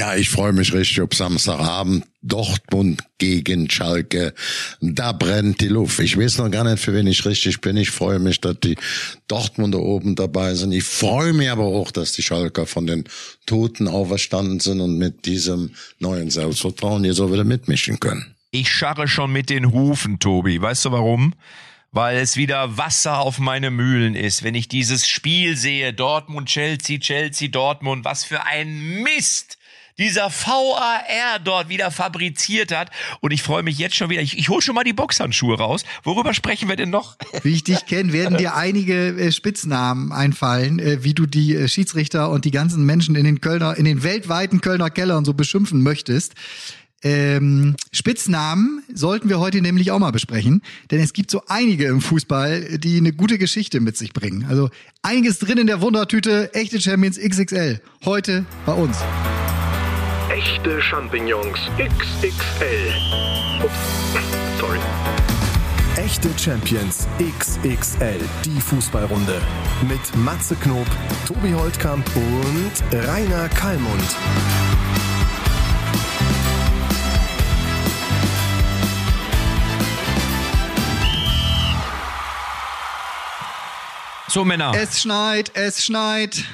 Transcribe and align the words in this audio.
Ja, 0.00 0.14
ich 0.14 0.30
freue 0.30 0.54
mich 0.54 0.72
richtig 0.72 1.02
auf 1.02 1.10
Samstagabend. 1.12 2.06
Dortmund 2.22 3.02
gegen 3.18 3.68
Schalke. 3.68 4.32
Da 4.80 5.12
brennt 5.12 5.60
die 5.60 5.68
Luft. 5.68 5.98
Ich 5.98 6.16
weiß 6.16 6.38
noch 6.38 6.50
gar 6.50 6.64
nicht, 6.64 6.82
für 6.82 6.94
wen 6.94 7.06
ich 7.06 7.26
richtig 7.26 7.60
bin. 7.60 7.76
Ich 7.76 7.90
freue 7.90 8.18
mich, 8.18 8.40
dass 8.40 8.58
die 8.60 8.76
Dortmunder 9.28 9.78
oben 9.78 10.14
dabei 10.14 10.54
sind. 10.54 10.72
Ich 10.72 10.84
freue 10.84 11.34
mich 11.34 11.50
aber 11.50 11.64
auch, 11.64 11.90
dass 11.90 12.12
die 12.12 12.22
Schalker 12.22 12.64
von 12.64 12.86
den 12.86 13.04
Toten 13.44 13.88
auferstanden 13.88 14.58
sind 14.58 14.80
und 14.80 14.96
mit 14.96 15.26
diesem 15.26 15.72
neuen 15.98 16.30
Selbstvertrauen 16.30 17.04
hier 17.04 17.12
so 17.12 17.30
wieder 17.30 17.44
mitmischen 17.44 18.00
können. 18.00 18.34
Ich 18.52 18.70
scharre 18.70 19.06
schon 19.06 19.30
mit 19.30 19.50
den 19.50 19.70
Hufen, 19.70 20.18
Tobi. 20.18 20.62
Weißt 20.62 20.86
du 20.86 20.92
warum? 20.92 21.34
weil 21.92 22.18
es 22.18 22.36
wieder 22.36 22.76
Wasser 22.78 23.18
auf 23.18 23.40
meine 23.40 23.72
Mühlen 23.72 24.14
ist, 24.14 24.44
wenn 24.44 24.54
ich 24.54 24.68
dieses 24.68 25.08
Spiel 25.08 25.56
sehe, 25.56 25.92
Dortmund, 25.92 26.48
Chelsea, 26.48 27.00
Chelsea, 27.00 27.48
Dortmund, 27.48 28.04
was 28.04 28.22
für 28.22 28.44
ein 28.44 29.02
Mist 29.02 29.58
dieser 30.00 30.30
VAR 30.30 31.38
dort 31.44 31.68
wieder 31.68 31.90
fabriziert 31.90 32.74
hat. 32.74 32.90
Und 33.20 33.32
ich 33.32 33.42
freue 33.42 33.62
mich 33.62 33.78
jetzt 33.78 33.94
schon 33.94 34.10
wieder. 34.10 34.22
Ich, 34.22 34.38
ich 34.38 34.48
hole 34.48 34.62
schon 34.62 34.74
mal 34.74 34.84
die 34.84 34.92
Boxhandschuhe 34.92 35.56
raus. 35.56 35.84
Worüber 36.02 36.34
sprechen 36.34 36.68
wir 36.68 36.76
denn 36.76 36.90
noch? 36.90 37.16
Wie 37.42 37.54
ich 37.54 37.64
dich 37.64 37.86
kenne, 37.86 38.12
werden 38.12 38.38
dir 38.38 38.56
einige 38.56 39.08
äh, 39.08 39.30
Spitznamen 39.30 40.12
einfallen, 40.12 40.78
äh, 40.78 41.04
wie 41.04 41.14
du 41.14 41.26
die 41.26 41.54
äh, 41.54 41.68
Schiedsrichter 41.68 42.30
und 42.30 42.44
die 42.44 42.50
ganzen 42.50 42.84
Menschen 42.84 43.14
in 43.14 43.24
den 43.24 43.40
Kölner, 43.40 43.76
in 43.76 43.84
den 43.84 44.02
weltweiten 44.02 44.60
Kölner 44.60 44.90
Kellern 44.90 45.24
so 45.24 45.34
beschimpfen 45.34 45.82
möchtest. 45.82 46.34
Ähm, 47.02 47.76
Spitznamen 47.92 48.82
sollten 48.92 49.30
wir 49.30 49.40
heute 49.40 49.62
nämlich 49.62 49.90
auch 49.90 49.98
mal 49.98 50.10
besprechen, 50.10 50.62
denn 50.90 51.00
es 51.00 51.14
gibt 51.14 51.30
so 51.30 51.42
einige 51.48 51.86
im 51.86 52.02
Fußball, 52.02 52.78
die 52.78 52.98
eine 52.98 53.12
gute 53.12 53.38
Geschichte 53.38 53.80
mit 53.80 53.96
sich 53.96 54.12
bringen. 54.12 54.44
Also 54.48 54.68
einiges 55.02 55.38
drin 55.38 55.58
in 55.58 55.66
der 55.66 55.80
Wundertüte, 55.80 56.52
echte 56.52 56.80
Champions 56.80 57.18
XXL. 57.18 57.80
Heute 58.04 58.44
bei 58.66 58.74
uns. 58.74 58.98
Echte 60.40 60.80
Champignons 60.80 61.58
XXL. 61.76 62.94
Ups, 63.62 63.74
sorry. 64.58 64.78
Echte 65.96 66.30
Champions 66.38 67.06
XXL, 67.18 68.18
die 68.46 68.58
Fußballrunde. 68.58 69.38
Mit 69.86 70.16
Matze 70.16 70.56
Knob, 70.56 70.86
Tobi 71.26 71.52
Holtkamp 71.52 72.06
und 72.16 72.72
Rainer 73.06 73.50
Kallmund. 73.50 74.16
So, 84.28 84.46
Männer. 84.46 84.72
Es 84.74 85.02
schneit, 85.02 85.50
es 85.54 85.84
schneit 85.84 86.46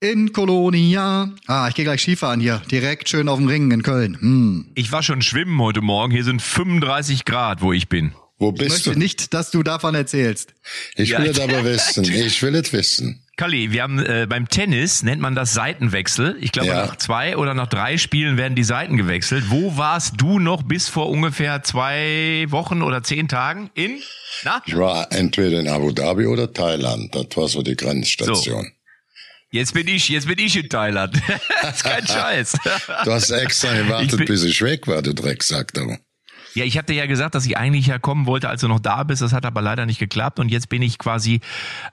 in 0.00 0.32
Kolonia. 0.32 1.30
Ah, 1.46 1.68
ich 1.68 1.74
gehe 1.74 1.84
gleich 1.84 2.00
Skifahren 2.00 2.40
hier. 2.40 2.62
Direkt 2.70 3.08
schön 3.08 3.28
auf 3.28 3.38
dem 3.38 3.48
Ring 3.48 3.70
in 3.70 3.82
Köln. 3.82 4.16
Hm. 4.20 4.66
Ich 4.74 4.90
war 4.92 5.02
schon 5.02 5.22
schwimmen 5.22 5.60
heute 5.60 5.82
Morgen. 5.82 6.12
Hier 6.12 6.24
sind 6.24 6.40
35 6.42 7.24
Grad, 7.24 7.60
wo 7.62 7.72
ich 7.72 7.88
bin. 7.88 8.12
Wo 8.38 8.48
Ich 8.50 8.54
bist 8.54 8.70
möchte 8.70 8.92
du? 8.92 8.98
nicht, 8.98 9.34
dass 9.34 9.50
du 9.50 9.62
davon 9.62 9.94
erzählst. 9.94 10.54
Ich 10.94 11.10
will 11.10 11.26
Ja. 11.26 11.30
es 11.32 11.38
aber 11.40 11.62
wissen. 11.64 12.04
Ich 12.04 12.40
will 12.42 12.54
es 12.54 12.72
wissen. 12.72 13.22
Kalli, 13.36 13.72
wir 13.72 13.82
haben 13.82 13.98
äh, 13.98 14.26
beim 14.28 14.48
Tennis 14.48 15.02
nennt 15.02 15.20
man 15.20 15.34
das 15.34 15.52
Seitenwechsel. 15.52 16.36
Ich 16.40 16.52
glaube, 16.52 16.68
Ja. 16.68 16.86
nach 16.86 16.96
zwei 16.96 17.36
oder 17.36 17.52
nach 17.52 17.66
drei 17.68 17.98
Spielen 17.98 18.38
werden 18.38 18.54
die 18.54 18.64
Seiten 18.64 18.96
gewechselt. 18.96 19.44
Wo 19.50 19.76
warst 19.76 20.14
du 20.18 20.38
noch 20.38 20.62
bis 20.62 20.88
vor 20.88 21.10
ungefähr 21.10 21.62
zwei 21.62 22.46
Wochen 22.48 22.80
oder 22.80 23.02
zehn 23.02 23.28
Tagen? 23.28 23.68
In? 23.74 23.98
Na? 24.44 24.62
Ich 24.64 24.76
war 24.76 25.12
entweder 25.12 25.60
in 25.60 25.68
Abu 25.68 25.92
Dhabi 25.92 26.24
oder 26.26 26.50
Thailand. 26.52 27.14
Das 27.14 27.26
war 27.36 27.48
so 27.48 27.62
die 27.62 27.76
Grenzstation. 27.76 28.70
Jetzt 29.52 29.74
bin 29.74 29.88
ich, 29.88 30.08
jetzt 30.08 30.28
bin 30.28 30.38
ich 30.38 30.56
in 30.56 30.68
Thailand. 30.68 31.20
das 31.62 31.76
ist 31.76 31.84
kein 31.84 32.06
Scheiß. 32.06 32.56
Du 33.04 33.12
hast 33.12 33.30
extra 33.30 33.72
gewartet, 33.76 34.16
bin- 34.18 34.26
bis 34.26 34.44
ich 34.44 34.60
weg 34.62 34.86
war, 34.86 35.02
du 35.02 35.12
Drecksack. 35.14 35.72
Du. 35.74 35.96
Ja, 36.54 36.64
ich 36.64 36.76
hatte 36.76 36.92
ja 36.92 37.06
gesagt, 37.06 37.34
dass 37.36 37.46
ich 37.46 37.56
eigentlich 37.56 37.86
ja 37.86 37.98
kommen 38.00 38.26
wollte, 38.26 38.48
als 38.48 38.60
du 38.62 38.68
noch 38.68 38.80
da 38.80 39.04
bist. 39.04 39.22
Das 39.22 39.32
hat 39.32 39.46
aber 39.46 39.62
leider 39.62 39.86
nicht 39.86 40.00
geklappt. 40.00 40.40
Und 40.40 40.50
jetzt 40.50 40.68
bin 40.68 40.82
ich 40.82 40.98
quasi, 40.98 41.40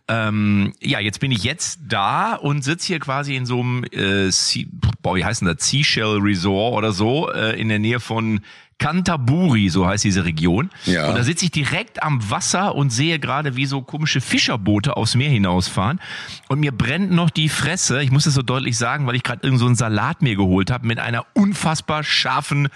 ähm, 0.07 0.73
ja, 0.81 0.99
jetzt 0.99 1.19
bin 1.19 1.31
ich 1.31 1.43
jetzt 1.43 1.79
da 1.87 2.33
und 2.33 2.63
sitze 2.63 2.87
hier 2.87 2.99
quasi 2.99 3.35
in 3.35 3.45
so 3.45 3.59
einem, 3.59 3.83
äh, 3.91 4.31
sea, 4.31 4.65
boah, 5.01 5.15
wie 5.15 5.23
heißt 5.23 5.41
denn 5.41 5.47
das? 5.55 5.67
Seashell 5.67 6.17
Resort 6.21 6.75
oder 6.75 6.91
so, 6.91 7.31
äh, 7.31 7.59
in 7.59 7.69
der 7.69 7.77
Nähe 7.79 7.99
von 7.99 8.41
Canterbury, 8.79 9.69
so 9.69 9.87
heißt 9.87 10.03
diese 10.03 10.25
Region. 10.25 10.69
Ja. 10.85 11.09
Und 11.09 11.17
da 11.17 11.23
sitze 11.23 11.45
ich 11.45 11.51
direkt 11.51 12.03
am 12.03 12.29
Wasser 12.29 12.75
und 12.75 12.91
sehe 12.91 13.19
gerade, 13.19 13.55
wie 13.55 13.65
so 13.65 13.81
komische 13.81 14.21
Fischerboote 14.21 14.95
aufs 14.95 15.15
Meer 15.15 15.29
hinausfahren. 15.29 15.99
Und 16.47 16.59
mir 16.59 16.71
brennt 16.71 17.11
noch 17.11 17.29
die 17.29 17.49
Fresse, 17.49 18.03
ich 18.03 18.11
muss 18.11 18.25
es 18.25 18.35
so 18.35 18.41
deutlich 18.41 18.77
sagen, 18.77 19.07
weil 19.07 19.15
ich 19.15 19.23
gerade 19.23 19.43
irgend 19.43 19.59
so 19.59 19.65
einen 19.65 19.75
Salat 19.75 20.21
mir 20.21 20.35
geholt 20.35 20.71
habe 20.71 20.85
mit 20.85 20.99
einer 20.99 21.25
unfassbar 21.33 22.03
scharfen 22.03 22.69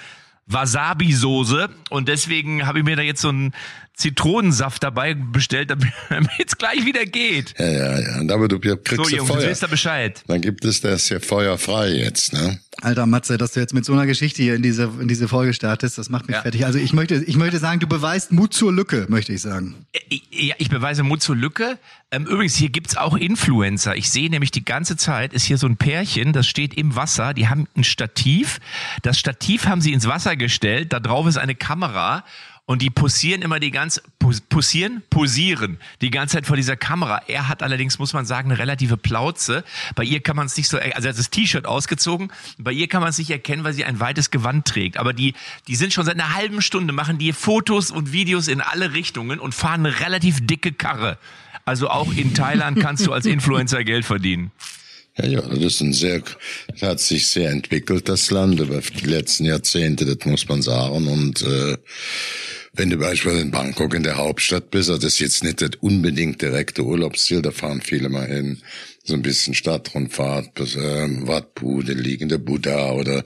Wasabi-Soße 0.48 1.70
und 1.90 2.08
deswegen 2.08 2.66
habe 2.66 2.80
ich 2.80 2.86
mir 2.86 2.96
da 2.96 3.02
jetzt 3.02 3.22
so 3.22 3.30
einen 3.30 3.54
Zitronensaft 3.94 4.84
dabei 4.84 5.14
bestellt, 5.14 5.70
damit 6.10 6.30
es 6.46 6.58
gleich 6.58 6.86
wieder 6.86 7.06
geht. 7.06 7.54
Ja, 7.60 7.68
ja, 7.70 8.00
ja. 8.00 8.20
Und 8.20 8.32
aber 8.32 8.48
du 8.48 8.60
kriegst 8.60 8.88
So 8.96 9.04
Jungs, 9.04 9.12
jetzt 9.12 9.28
Feuer. 9.28 9.50
wisst 9.50 9.64
ihr 9.64 9.68
Bescheid. 9.68 10.24
Dann 10.28 10.42
gibt 10.42 10.66
es 10.66 10.82
das 10.82 11.08
hier 11.08 11.22
feuerfrei 11.22 11.90
jetzt, 11.90 12.34
ne? 12.34 12.60
Alter 12.82 13.06
Matze, 13.06 13.38
dass 13.38 13.52
du 13.52 13.60
jetzt 13.60 13.74
mit 13.76 13.86
so 13.86 13.94
einer 13.94 14.06
Geschichte 14.08 14.42
hier 14.42 14.56
in 14.56 14.64
diese, 14.64 14.90
in 15.00 15.08
diese 15.08 15.28
Folge 15.28 15.54
startest, 15.54 15.98
das 16.00 16.10
macht 16.10 16.28
mich 16.28 16.36
Ja. 16.36 16.42
fertig. 16.42 16.66
Also 16.66 16.80
ich 16.80 16.94
möchte, 16.94 17.16
ich 17.16 17.36
möchte 17.36 17.60
sagen, 17.60 17.80
du 17.80 17.86
beweist 17.88 18.32
Mut 18.32 18.54
zur 18.54 18.74
Lücke, 18.74 19.06
möchte 19.10 19.34
ich 19.34 19.42
sagen. 19.42 19.86
Ich- 20.10 20.24
Ja, 20.32 20.56
ich 20.58 20.70
beweise 20.70 21.04
Mut 21.04 21.22
zur 21.22 21.36
Lücke. 21.36 21.78
Ähm, 22.10 22.26
übrigens, 22.26 22.56
hier 22.56 22.70
gibt's 22.70 22.98
auch 22.98 23.16
Influencer. 23.16 23.96
Ich 23.96 24.10
sehe 24.10 24.30
nämlich 24.30 24.50
die 24.52 24.66
ganze 24.66 24.98
Zeit, 24.98 25.34
ist 25.34 25.44
hier 25.44 25.58
so 25.58 25.68
ein 25.68 25.78
Pärchen, 25.78 26.34
das 26.34 26.48
steht 26.48 26.74
im 26.74 26.96
Wasser, 26.96 27.34
die 27.36 27.48
haben 27.48 27.68
ein 27.78 27.84
Stativ. 27.84 28.60
Das 29.04 29.20
Stativ 29.20 29.68
haben 29.68 29.82
sie 29.82 29.94
ins 29.94 30.08
Wasser 30.08 30.36
gestellt, 30.36 30.92
da 30.94 31.00
drauf 31.00 31.28
ist 31.28 31.38
eine 31.38 31.54
Kamera 31.56 32.24
und 32.66 32.82
die 32.82 32.90
posieren 32.90 33.42
immer 33.42 33.60
die 33.60 33.72
ganze, 33.72 34.02
pos- 34.20 34.42
posieren, 34.48 35.02
posieren 35.10 35.78
die 36.00 36.10
ganze 36.12 36.38
Zeit 36.38 36.46
vor 36.46 36.56
dieser 36.56 36.78
Kamera. 36.78 37.22
Er 37.28 37.48
hat 37.50 37.64
allerdings, 37.64 38.00
muss 38.00 38.14
man 38.14 38.26
sagen, 38.26 38.50
eine 38.50 38.60
relative 38.60 38.96
Plauze. 38.98 39.64
Bei 39.96 40.04
ihr 40.04 40.22
kann 40.22 40.36
man 40.38 40.46
es 40.46 40.56
nicht 40.56 40.70
so, 40.70 40.78
also 40.78 40.90
er 41.08 41.10
hat 41.14 41.20
das 41.20 41.30
T-Shirt 41.32 41.66
ausgezogen, 41.66 42.32
bei 42.58 42.72
ihr 42.72 42.88
kann 42.88 43.02
man 43.02 43.10
es 43.10 43.18
nicht 43.18 43.30
erkennen, 43.32 43.64
weil 43.64 43.74
sie 43.74 43.84
ein 43.84 44.00
weites 44.00 44.32
Gewand 44.32 44.66
trägt. 44.68 44.98
Aber 44.98 45.12
die, 45.12 45.34
die 45.68 45.76
sind 45.76 45.92
schon 45.92 46.06
seit 46.06 46.16
einer 46.16 46.34
halben 46.34 46.62
Stunde, 46.62 46.94
machen 46.94 47.18
die 47.18 47.34
Fotos 47.34 47.92
und 47.92 48.14
Videos 48.14 48.48
in 48.48 48.62
alle 48.62 48.94
Richtungen 48.94 49.40
und 49.40 49.54
fahren 49.54 49.86
eine 49.86 50.00
relativ 50.00 50.46
dicke 50.46 50.72
Karre. 50.72 51.18
Also 51.66 51.90
auch 51.90 52.14
in 52.14 52.34
Thailand 52.34 52.80
kannst 52.80 53.06
du 53.06 53.12
als 53.14 53.26
Influencer 53.26 53.84
Geld 53.84 54.06
verdienen. 54.06 54.52
Ja, 55.18 55.26
ja, 55.26 55.42
das 55.42 55.60
ist 55.60 55.82
ein 55.82 55.94
sehr, 55.94 56.22
das 56.68 56.82
hat 56.82 57.00
sich 57.02 57.28
sehr 57.28 57.50
entwickelt, 57.50 58.08
das 58.08 58.32
Land, 58.32 58.60
über 58.60 58.80
die 58.80 59.06
letzten 59.06 59.46
Jahrzehnte, 59.46 60.06
das 60.06 60.26
muss 60.26 60.48
man 60.48 60.62
sagen. 60.62 61.08
Und 61.08 61.42
äh, 61.42 61.78
wenn 62.74 62.90
du 62.90 62.98
beispielsweise 62.98 63.44
in 63.44 63.52
Bangkok 63.52 63.94
in 63.94 64.04
der 64.04 64.16
Hauptstadt 64.16 64.72
bist, 64.72 64.90
also 64.90 65.02
das 65.02 65.14
ist 65.14 65.20
jetzt 65.20 65.44
nicht 65.44 65.62
das 65.62 65.72
unbedingt 65.82 66.42
direkte 66.42 66.84
Urlaubsziel, 66.84 67.42
da 67.42 67.52
fahren 67.52 67.82
viele 67.82 68.08
mal 68.08 68.28
hin, 68.28 68.62
so 69.04 69.14
ein 69.16 69.22
bisschen 69.22 69.54
Stadtrundfahrt, 69.54 70.54
bis, 70.54 70.76
ähm, 70.76 71.28
Watbude, 71.28 71.92
liegende 71.94 72.40
Buddha 72.40 72.92
oder 72.92 73.26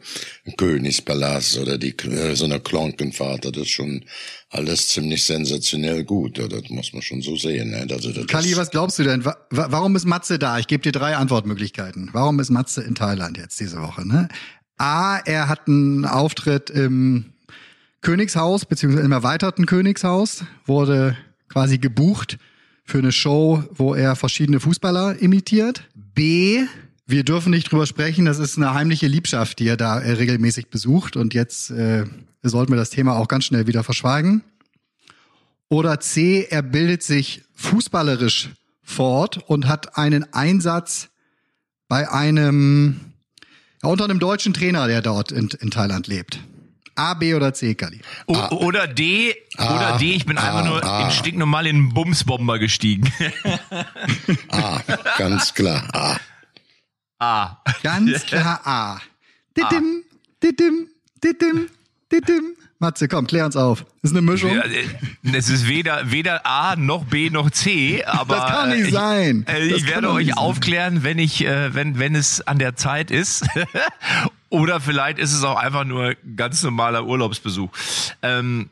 Königspalast 0.57 1.59
oder 1.59 1.77
die 1.77 1.95
äh, 1.99 2.35
so 2.35 2.45
eine 2.45 2.59
Klonkenfahrt, 2.59 3.45
das 3.45 3.57
ist 3.57 3.69
schon 3.69 4.05
alles 4.55 4.89
ziemlich 4.89 5.23
sensationell 5.23 6.03
gut, 6.03 6.37
ja, 6.37 6.47
das 6.47 6.69
muss 6.69 6.93
man 6.93 7.01
schon 7.01 7.21
so 7.21 7.35
sehen. 7.35 7.71
Ne? 7.71 7.87
Also, 7.89 8.11
das 8.11 8.27
Kali, 8.27 8.55
was 8.57 8.71
glaubst 8.71 8.97
du 8.99 9.03
denn? 9.03 9.25
Wa 9.25 9.35
warum 9.49 9.95
ist 9.95 10.05
Matze 10.05 10.39
da? 10.39 10.57
Ich 10.59 10.67
gebe 10.67 10.81
dir 10.81 10.91
drei 10.91 11.15
Antwortmöglichkeiten. 11.15 12.09
Warum 12.13 12.39
ist 12.39 12.49
Matze 12.49 12.81
in 12.81 12.95
Thailand 12.95 13.37
jetzt 13.37 13.59
diese 13.59 13.81
Woche? 13.81 14.07
Ne? 14.07 14.29
A, 14.77 15.17
er 15.17 15.47
hat 15.47 15.67
einen 15.67 16.05
Auftritt 16.05 16.69
im 16.69 17.33
Königshaus, 18.01 18.65
beziehungsweise 18.65 19.05
im 19.05 19.11
erweiterten 19.11 19.65
Königshaus, 19.65 20.43
wurde 20.65 21.17
quasi 21.49 21.77
gebucht 21.77 22.37
für 22.83 22.99
eine 22.99 23.11
Show, 23.11 23.63
wo 23.71 23.95
er 23.95 24.15
verschiedene 24.15 24.59
Fußballer 24.59 25.19
imitiert. 25.21 25.87
B, 25.95 26.65
wir 27.07 27.23
dürfen 27.23 27.51
nicht 27.51 27.71
drüber 27.71 27.85
sprechen, 27.85 28.25
das 28.25 28.39
ist 28.39 28.57
eine 28.57 28.73
heimliche 28.73 29.07
Liebschaft, 29.07 29.59
die 29.59 29.67
er 29.67 29.77
da 29.77 29.99
äh, 29.99 30.13
regelmäßig 30.13 30.69
besucht 30.69 31.15
und 31.15 31.33
jetzt 31.33 31.69
äh, 31.69 32.05
sollten 32.41 32.71
wir 32.71 32.77
das 32.77 32.89
Thema 32.89 33.15
auch 33.15 33.27
ganz 33.27 33.45
schnell 33.45 33.67
wieder 33.67 33.83
verschweigen. 33.83 34.43
Oder 35.69 35.99
C, 35.99 36.47
er 36.49 36.61
bildet 36.61 37.03
sich 37.03 37.43
fußballerisch 37.55 38.49
fort 38.83 39.39
und 39.47 39.67
hat 39.67 39.97
einen 39.97 40.31
Einsatz 40.33 41.09
bei 41.87 42.09
einem, 42.09 42.99
ja, 43.83 43.89
unter 43.89 44.05
einem 44.05 44.19
deutschen 44.19 44.53
Trainer, 44.53 44.87
der 44.87 45.01
dort 45.01 45.31
in, 45.31 45.49
in 45.59 45.71
Thailand 45.71 46.07
lebt. 46.07 46.39
A, 46.95 47.13
B 47.13 47.33
oder 47.33 47.53
C, 47.53 47.75
Kali. 47.75 47.99
O 48.25 48.37
oder 48.55 48.87
D, 48.87 49.35
oder 49.57 49.97
D, 49.99 50.13
ich 50.13 50.25
bin 50.25 50.37
einfach 50.37 50.65
nur 50.65 50.81
in 50.81 51.11
stinknormal 51.11 51.67
in 51.67 51.75
einen 51.75 51.93
Bumsbomber 51.93 52.57
gestiegen. 52.59 53.11
Ah, 54.49 54.79
ganz 55.17 55.53
klar. 55.53 55.83
Ah. 55.93 56.17
Ah. 57.19 57.57
Ganz 57.83 58.25
klar 58.27 58.61
A. 58.65 58.99
Didim, 59.57 60.03
didim, 60.43 60.87
didim, 61.23 61.69
didim. 62.11 62.55
Matze, 62.79 63.07
komm, 63.07 63.25
klär 63.25 63.45
uns 63.45 63.55
auf. 63.55 63.85
Das 64.01 64.11
ist 64.11 64.17
eine 64.17 64.21
Mischung. 64.21 64.51
Äh, 64.51 64.83
Es 65.33 65.47
ist 65.49 65.67
weder, 65.67 66.11
weder 66.11 66.45
A 66.45 66.75
noch 66.75 67.05
B 67.05 67.29
noch 67.29 67.49
C, 67.49 68.03
aber 68.03 68.35
Das 68.35 68.51
kann 68.51 68.69
nicht 68.69 68.87
äh, 68.89 68.91
sein. 68.91 69.45
Ich, 69.47 69.53
äh, 69.53 69.75
ich 69.75 69.87
werde 69.87 70.11
euch 70.11 70.27
sein. 70.27 70.37
aufklären, 70.37 71.03
wenn 71.03 71.17
ich, 71.17 71.45
äh, 71.45 71.73
wenn, 71.73 71.97
wenn 71.99 72.15
es 72.15 72.45
an 72.45 72.59
der 72.59 72.75
Zeit 72.75 73.11
ist. 73.11 73.47
Oder 74.49 74.81
vielleicht 74.81 75.19
ist 75.19 75.33
es 75.33 75.43
auch 75.43 75.55
einfach 75.57 75.85
nur 75.85 76.15
ganz 76.35 76.61
normaler 76.63 77.05
Urlaubsbesuch. 77.05 77.69
Ähm, 78.21 78.69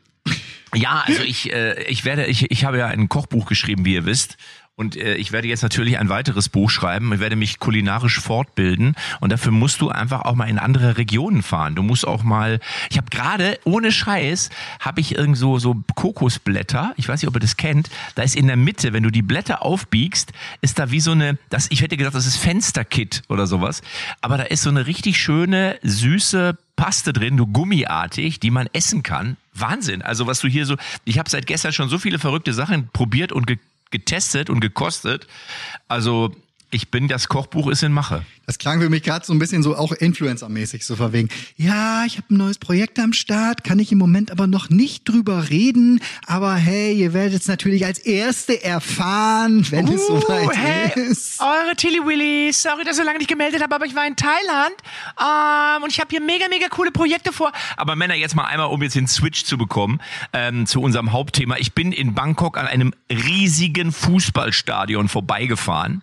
ja, 0.74 1.02
also 1.06 1.22
ich, 1.22 1.52
äh, 1.52 1.82
ich 1.84 2.04
werde, 2.04 2.26
ich, 2.26 2.50
ich 2.50 2.64
habe 2.64 2.78
ja 2.78 2.88
ein 2.88 3.08
Kochbuch 3.08 3.46
geschrieben, 3.46 3.84
wie 3.84 3.94
ihr 3.94 4.04
wisst. 4.04 4.36
Und 4.76 4.96
äh, 4.96 5.14
ich 5.14 5.30
werde 5.30 5.46
jetzt 5.46 5.62
natürlich 5.62 5.98
ein 6.00 6.08
weiteres 6.08 6.48
Buch 6.48 6.68
schreiben. 6.68 7.12
Ich 7.12 7.20
werde 7.20 7.36
mich 7.36 7.60
kulinarisch 7.60 8.18
fortbilden. 8.18 8.96
Und 9.20 9.30
dafür 9.30 9.52
musst 9.52 9.80
du 9.80 9.90
einfach 9.90 10.22
auch 10.22 10.34
mal 10.34 10.48
in 10.48 10.58
andere 10.58 10.98
Regionen 10.98 11.42
fahren. 11.42 11.76
Du 11.76 11.84
musst 11.84 12.04
auch 12.04 12.24
mal. 12.24 12.58
Ich 12.90 12.96
habe 12.96 13.08
gerade, 13.08 13.60
ohne 13.62 13.92
Scheiß, 13.92 14.50
habe 14.80 15.00
ich 15.00 15.14
irgend 15.14 15.38
so, 15.38 15.60
so 15.60 15.76
Kokosblätter. 15.94 16.92
Ich 16.96 17.08
weiß 17.08 17.22
nicht, 17.22 17.28
ob 17.28 17.36
ihr 17.36 17.40
das 17.40 17.56
kennt. 17.56 17.88
Da 18.16 18.24
ist 18.24 18.34
in 18.34 18.48
der 18.48 18.56
Mitte, 18.56 18.92
wenn 18.92 19.04
du 19.04 19.10
die 19.10 19.22
Blätter 19.22 19.62
aufbiegst, 19.62 20.32
ist 20.60 20.80
da 20.80 20.90
wie 20.90 21.00
so 21.00 21.12
eine. 21.12 21.38
Das, 21.50 21.70
ich 21.70 21.80
hätte 21.80 21.96
gedacht, 21.96 22.16
das 22.16 22.26
ist 22.26 22.38
Fensterkit 22.38 23.22
oder 23.28 23.46
sowas. 23.46 23.80
Aber 24.22 24.38
da 24.38 24.44
ist 24.44 24.62
so 24.62 24.70
eine 24.70 24.88
richtig 24.88 25.18
schöne, 25.18 25.78
süße 25.82 26.58
Paste 26.74 27.12
drin, 27.12 27.36
du 27.36 27.46
gummiartig, 27.46 28.40
die 28.40 28.50
man 28.50 28.68
essen 28.72 29.04
kann. 29.04 29.36
Wahnsinn. 29.52 30.02
Also 30.02 30.26
was 30.26 30.40
du 30.40 30.48
hier 30.48 30.66
so, 30.66 30.76
ich 31.04 31.20
habe 31.20 31.30
seit 31.30 31.46
gestern 31.46 31.72
schon 31.72 31.88
so 31.88 31.98
viele 31.98 32.18
verrückte 32.18 32.52
Sachen 32.52 32.88
probiert 32.92 33.30
und 33.30 33.46
ge 33.46 33.58
getestet 33.94 34.50
und 34.50 34.58
gekostet. 34.58 35.28
Also 35.86 36.34
ich 36.74 36.90
bin, 36.90 37.06
das 37.06 37.28
Kochbuch 37.28 37.68
ist 37.68 37.84
in 37.84 37.92
Mache. 37.92 38.24
Das 38.46 38.58
klang 38.58 38.80
für 38.80 38.90
mich 38.90 39.04
gerade 39.04 39.24
so 39.24 39.32
ein 39.32 39.38
bisschen 39.38 39.62
so 39.62 39.76
auch 39.76 39.92
Influencer-mäßig 39.92 40.84
so 40.84 40.96
verwegen. 40.96 41.28
Ja, 41.56 42.04
ich 42.04 42.16
habe 42.16 42.34
ein 42.34 42.36
neues 42.36 42.58
Projekt 42.58 42.98
am 42.98 43.12
Start, 43.12 43.62
kann 43.62 43.78
ich 43.78 43.92
im 43.92 43.98
Moment 43.98 44.32
aber 44.32 44.48
noch 44.48 44.70
nicht 44.70 45.08
drüber 45.08 45.50
reden. 45.50 46.00
Aber 46.26 46.54
hey, 46.56 46.92
ihr 46.92 47.14
werdet 47.14 47.40
es 47.40 47.46
natürlich 47.46 47.86
als 47.86 48.00
Erste 48.00 48.62
erfahren, 48.62 49.64
wenn 49.70 49.88
uh, 49.88 49.94
es 49.94 50.06
soweit 50.06 50.56
hey, 50.56 51.10
ist. 51.10 51.40
Eure 51.40 51.76
Tilly 51.76 52.04
Willy, 52.04 52.52
sorry, 52.52 52.84
dass 52.84 52.96
ich 52.96 53.02
so 53.02 53.06
lange 53.06 53.18
nicht 53.18 53.28
gemeldet 53.28 53.62
habe, 53.62 53.74
aber 53.74 53.86
ich 53.86 53.94
war 53.94 54.06
in 54.06 54.16
Thailand 54.16 54.74
ähm, 55.20 55.84
und 55.84 55.92
ich 55.92 56.00
habe 56.00 56.08
hier 56.10 56.20
mega, 56.20 56.46
mega 56.50 56.66
coole 56.68 56.90
Projekte 56.90 57.32
vor. 57.32 57.52
Aber 57.76 57.94
Männer, 57.94 58.14
jetzt 58.14 58.34
mal 58.34 58.46
einmal, 58.46 58.66
um 58.66 58.82
jetzt 58.82 58.96
den 58.96 59.06
Switch 59.06 59.44
zu 59.44 59.56
bekommen 59.56 60.00
ähm, 60.32 60.66
zu 60.66 60.82
unserem 60.82 61.12
Hauptthema. 61.12 61.56
Ich 61.58 61.72
bin 61.72 61.92
in 61.92 62.14
Bangkok 62.14 62.58
an 62.58 62.66
einem 62.66 62.92
riesigen 63.08 63.92
Fußballstadion 63.92 65.08
vorbeigefahren 65.08 66.02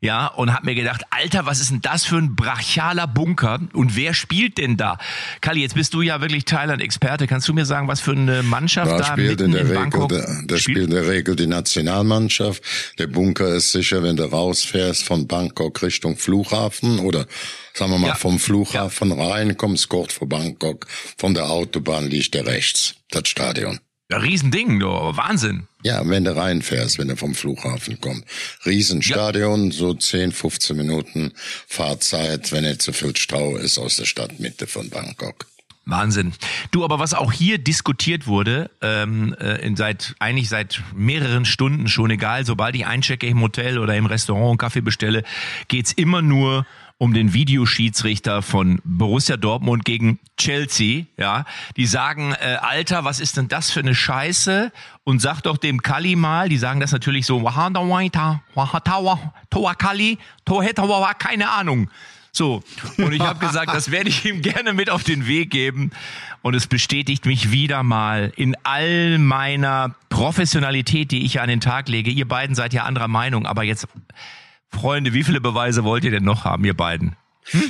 ja, 0.00 0.26
und 0.26 0.52
hab 0.52 0.64
mir 0.64 0.74
gedacht, 0.74 1.02
Alter, 1.10 1.46
was 1.46 1.60
ist 1.60 1.70
denn 1.70 1.80
das 1.80 2.04
für 2.04 2.16
ein 2.16 2.36
brachialer 2.36 3.06
Bunker 3.06 3.60
und 3.72 3.96
wer 3.96 4.14
spielt 4.14 4.58
denn 4.58 4.76
da? 4.76 4.98
Kali, 5.40 5.60
jetzt 5.62 5.74
bist 5.74 5.94
du 5.94 6.02
ja 6.02 6.20
wirklich 6.20 6.44
Thailand-Experte. 6.44 7.26
Kannst 7.26 7.48
du 7.48 7.54
mir 7.54 7.64
sagen, 7.66 7.88
was 7.88 8.00
für 8.00 8.12
eine 8.12 8.42
Mannschaft 8.42 8.90
da, 8.90 8.98
da 8.98 9.04
spielt 9.04 9.40
in 9.40 9.52
der 9.52 9.62
in 9.62 9.66
Regel, 9.68 9.80
Bangkok 9.82 10.08
da, 10.10 10.26
da 10.46 10.58
spielt 10.58 10.84
in 10.84 10.90
der 10.90 11.08
Regel 11.08 11.34
die 11.36 11.46
Nationalmannschaft. 11.46 12.62
Der 12.98 13.06
Bunker 13.06 13.48
ist 13.54 13.72
sicher, 13.72 14.02
wenn 14.02 14.16
du 14.16 14.24
rausfährst 14.24 15.04
von 15.04 15.26
Bangkok 15.26 15.82
Richtung 15.82 16.16
Flughafen 16.16 16.98
oder 16.98 17.26
sagen 17.74 17.90
wir 17.92 17.98
mal 17.98 18.08
Ja. 18.08 18.14
vom 18.14 18.38
Flughafen 18.38 19.12
rein, 19.12 19.56
kommst 19.56 19.88
kurz 19.88 20.12
vor 20.14 20.28
Bangkok, 20.28 20.86
von 21.16 21.34
der 21.34 21.50
Autobahn 21.50 22.08
liegt 22.08 22.34
der 22.34 22.46
rechts, 22.46 22.94
das 23.10 23.28
Stadion. 23.28 23.80
Ja, 24.08 24.18
Riesending, 24.18 24.78
du, 24.78 24.86
Wahnsinn. 24.86 25.66
Ja, 25.82 26.08
wenn 26.08 26.24
du 26.24 26.36
reinfährst, 26.36 26.98
wenn 26.98 27.08
du 27.08 27.16
vom 27.16 27.34
Flughafen 27.34 28.00
kommst. 28.00 28.24
Riesenstadion, 28.64 29.72
so 29.72 29.94
10, 29.94 30.30
15 30.30 30.76
Minuten 30.76 31.32
Fahrzeit, 31.66 32.52
wenn 32.52 32.62
nicht 32.62 32.82
so 32.82 32.92
viel 32.92 33.16
Stau 33.16 33.56
ist 33.56 33.78
aus 33.78 33.96
der 33.96 34.04
Stadtmitte 34.04 34.68
von 34.68 34.90
Bangkok. 34.90 35.46
Wahnsinn. 35.86 36.32
Du, 36.72 36.84
aber 36.84 36.98
was 36.98 37.14
auch 37.14 37.32
hier 37.32 37.58
diskutiert 37.58 38.26
wurde, 38.26 38.70
ähm, 38.80 39.34
äh, 39.38 39.70
seit 39.76 40.14
eigentlich 40.18 40.48
seit 40.48 40.82
mehreren 40.94 41.44
Stunden 41.44 41.86
schon, 41.88 42.10
egal, 42.10 42.44
sobald 42.44 42.74
ich 42.74 42.86
einchecke 42.86 43.26
im 43.26 43.40
Hotel 43.40 43.78
oder 43.78 43.96
im 43.96 44.06
Restaurant 44.06 44.50
und 44.50 44.58
Kaffee 44.58 44.80
bestelle, 44.80 45.22
geht's 45.68 45.92
immer 45.92 46.22
nur 46.22 46.66
um 46.98 47.12
den 47.12 47.34
Videoschiedsrichter 47.34 48.40
von 48.40 48.80
Borussia 48.84 49.36
Dortmund 49.36 49.84
gegen 49.84 50.18
Chelsea, 50.38 51.04
ja, 51.18 51.44
die 51.76 51.86
sagen, 51.86 52.32
äh, 52.32 52.56
Alter, 52.60 53.04
was 53.04 53.20
ist 53.20 53.36
denn 53.36 53.48
das 53.48 53.70
für 53.70 53.80
eine 53.80 53.94
Scheiße? 53.94 54.72
Und 55.04 55.20
sag 55.20 55.42
doch 55.42 55.58
dem 55.58 55.82
Kali 55.82 56.16
mal, 56.16 56.48
die 56.48 56.56
sagen 56.56 56.80
das 56.80 56.92
natürlich 56.92 57.26
so, 57.26 57.42
Toa 59.50 59.74
Kali, 59.74 60.18
Tohetawa, 60.44 61.14
keine 61.14 61.50
Ahnung. 61.50 61.90
So, 62.32 62.62
und 62.98 63.12
ich 63.14 63.22
habe 63.22 63.38
gesagt, 63.38 63.72
das 63.72 63.90
werde 63.90 64.10
ich 64.10 64.26
ihm 64.26 64.42
gerne 64.42 64.74
mit 64.74 64.90
auf 64.90 65.02
den 65.04 65.26
Weg 65.26 65.50
geben. 65.50 65.90
Und 66.42 66.54
es 66.54 66.66
bestätigt 66.66 67.24
mich 67.24 67.50
wieder 67.50 67.82
mal 67.82 68.30
in 68.36 68.54
all 68.62 69.18
meiner 69.18 69.94
Professionalität, 70.10 71.12
die 71.12 71.24
ich 71.24 71.40
an 71.40 71.48
den 71.48 71.60
Tag 71.60 71.88
lege. 71.88 72.10
Ihr 72.10 72.28
beiden 72.28 72.54
seid 72.54 72.74
ja 72.74 72.84
anderer 72.84 73.08
Meinung, 73.08 73.46
aber 73.46 73.62
jetzt, 73.62 73.88
Freunde, 74.76 75.12
wie 75.12 75.24
viele 75.24 75.40
Beweise 75.40 75.84
wollt 75.84 76.04
ihr 76.04 76.10
denn 76.10 76.24
noch 76.24 76.44
haben, 76.44 76.64
ihr 76.64 76.74
beiden? 76.74 77.16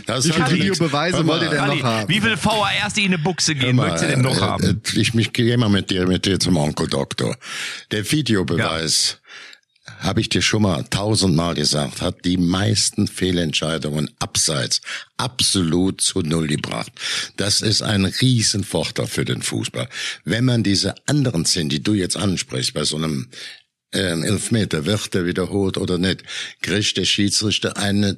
Das 0.06 0.26
Wie 0.26 0.32
viele 0.32 0.50
Videobeweise 0.50 1.26
wollt 1.26 1.42
ihr 1.42 1.50
denn 1.50 1.58
Kali, 1.58 1.76
noch 1.80 1.84
haben? 1.84 2.08
wie 2.08 2.20
viele 2.20 2.36
VHRs, 2.38 2.94
die 2.94 3.02
in 3.04 3.12
eine 3.12 3.18
Buchse 3.22 3.54
gehen, 3.54 3.76
mal, 3.76 3.88
möchtet 3.90 4.08
ihr 4.08 4.14
denn 4.16 4.22
noch 4.24 4.38
äh, 4.38 4.40
haben? 4.40 4.64
äh, 4.64 4.98
Ich 4.98 5.12
mich 5.12 5.34
gehe 5.34 5.56
mal 5.58 5.68
mit 5.68 5.90
dir, 5.90 6.06
mit 6.06 6.24
dir 6.24 6.40
zum 6.40 6.56
Onkel 6.56 6.88
Doktor. 6.88 7.36
Der 7.90 8.10
Videobeweis, 8.10 9.20
habe 10.00 10.20
ich 10.20 10.28
dir 10.28 10.42
schon 10.42 10.62
mal 10.62 10.82
tausendmal 10.84 11.54
gesagt, 11.54 12.02
hat 12.02 12.24
die 12.24 12.38
meisten 12.38 13.06
Fehlentscheidungen 13.06 14.10
abseits 14.18 14.80
absolut 15.16 16.00
zu 16.00 16.20
Null 16.22 16.48
gebracht. 16.48 16.90
Das 17.36 17.60
ist 17.60 17.82
ein 17.82 18.04
Riesenvorteil 18.06 19.06
für 19.06 19.24
den 19.24 19.42
Fußball. 19.42 19.88
Wenn 20.24 20.44
man 20.44 20.62
diese 20.62 20.94
anderen 21.06 21.44
Szenen, 21.44 21.68
die 21.68 21.82
du 21.82 21.92
jetzt 21.94 22.16
ansprichst, 22.16 22.74
bei 22.74 22.84
so 22.84 22.96
einem 22.96 23.28
ähm, 23.92 24.22
Elfmeter, 24.24 24.84
wird 24.84 25.14
er 25.14 25.26
wiederholt 25.26 25.78
oder 25.78 25.98
nicht, 25.98 26.22
kriegt 26.60 26.96
der 26.96 27.04
Schiedsrichter 27.04 27.76
ein 27.76 28.02
äh, 28.02 28.16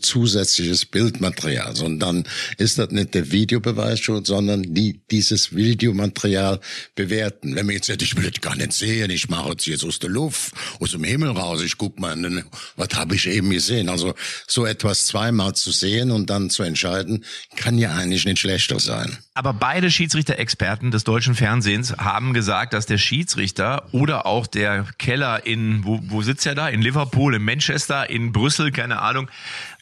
zusätzliches 0.00 0.86
Bildmaterial. 0.86 1.76
Sondern 1.76 2.24
ist 2.56 2.78
das 2.78 2.90
nicht 2.90 3.14
der 3.14 3.30
Videobeweis 3.30 4.00
schon, 4.00 4.24
sondern 4.24 4.62
die, 4.74 5.00
dieses 5.10 5.54
Videomaterial 5.54 6.60
bewerten. 6.94 7.54
Wenn 7.54 7.66
man 7.66 7.74
jetzt 7.74 7.86
sagt, 7.86 8.02
ich 8.02 8.16
will 8.16 8.30
das 8.30 8.40
gar 8.40 8.56
nicht 8.56 8.72
sehen, 8.72 9.10
ich 9.10 9.28
mache 9.28 9.54
es 9.58 9.66
jetzt 9.66 9.84
aus 9.84 9.98
der 9.98 10.10
Luft, 10.10 10.52
aus 10.80 10.92
dem 10.92 11.04
Himmel 11.04 11.30
raus, 11.30 11.62
ich 11.62 11.76
guck 11.78 12.00
mal, 12.00 12.12
in 12.12 12.22
den- 12.22 12.44
was 12.76 12.88
habe 12.94 13.14
ich 13.14 13.26
eben 13.26 13.50
gesehen. 13.50 13.88
Also 13.88 14.14
so 14.46 14.66
etwas 14.66 15.06
zweimal 15.06 15.54
zu 15.54 15.70
sehen 15.70 16.10
und 16.10 16.30
dann 16.30 16.50
zu 16.50 16.62
entscheiden, 16.62 17.24
kann 17.56 17.78
ja 17.78 17.94
eigentlich 17.94 18.24
nicht 18.24 18.38
schlechter 18.40 18.80
sein. 18.80 19.18
Aber 19.34 19.52
beide 19.52 19.90
Schiedsrichter-Experten 19.90 20.90
des 20.90 21.04
deutschen 21.04 21.34
Fernsehens 21.34 21.92
haben 21.96 22.34
gesagt, 22.34 22.72
dass 22.74 22.86
der 22.86 22.98
Schiedsrichter 22.98 23.88
oder 23.92 24.26
auch 24.26 24.46
der 24.46 24.86
Keller 25.10 25.44
in, 25.44 25.84
wo, 25.84 25.98
wo 26.04 26.22
sitzt 26.22 26.46
er 26.46 26.54
da? 26.54 26.68
In 26.68 26.82
Liverpool, 26.82 27.34
in 27.34 27.44
Manchester, 27.44 28.08
in 28.08 28.30
Brüssel, 28.30 28.70
keine 28.70 29.02
Ahnung, 29.02 29.28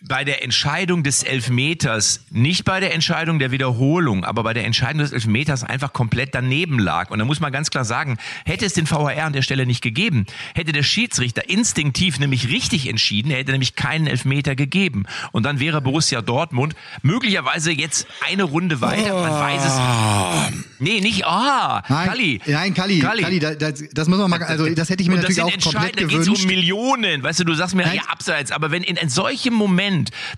bei 0.07 0.25
der 0.25 0.45
Entscheidung 0.45 1.03
des 1.03 1.23
Elfmeters, 1.23 2.25
nicht 2.31 2.65
bei 2.65 2.81
der 2.81 2.95
Entscheidung 2.95 3.39
der 3.39 3.51
Wiederholung, 3.51 4.25
aber 4.25 4.43
bei 4.43 4.55
der 4.55 4.65
Entscheidung 4.65 5.01
des 5.01 5.13
Elfmeters 5.13 5.65
einfach 5.65 5.93
komplett 5.93 6.35
daneben 6.35 6.79
lag. 6.79 7.11
Und 7.11 7.19
da 7.19 7.25
muss 7.25 7.41
man 7.41 7.53
ganz 7.53 7.71
klar 7.71 7.85
sagen, 7.85 8.17
hätte 8.45 8.65
es 8.65 8.75
den 8.75 8.87
VHR 8.87 9.25
an 9.25 9.33
der 9.33 9.43
Stelle 9.43 9.67
nicht 9.67 9.83
gegeben, 9.83 10.27
hätte 10.55 10.73
der 10.73 10.83
Schiedsrichter 10.83 11.49
instinktiv 11.49 12.19
nämlich 12.19 12.49
richtig 12.49 12.89
entschieden, 12.89 13.31
er 13.31 13.39
hätte 13.39 13.53
nämlich 13.53 13.75
keinen 13.75 14.07
Elfmeter 14.07 14.55
gegeben. 14.55 15.05
Und 15.33 15.45
dann 15.45 15.59
wäre 15.61 15.81
Borussia 15.81 16.23
Dortmund 16.23 16.75
möglicherweise 17.03 17.73
jetzt 17.73 18.07
eine 18.29 18.45
Runde 18.45 18.81
weiter. 18.81 19.15
Man 19.15 19.33
weiß 19.33 19.65
es. 19.65 20.59
Nee, 20.79 21.01
nicht, 21.01 21.27
ah, 21.27 21.83
Nein, 21.89 22.09
Kalli. 22.09 22.41
nein, 22.47 22.75
Kalli, 22.75 23.01
Kalli, 23.01 23.41
da, 23.41 23.55
da, 23.55 23.73
das 23.73 24.09
muss 24.09 24.19
man 24.19 24.31
mal, 24.31 24.43
also 24.43 24.69
das 24.69 24.91
hätte 24.91 25.03
ich 25.03 25.09
mir 25.09 25.17
Und 25.17 25.25
das 25.25 25.37
natürlich 25.37 25.43
auch 25.43 25.73
komplett 25.73 25.97
entscheidend, 25.97 26.13
da 26.13 26.17
geht's 26.17 26.29
um 26.29 26.35
gewünscht. 26.35 26.47
Millionen. 26.47 27.23
Weißt 27.23 27.41
du, 27.41 27.45
du 27.45 27.55
sagst 27.55 27.75
mir, 27.75 27.85
Nein. 27.85 27.97
ja, 27.97 28.03
abseits. 28.09 28.53
Aber 28.53 28.71
wenn 28.71 28.83
in, 28.83 28.97
in 28.97 29.09
solchem 29.09 29.55
Moment 29.55 29.88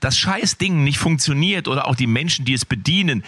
das 0.01 0.17
scheiß 0.19 0.59
Ding 0.59 0.85
nicht 0.85 0.99
funktioniert 0.99 1.69
oder 1.69 1.87
auch 1.87 1.95
die 1.95 2.07
Menschen, 2.07 2.45
die 2.45 2.55
es 2.55 2.65
bedienen, 2.65 3.23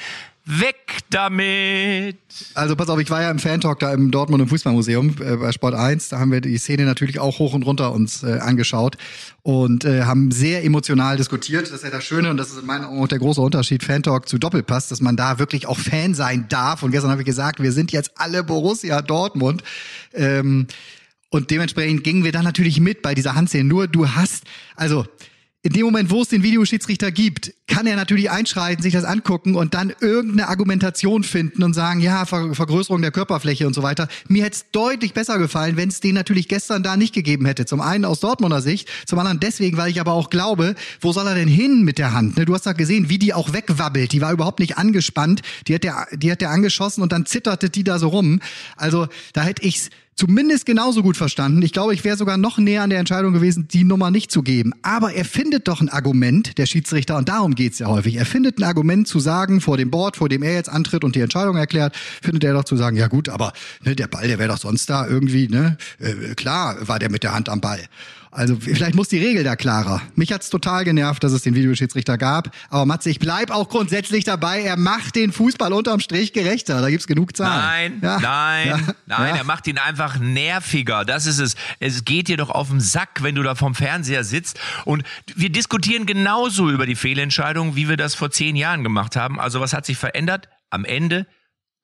weg 0.44 0.98
damit. 1.10 2.16
Also 2.54 2.74
pass 2.74 2.88
auf, 2.88 2.98
ich 2.98 3.10
war 3.10 3.22
ja 3.22 3.30
im 3.30 3.38
Fantalk 3.38 3.78
da 3.78 3.92
im 3.92 4.10
Dortmund 4.10 4.42
im 4.42 4.48
Fußballmuseum 4.48 5.16
äh, 5.20 5.36
bei 5.36 5.52
Sport 5.52 5.74
1. 5.74 6.08
Da 6.08 6.18
haben 6.18 6.32
wir 6.32 6.40
die 6.40 6.58
Szene 6.58 6.84
natürlich 6.84 7.20
auch 7.20 7.38
hoch 7.38 7.54
und 7.54 7.62
runter 7.62 7.92
uns 7.92 8.22
äh, 8.22 8.38
angeschaut 8.38 8.96
und 9.42 9.84
äh, 9.84 10.02
haben 10.02 10.30
sehr 10.32 10.64
emotional 10.64 11.16
diskutiert. 11.16 11.66
Das 11.66 11.72
ist 11.72 11.84
ja 11.84 11.90
das 11.90 12.04
Schöne 12.04 12.30
und 12.30 12.38
das 12.38 12.50
ist 12.50 12.58
in 12.58 12.66
meinen 12.66 12.84
Augen 12.84 13.02
auch 13.02 13.08
der 13.08 13.20
große 13.20 13.40
Unterschied 13.40 13.84
Fantalk 13.84 14.28
zu 14.28 14.38
Doppelpass, 14.38 14.88
dass 14.88 15.00
man 15.00 15.16
da 15.16 15.38
wirklich 15.38 15.66
auch 15.66 15.78
Fan 15.78 16.14
sein 16.14 16.46
darf. 16.48 16.82
Und 16.82 16.90
gestern 16.90 17.10
habe 17.10 17.22
ich 17.22 17.26
gesagt, 17.26 17.62
wir 17.62 17.72
sind 17.72 17.92
jetzt 17.92 18.12
alle 18.16 18.42
Borussia 18.42 19.00
Dortmund. 19.00 19.62
Ähm, 20.12 20.66
und 21.30 21.50
dementsprechend 21.50 22.04
gingen 22.04 22.24
wir 22.24 22.32
da 22.32 22.42
natürlich 22.42 22.80
mit 22.80 23.00
bei 23.00 23.14
dieser 23.14 23.34
Handszene. 23.34 23.64
Nur 23.64 23.86
du 23.86 24.08
hast, 24.08 24.44
also 24.76 25.06
in 25.64 25.72
dem 25.72 25.84
Moment, 25.84 26.10
wo 26.10 26.22
es 26.22 26.28
den 26.28 26.42
Videoschiedsrichter 26.42 27.12
gibt, 27.12 27.54
kann 27.68 27.86
er 27.86 27.94
natürlich 27.94 28.32
einschreiten, 28.32 28.82
sich 28.82 28.92
das 28.92 29.04
angucken 29.04 29.54
und 29.54 29.74
dann 29.74 29.92
irgendeine 30.00 30.48
Argumentation 30.48 31.22
finden 31.22 31.62
und 31.62 31.72
sagen, 31.72 32.00
ja, 32.00 32.26
Ver 32.26 32.52
Vergrößerung 32.52 33.00
der 33.00 33.12
Körperfläche 33.12 33.64
und 33.68 33.72
so 33.72 33.84
weiter. 33.84 34.08
Mir 34.26 34.42
hätte 34.44 34.56
es 34.56 34.70
deutlich 34.72 35.14
besser 35.14 35.38
gefallen, 35.38 35.76
wenn 35.76 35.88
es 35.88 36.00
den 36.00 36.16
natürlich 36.16 36.48
gestern 36.48 36.82
da 36.82 36.96
nicht 36.96 37.14
gegeben 37.14 37.46
hätte. 37.46 37.64
Zum 37.64 37.80
einen 37.80 38.04
aus 38.04 38.18
Dortmunder 38.18 38.60
Sicht, 38.60 38.88
zum 39.06 39.20
anderen 39.20 39.38
deswegen, 39.38 39.76
weil 39.76 39.90
ich 39.90 40.00
aber 40.00 40.14
auch 40.14 40.30
glaube, 40.30 40.74
wo 41.00 41.12
soll 41.12 41.28
er 41.28 41.36
denn 41.36 41.48
hin 41.48 41.82
mit 41.82 41.98
der 41.98 42.12
Hand? 42.12 42.36
Ne, 42.36 42.44
Du 42.44 42.54
hast 42.54 42.66
da 42.66 42.72
gesehen, 42.72 43.08
wie 43.08 43.18
die 43.18 43.32
auch 43.32 43.52
wegwabbelt. 43.52 44.10
Die 44.10 44.20
war 44.20 44.32
überhaupt 44.32 44.58
nicht 44.58 44.78
angespannt. 44.78 45.42
Die 45.68 45.76
hat 45.76 45.84
der, 45.84 46.08
die 46.12 46.32
hat 46.32 46.40
der 46.40 46.50
angeschossen 46.50 47.02
und 47.02 47.12
dann 47.12 47.24
zitterte 47.24 47.70
die 47.70 47.84
da 47.84 48.00
so 48.00 48.08
rum. 48.08 48.40
Also 48.76 49.06
da 49.32 49.42
hätte 49.44 49.62
ich's 49.62 49.90
zumindest 50.16 50.66
genauso 50.66 51.02
gut 51.02 51.16
verstanden. 51.16 51.62
Ich 51.62 51.72
glaube, 51.72 51.94
ich 51.94 52.04
wäre 52.04 52.16
sogar 52.16 52.36
noch 52.36 52.58
näher 52.58 52.82
an 52.82 52.90
der 52.90 52.98
Entscheidung 52.98 53.32
gewesen, 53.32 53.68
die 53.68 53.84
Nummer 53.84 54.10
nicht 54.10 54.30
zu 54.30 54.42
geben. 54.42 54.72
Aber 54.82 55.12
er 55.12 55.24
findet 55.24 55.68
doch 55.68 55.80
ein 55.80 55.88
Argument, 55.88 56.58
der 56.58 56.66
Schiedsrichter, 56.66 57.16
und 57.16 57.28
darum 57.28 57.54
geht's 57.54 57.78
ja 57.78 57.86
häufig. 57.86 58.16
Er 58.16 58.26
findet 58.26 58.58
ein 58.58 58.64
Argument 58.64 59.08
zu 59.08 59.20
sagen, 59.20 59.60
vor 59.60 59.76
dem 59.76 59.90
Board, 59.90 60.16
vor 60.16 60.28
dem 60.28 60.42
er 60.42 60.54
jetzt 60.54 60.68
antritt 60.68 61.04
und 61.04 61.16
die 61.16 61.20
Entscheidung 61.20 61.56
erklärt, 61.56 61.96
findet 62.22 62.44
er 62.44 62.54
doch 62.54 62.64
zu 62.64 62.76
sagen, 62.76 62.96
ja 62.96 63.08
gut, 63.08 63.28
aber 63.28 63.52
ne, 63.84 63.96
der 63.96 64.06
Ball, 64.06 64.28
der 64.28 64.38
wäre 64.38 64.50
doch 64.50 64.58
sonst 64.58 64.88
da 64.90 65.06
irgendwie, 65.06 65.48
ne? 65.48 65.76
Äh, 65.98 66.34
klar 66.34 66.76
war 66.86 66.98
der 66.98 67.10
mit 67.10 67.22
der 67.22 67.34
Hand 67.34 67.48
am 67.48 67.60
Ball. 67.60 67.80
Also 68.34 68.56
vielleicht 68.58 68.94
muss 68.94 69.08
die 69.08 69.18
Regel 69.18 69.44
da 69.44 69.56
klarer. 69.56 70.00
Mich 70.14 70.32
hat's 70.32 70.48
total 70.48 70.84
genervt, 70.84 71.22
dass 71.22 71.32
es 71.32 71.42
den 71.42 71.54
Videoschiedsrichter 71.54 72.16
gab. 72.16 72.50
Aber 72.70 72.86
Matze, 72.86 73.10
ich 73.10 73.18
bleib 73.18 73.50
auch 73.50 73.68
grundsätzlich 73.68 74.24
dabei. 74.24 74.62
Er 74.62 74.78
macht 74.78 75.16
den 75.16 75.32
Fußball 75.32 75.70
unterm 75.74 76.00
Strich 76.00 76.32
gerechter. 76.32 76.80
Da 76.80 76.88
gibt's 76.88 77.06
genug 77.06 77.38
Nein, 77.38 78.00
Zahlen. 78.00 78.00
Ja. 78.02 78.18
nein, 78.20 78.66
Ja. 78.68 78.76
nein, 79.04 79.28
Ja. 79.28 79.36
er 79.36 79.44
macht 79.44 79.66
ihn 79.66 79.76
einfach 79.76 80.18
nerviger. 80.18 81.04
Das 81.04 81.26
ist 81.26 81.38
es. 81.40 81.56
Es 81.78 82.06
geht 82.06 82.28
dir 82.28 82.38
doch 82.38 82.48
auf 82.48 82.70
den 82.70 82.80
Sack, 82.80 83.22
wenn 83.22 83.34
du 83.34 83.42
da 83.42 83.54
vom 83.54 83.74
Fernseher 83.74 84.24
sitzt. 84.24 84.58
Und 84.86 85.02
wir 85.36 85.50
diskutieren 85.52 86.06
genauso 86.06 86.70
über 86.70 86.86
die 86.86 86.96
Fehlentscheidung, 86.96 87.76
wie 87.76 87.90
wir 87.90 87.98
das 87.98 88.14
vor 88.14 88.30
zehn 88.30 88.56
Jahren 88.56 88.82
gemacht 88.82 89.14
haben. 89.14 89.38
Also 89.38 89.60
was 89.60 89.74
hat 89.74 89.84
sich 89.84 89.98
verändert? 89.98 90.48
Am 90.70 90.86
Ende 90.86 91.26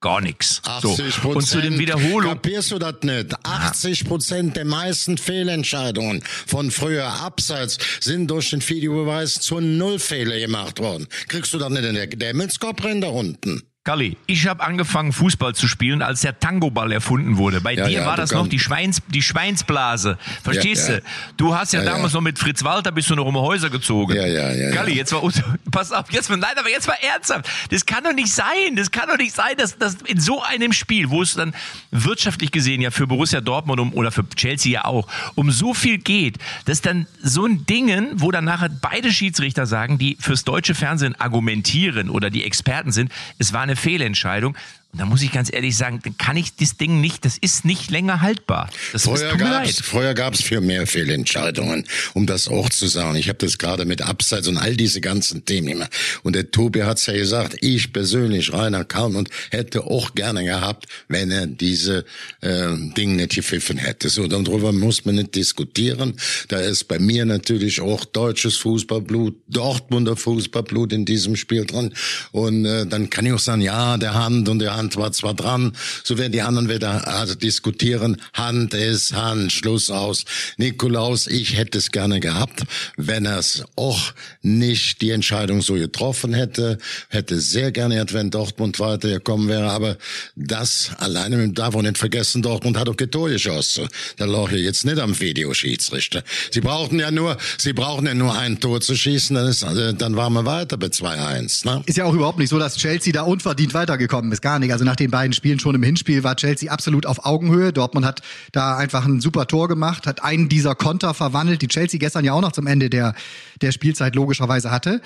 gar 0.00 0.20
nichts. 0.20 0.62
So. 0.80 0.92
80 0.92 1.24
Und 1.24 1.46
zu 1.46 1.60
den 1.60 1.78
Wiederholungen. 1.78 2.28
Kapierst 2.28 2.70
du 2.70 2.78
das 2.78 2.96
nicht? 3.02 3.34
80 3.44 4.04
Prozent 4.04 4.56
der 4.56 4.64
meisten 4.64 5.18
Fehlentscheidungen 5.18 6.22
von 6.46 6.70
früher 6.70 7.06
abseits 7.06 7.78
sind 8.00 8.30
durch 8.30 8.50
den 8.50 8.66
Videobeweis 8.66 9.34
zu 9.34 9.60
Nullfehler 9.60 10.38
gemacht 10.38 10.78
worden. 10.78 11.08
Kriegst 11.28 11.52
du 11.52 11.58
das 11.58 11.70
nicht 11.70 11.84
in 11.84 11.94
der 11.94 12.06
Dämmelskorb 12.06 12.84
rein 12.84 13.00
da 13.00 13.08
unten? 13.08 13.62
Kalli, 13.88 14.18
ich 14.26 14.46
habe 14.46 14.62
angefangen 14.62 15.14
Fußball 15.14 15.54
zu 15.54 15.66
spielen, 15.66 16.02
als 16.02 16.20
der 16.20 16.38
Tangoball 16.38 16.92
erfunden 16.92 17.38
wurde. 17.38 17.62
Bei 17.62 17.72
Ja, 17.72 17.86
dir 17.86 18.00
ja, 18.00 18.06
war 18.06 18.18
das 18.18 18.32
noch 18.32 18.46
die, 18.46 18.58
Schweins, 18.58 19.00
die 19.08 19.22
Schweinsblase. 19.22 20.18
Verstehst 20.42 20.90
Ja, 20.90 20.96
du? 20.96 21.02
Du 21.38 21.54
hast 21.54 21.72
ja, 21.72 21.82
damals 21.82 22.12
noch 22.12 22.20
mit 22.20 22.38
Fritz 22.38 22.62
Walter 22.64 22.92
bist 22.92 23.08
du 23.08 23.14
noch 23.14 23.24
um 23.24 23.38
Häuser 23.38 23.70
gezogen. 23.70 24.14
Ja, 24.14 24.26
ja, 24.26 24.52
ja, 24.52 24.74
Kalli, 24.74 24.90
ja. 24.90 24.98
jetzt 24.98 25.14
war 25.14 25.22
pass 25.70 25.90
auf, 25.90 26.12
jetzt 26.12 26.28
nein, 26.28 26.44
aber 26.58 26.68
jetzt 26.68 26.86
mal 26.86 26.98
ernsthaft. 27.00 27.48
Das 27.70 27.86
kann 27.86 28.04
doch 28.04 28.12
nicht 28.12 28.30
sein. 28.30 28.76
Das 28.76 28.90
kann 28.90 29.08
doch 29.08 29.16
nicht 29.16 29.34
sein, 29.34 29.56
dass, 29.56 29.78
dass 29.78 29.94
in 30.04 30.20
so 30.20 30.42
einem 30.42 30.74
Spiel, 30.74 31.08
wo 31.08 31.22
es 31.22 31.32
dann 31.32 31.54
wirtschaftlich 31.90 32.50
gesehen 32.50 32.82
ja 32.82 32.90
für 32.90 33.06
Borussia 33.06 33.40
Dortmund 33.40 33.80
um, 33.80 33.94
oder 33.94 34.12
für 34.12 34.28
Chelsea 34.36 34.70
ja 34.70 34.84
auch 34.84 35.08
um 35.34 35.50
so 35.50 35.72
viel 35.72 35.96
geht, 35.96 36.36
dass 36.66 36.82
dann 36.82 37.06
so 37.22 37.46
ein 37.46 37.64
Dingen, 37.64 38.10
wo 38.16 38.32
dann 38.32 38.44
nachher 38.44 38.68
beide 38.68 39.10
Schiedsrichter 39.10 39.64
sagen, 39.64 39.96
die 39.96 40.18
fürs 40.20 40.44
deutsche 40.44 40.74
Fernsehen 40.74 41.18
argumentieren 41.18 42.10
oder 42.10 42.28
die 42.28 42.44
Experten 42.44 42.92
sind, 42.92 43.10
es 43.38 43.54
war 43.54 43.62
eine 43.62 43.77
Fehlentscheidung. 43.78 44.56
Und 44.92 45.00
da 45.00 45.04
muss 45.04 45.20
ich 45.20 45.30
ganz 45.30 45.52
ehrlich 45.52 45.76
sagen, 45.76 46.00
dann 46.02 46.16
kann 46.16 46.38
ich 46.38 46.56
das 46.56 46.78
Ding 46.78 47.02
nicht, 47.02 47.26
das 47.26 47.36
ist 47.36 47.66
nicht 47.66 47.90
länger 47.90 48.22
haltbar. 48.22 48.70
Das 48.92 49.04
mir 49.04 49.18
gab's, 49.36 49.40
leid. 49.40 49.74
vorher 49.82 50.14
gab's 50.14 50.42
viel 50.42 50.62
mehr 50.62 50.86
Fehlentscheidungen, 50.86 51.84
um 52.14 52.24
das 52.26 52.48
auch 52.48 52.70
zu 52.70 52.86
sagen. 52.86 53.14
Ich 53.16 53.28
habe 53.28 53.36
das 53.38 53.58
gerade 53.58 53.84
mit 53.84 54.00
Abseits 54.00 54.48
und 54.48 54.56
all 54.56 54.76
diese 54.76 55.02
ganzen 55.02 55.44
Themen 55.44 55.68
immer. 55.68 55.88
Und 56.22 56.34
der 56.34 56.50
Tobi 56.50 56.84
hat's 56.84 57.04
ja 57.04 57.12
gesagt, 57.12 57.58
ich 57.60 57.92
persönlich, 57.92 58.54
Rainer 58.54 58.86
Kalm, 58.86 59.16
und 59.16 59.28
hätte 59.50 59.84
auch 59.84 60.14
gerne 60.14 60.42
gehabt, 60.42 60.86
wenn 61.08 61.30
er 61.30 61.46
diese 61.46 62.06
äh, 62.40 62.68
Dinge 62.96 63.16
nicht 63.16 63.34
gepfiffen 63.34 63.76
hätte. 63.76 64.08
So, 64.08 64.26
darüber 64.26 64.72
muss 64.72 65.04
man 65.04 65.16
nicht 65.16 65.34
diskutieren. 65.34 66.14
Da 66.48 66.60
ist 66.60 66.84
bei 66.88 66.98
mir 66.98 67.26
natürlich 67.26 67.82
auch 67.82 68.06
deutsches 68.06 68.56
Fußballblut, 68.56 69.36
Dortmunder 69.48 70.16
Fußballblut 70.16 70.94
in 70.94 71.04
diesem 71.04 71.36
Spiel 71.36 71.66
drin. 71.66 71.92
Und 72.32 72.64
äh, 72.64 72.86
dann 72.86 73.10
kann 73.10 73.26
ich 73.26 73.34
auch 73.34 73.38
sagen, 73.38 73.60
ja, 73.60 73.98
der 73.98 74.14
Hand 74.14 74.48
und 74.48 74.60
der 74.60 74.77
Hand 74.78 74.96
war 74.96 75.12
zwar 75.12 75.34
dran, 75.34 75.72
so 76.04 76.18
werden 76.18 76.32
die 76.32 76.42
anderen 76.42 76.68
wieder 76.68 77.06
also 77.08 77.34
diskutieren. 77.34 78.20
Hand 78.32 78.74
ist 78.74 79.12
Hand, 79.14 79.52
Schluss 79.52 79.90
aus. 79.90 80.24
Nikolaus, 80.56 81.26
ich 81.26 81.56
hätte 81.56 81.78
es 81.78 81.90
gerne 81.90 82.20
gehabt, 82.20 82.62
wenn 82.96 83.26
er 83.26 83.38
es 83.38 83.64
auch 83.76 84.12
nicht 84.42 85.00
die 85.02 85.10
Entscheidung 85.10 85.62
so 85.62 85.74
getroffen 85.74 86.32
hätte. 86.32 86.78
Hätte 87.08 87.40
sehr 87.40 87.72
gerne 87.72 87.96
gehabt, 87.96 88.12
wenn 88.12 88.30
Dortmund 88.30 88.78
weitergekommen 88.78 89.48
wäre. 89.48 89.70
Aber 89.70 89.96
das 90.36 90.90
alleine 90.98 91.48
darf 91.50 91.74
man 91.74 91.84
nicht 91.84 91.98
vergessen, 91.98 92.42
Dortmund 92.42 92.78
hat 92.78 92.88
auch 92.88 92.94
Tor 93.10 93.30
geschossen. 93.30 93.88
Da 94.16 94.26
lag 94.26 94.52
ich 94.52 94.62
jetzt 94.62 94.84
nicht 94.84 94.98
am 94.98 95.18
Videoschiedsrichter. 95.18 96.22
Sie 96.50 96.60
brauchten 96.60 97.00
ja 97.00 97.10
nur, 97.10 97.36
sie 97.56 97.72
brauchen 97.72 98.06
ja 98.06 98.14
nur 98.14 98.36
ein 98.36 98.60
Tor 98.60 98.80
zu 98.80 98.94
schießen, 98.94 99.34
dann, 99.34 99.48
ist, 99.48 99.62
äh, 99.62 99.94
dann 99.94 100.16
waren 100.16 100.32
wir 100.34 100.44
weiter 100.44 100.76
bei 100.76 100.86
2-1. 100.86 101.66
Ne? 101.66 101.82
Ist 101.86 101.96
ja 101.96 102.04
auch 102.04 102.14
überhaupt 102.14 102.38
nicht 102.38 102.50
so, 102.50 102.58
dass 102.58 102.76
Chelsea 102.76 103.12
da 103.12 103.22
unverdient 103.22 103.74
weitergekommen 103.74 104.30
ist. 104.32 104.42
Gar 104.42 104.58
nicht. 104.58 104.67
Also 104.72 104.84
nach 104.84 104.96
den 104.96 105.10
beiden 105.10 105.32
Spielen 105.32 105.58
schon 105.58 105.74
im 105.74 105.82
Hinspiel 105.82 106.24
war 106.24 106.36
Chelsea 106.36 106.70
absolut 106.70 107.06
auf 107.06 107.24
Augenhöhe. 107.24 107.72
Dortmund 107.72 108.06
hat 108.06 108.22
da 108.52 108.76
einfach 108.76 109.04
ein 109.04 109.20
super 109.20 109.46
Tor 109.46 109.68
gemacht, 109.68 110.06
hat 110.06 110.22
einen 110.22 110.48
dieser 110.48 110.74
Konter 110.74 111.14
verwandelt, 111.14 111.62
die 111.62 111.68
Chelsea 111.68 111.98
gestern 111.98 112.24
ja 112.24 112.32
auch 112.32 112.40
noch 112.40 112.52
zum 112.52 112.66
Ende 112.66 112.90
der, 112.90 113.14
der 113.60 113.72
Spielzeit 113.72 114.14
logischerweise 114.14 114.70
hatte. 114.70 115.00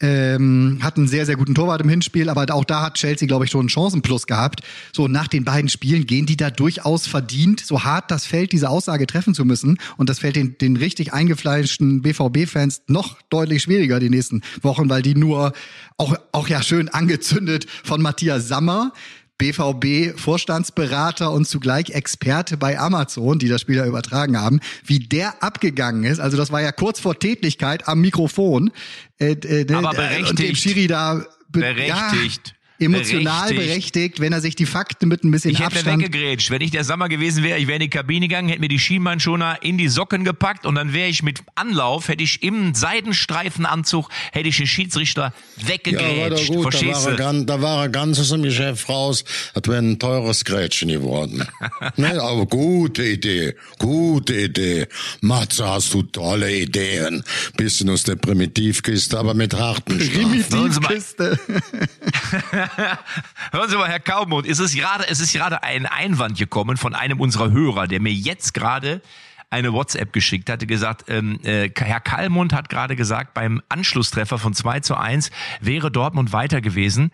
Ähm, 0.00 0.78
hat 0.82 0.96
einen 0.96 1.08
sehr, 1.08 1.26
sehr 1.26 1.36
guten 1.36 1.54
Torwart 1.54 1.80
im 1.80 1.88
Hinspiel, 1.88 2.28
aber 2.28 2.52
auch 2.54 2.64
da 2.64 2.82
hat 2.82 2.94
Chelsea, 2.94 3.26
glaube 3.26 3.44
ich, 3.44 3.50
schon 3.50 3.60
einen 3.60 3.68
Chancenplus 3.68 4.26
gehabt. 4.26 4.60
So, 4.92 5.08
nach 5.08 5.28
den 5.28 5.44
beiden 5.44 5.68
Spielen 5.68 6.06
gehen 6.06 6.26
die 6.26 6.36
da 6.36 6.50
durchaus 6.50 7.06
verdient, 7.06 7.60
so 7.60 7.84
hart 7.84 8.10
das 8.10 8.26
fällt, 8.26 8.52
diese 8.52 8.68
Aussage 8.68 9.06
treffen 9.06 9.34
zu 9.34 9.44
müssen. 9.44 9.78
Und 9.96 10.08
das 10.08 10.20
fällt 10.20 10.36
den, 10.36 10.58
den 10.58 10.76
richtig 10.76 11.12
eingefleischten 11.12 12.02
BVB-Fans 12.02 12.82
noch 12.86 13.20
deutlich 13.30 13.62
schwieriger 13.62 14.00
die 14.00 14.10
nächsten 14.10 14.42
Wochen, 14.62 14.88
weil 14.88 15.02
die 15.02 15.14
nur 15.14 15.52
auch, 15.98 16.14
auch 16.32 16.48
ja 16.48 16.62
schön 16.62 16.88
angezündet 16.88 17.66
von 17.84 18.02
Matthias 18.02 18.48
Sammer, 18.48 18.92
BVB-Vorstandsberater 19.38 21.30
und 21.32 21.46
zugleich 21.46 21.90
Experte 21.90 22.56
bei 22.56 22.78
Amazon, 22.78 23.38
die 23.38 23.48
das 23.48 23.60
Spiel 23.60 23.76
ja 23.76 23.86
übertragen 23.86 24.40
haben, 24.40 24.60
wie 24.84 24.98
der 25.00 25.42
abgegangen 25.42 26.04
ist. 26.04 26.20
Also 26.20 26.36
das 26.36 26.50
war 26.50 26.62
ja 26.62 26.72
kurz 26.72 27.00
vor 27.00 27.18
Tätigkeit 27.18 27.88
am 27.88 28.00
Mikrofon. 28.00 28.70
Äh, 29.18 29.32
äh, 29.32 29.64
ne, 29.64 29.76
Aber 29.78 29.88
Und 29.90 29.96
dem 29.96 30.08
berechtigt. 30.08 30.56
Schiri 30.58 30.86
da 30.86 31.24
be- 31.48 31.60
Berechtigt. 31.60 32.48
Ja, 32.48 32.52
emotional 32.78 33.48
Berechtigt. 33.48 33.68
berechtigt. 33.68 34.20
wenn 34.20 34.32
er 34.32 34.40
sich 34.40 34.54
die 34.56 34.66
Fakten 34.66 35.08
mit 35.08 35.24
ein 35.24 35.30
bisschen 35.30 35.50
Ich 35.52 35.58
hätte 35.60 35.74
mir 35.74 35.78
Abstand 35.80 36.02
weggegrätscht. 36.02 36.50
Wenn 36.50 36.60
ich 36.62 36.70
der 36.70 36.84
Sommer 36.84 37.08
gewesen 37.08 37.42
wäre, 37.44 37.58
ich 37.58 37.66
wäre 37.66 37.76
in 37.76 37.82
die 37.82 37.90
Kabine 37.90 38.28
gegangen, 38.28 38.48
hätte 38.48 38.60
mir 38.60 38.68
die 38.68 38.78
Schienbeinschoner 38.78 39.58
in 39.62 39.78
die 39.78 39.88
Socken 39.88 40.24
gepackt 40.24 40.66
und 40.66 40.74
dann 40.74 40.92
wäre 40.92 41.08
ich 41.08 41.22
mit 41.22 41.40
Anlauf, 41.54 42.08
hätte 42.08 42.22
ich 42.22 42.42
im 42.42 42.74
Seidenstreifenanzug, 42.74 44.08
hätte 44.32 44.48
ich 44.48 44.56
den 44.56 44.66
Schiedsrichter 44.66 45.32
Ja, 45.56 45.68
weggegrätscht. 45.68 46.50
war 46.50 46.56
doch 46.62 46.70
gut, 46.70 46.74
da 46.74 46.86
war, 46.86 47.08
er 47.10 47.16
ganz, 47.16 47.46
da 47.46 47.62
war 47.62 47.82
er 47.82 47.88
ganz 47.88 48.18
aus 48.20 48.28
dem 48.30 48.42
Geschäft 48.42 48.88
raus, 48.88 49.24
das 49.54 49.62
wäre 49.66 49.78
ein 49.78 49.98
teures 49.98 50.44
Grätschen 50.44 50.88
geworden. 50.88 51.46
ne, 51.96 52.20
aber 52.20 52.46
gute 52.46 53.04
Idee, 53.04 53.54
gute 53.78 54.34
Idee. 54.34 54.86
Matze, 55.20 55.66
hast 55.68 55.92
du 55.94 56.02
tolle 56.02 56.54
Ideen. 56.54 57.22
Bisschen 57.56 57.90
aus 57.90 58.02
der 58.04 58.16
Primitivkiste, 58.16 59.18
aber 59.18 59.34
mit 59.34 59.54
harten 59.54 60.00
Strafen. 60.00 60.44
Primitivkiste. 60.48 61.38
Hören 63.52 63.68
Sie 63.68 63.76
mal, 63.76 63.88
Herr 63.88 64.00
Kaumund, 64.00 64.46
es 64.46 64.58
ist 64.58 64.74
gerade, 64.74 65.08
es 65.08 65.20
ist 65.20 65.32
gerade 65.32 65.62
ein 65.62 65.86
Einwand 65.86 66.38
gekommen 66.38 66.76
von 66.76 66.94
einem 66.94 67.20
unserer 67.20 67.50
Hörer, 67.50 67.86
der 67.86 68.00
mir 68.00 68.12
jetzt 68.12 68.54
gerade 68.54 69.02
eine 69.50 69.72
WhatsApp 69.72 70.12
geschickt 70.12 70.50
hatte, 70.50 70.66
gesagt, 70.66 71.04
ähm, 71.08 71.38
äh, 71.44 71.70
Herr 71.76 72.00
Kalmund 72.00 72.52
hat 72.52 72.68
gerade 72.68 72.96
gesagt, 72.96 73.34
beim 73.34 73.62
Anschlusstreffer 73.68 74.38
von 74.38 74.54
2 74.54 74.80
zu 74.80 74.96
1 74.96 75.30
wäre 75.60 75.90
Dortmund 75.90 76.32
weiter 76.32 76.60
gewesen. 76.60 77.10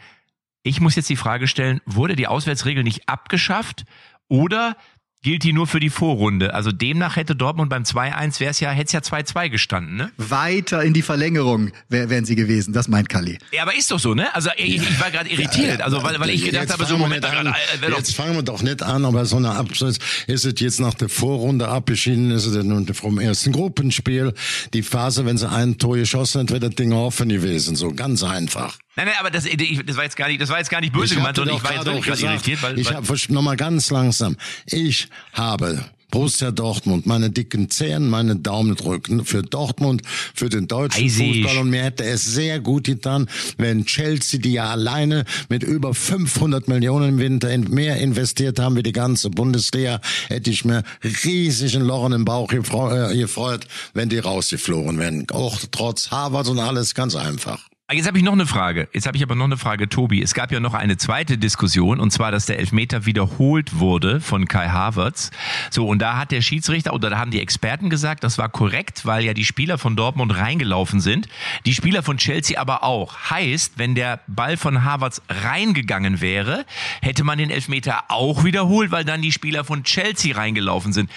Ich 0.62 0.80
muss 0.80 0.97
jetzt 0.97 1.11
die 1.11 1.16
Frage 1.16 1.49
stellen, 1.49 1.80
wurde 1.85 2.16
die 2.16 2.26
Auswärtsregel 2.26 2.85
nicht 2.85 3.09
abgeschafft 3.09 3.85
oder 4.28 4.76
gilt 5.23 5.45
die 5.45 5.52
nur 5.52 5.67
für 5.67 5.81
die 5.81 5.91
Vorrunde? 5.91 6.55
Also 6.55 6.73
demnach 6.73 7.17
hätte 7.17 7.35
Dortmund 7.37 7.71
beim 7.71 7.85
2-1 7.85 8.41
wäre 8.41 8.50
es 8.50 8.61
ja, 8.61 8.71
hätte 8.71 8.87
es 8.87 8.93
ja 8.93 9.00
2-2 9.19 9.49
gestanden, 9.49 9.97
ne? 9.97 10.11
Weiter 10.19 10.83
in 10.83 10.93
die 10.93 11.02
Verlängerung 11.02 11.71
wär, 11.88 12.11
wären 12.11 12.25
sie 12.25 12.35
gewesen, 12.37 12.73
das 12.73 12.88
meint 12.88 13.09
Kalli. 13.09 13.38
Ja, 13.52 13.62
aber 13.62 13.76
ist 13.76 13.91
doch 13.91 13.99
so, 13.99 14.14
ne? 14.14 14.35
Also 14.35 14.50
ich, 14.57 14.76
ich 14.76 15.00
war 15.00 15.11
gerade 15.11 15.29
irritiert, 15.31 15.81
also 15.83 16.02
weil, 16.02 16.19
weil 16.21 16.31
ich 16.31 16.45
gedacht 16.45 16.62
Jetzt 16.64 16.73
habe, 16.73 16.85
so 16.87 16.99
Moment, 16.99 17.25
an. 17.25 17.47
äh, 17.47 17.52
wär 17.81 17.91
doch- 17.91 17.99
jetzt 17.99 18.14
fangen 18.14 18.35
wir 18.35 18.43
doch 18.43 18.62
nicht 18.62 18.83
an, 18.83 19.05
aber 19.05 19.25
so 19.25 19.37
eine 19.37 19.50
Abschluss 19.50 19.99
ist 20.26 20.45
es 20.45 20.55
jetzt 20.61 20.81
nach 20.81 20.95
der 20.95 21.09
Vorrunde 21.09 21.69
abgeschieden, 21.69 22.31
ist 22.31 22.47
es 22.47 22.52
denn 22.52 22.93
vom 22.95 23.19
ersten 23.19 23.52
Gruppenspiel. 23.52 24.35
Die 24.75 24.83
Phase, 24.83 25.25
wenn 25.25 25.38
sie 25.38 25.49
ein 25.49 25.79
Tor 25.79 25.97
geschossen 25.97 26.43
hat, 26.43 26.50
wäre 26.50 26.61
das 26.61 26.75
Ding 26.75 26.93
offen 26.93 27.29
gewesen. 27.29 27.76
So 27.76 27.93
ganz 27.93 28.23
einfach. 28.23 28.76
Nein, 28.95 29.07
nein, 29.07 29.15
aber 29.21 29.31
das, 29.31 29.47
ich, 29.47 29.87
das 29.87 29.97
war 29.97 30.05
jetzt 30.05 30.17
gar 30.17 30.29
nicht, 30.29 30.41
das 30.41 30.51
war 30.51 30.59
jetzt 30.59 30.71
gar 30.71 30.81
nicht 30.81 30.93
böse 30.93 31.15
gemeint, 31.15 31.39
hatte 31.39 31.49
sondern 31.49 31.57
ich 31.57 31.65
war 31.65 31.75
jetzt 31.75 31.87
wirklich 31.87 32.05
gesagt, 32.05 32.23
irritiert, 32.23 32.63
weil, 32.63 32.79
ich 32.79 32.93
habe 32.93 33.17
noch 33.29 33.43
mal 33.43 33.57
ganz 33.57 33.91
langsam. 33.91 34.37
Ich 34.67 35.09
habe 35.33 35.83
Borussia 36.13 36.51
Dortmund, 36.51 37.07
meine 37.07 37.31
dicken 37.31 37.71
Zehen, 37.71 38.09
meine 38.11 38.37
Daumen 38.37 38.77
drücken 38.77 39.25
für 39.25 39.43
Dortmund, 39.43 40.03
für 40.35 40.51
den 40.51 40.69
deutschen 40.69 41.05
Eisig. 41.05 41.43
Fußball 41.43 41.63
und 41.63 41.71
mir 41.71 41.85
hätte 41.85 42.05
es 42.05 42.23
sehr 42.23 42.61
gut 42.61 42.85
getan, 42.85 43.29
wenn 43.57 43.87
Chelsea, 43.87 44.39
die 44.39 44.53
ja 44.53 44.67
alleine 44.67 45.25
mit 45.49 45.63
über 45.63 45.95
500 45.95 46.69
Millionen 46.69 47.09
im 47.09 47.19
Winter 47.19 47.51
in, 47.51 47.63
mehr 47.71 47.97
investiert 47.97 48.59
haben 48.59 48.77
wie 48.77 48.83
die 48.83 48.93
ganze 48.93 49.31
Bundesliga, 49.31 50.03
hätte 50.29 50.51
ich 50.51 50.67
mir 50.67 50.85
riesig 51.25 51.75
ein 51.75 51.83
Loch 51.83 52.05
in 52.05 52.13
den 52.13 52.25
Bauch 52.27 52.53
äh, 52.53 53.17
gefreut 53.17 53.67
wenn 53.95 54.11
die 54.11 54.19
rausgeflogen 54.19 54.99
wären. 54.99 55.27
Auch 55.31 55.59
trotz 55.71 56.11
Harvard 56.11 56.49
und 56.49 56.59
alles 56.59 56.95
ganz 56.95 57.17
einfach. 57.17 57.71
Ah, 57.93 57.95
Jetzt 57.95 58.07
habe 58.07 58.17
ich 58.17 58.25
noch 58.25 58.33
eine 58.33 58.47
Frage. 58.47 58.89
Jetzt 58.95 59.07
habe 59.07 59.19
ich 59.19 59.23
aber 59.23 59.35
noch 59.35 59.45
eine 59.45 59.59
Frage, 59.59 59.87
Tobi. 59.87 60.23
Es 60.23 60.33
gab 60.33 60.51
ja 60.51 60.61
noch 60.61 60.73
eine 60.73 60.97
zweite 60.97 61.37
Diskussion 61.37 62.01
und 62.01 62.11
zwar, 62.11 62.33
dass 62.33 62.47
der 62.47 62.59
Elfmeter 62.59 63.05
wiederholt 63.05 63.81
wurde 63.81 64.23
von 64.23 64.49
Kai 64.49 64.71
Havertz. 64.71 65.31
So 65.69 65.87
und 65.87 65.99
da 65.99 66.17
hat 66.17 66.31
der 66.31 66.41
Schiedsrichter 66.41 66.95
oder 66.95 67.11
da 67.11 67.19
haben 67.19 67.31
die 67.31 67.41
Experten 67.43 67.91
gesagt, 67.91 68.25
das 68.25 68.39
war 68.39 68.49
korrekt, 68.49 69.05
weil 69.05 69.27
ja 69.27 69.35
die 69.35 69.45
Spieler 69.45 69.77
von 69.77 69.95
Dortmund 69.95 70.35
reingelaufen 70.35 71.01
sind, 71.01 71.29
die 71.67 71.75
Spieler 71.75 72.03
von 72.03 72.17
Chelsea 72.17 72.59
aber 72.59 72.83
auch. 72.83 73.29
Heißt, 73.29 73.75
wenn 73.77 73.95
der 73.95 74.21
Ball 74.27 74.57
von 74.57 74.85
Havertz 74.85 75.21
reingegangen 75.29 76.23
wäre, 76.23 76.65
hätte 77.03 77.25
man 77.25 77.37
den 77.37 77.51
Elfmeter 77.51 78.05
auch 78.09 78.43
wiederholt, 78.43 78.91
weil 78.91 79.05
dann 79.05 79.21
die 79.21 79.33
Spieler 79.33 79.65
von 79.65 79.85
Chelsea 79.85 80.35
reingelaufen 80.35 80.95
sind. 80.95 81.11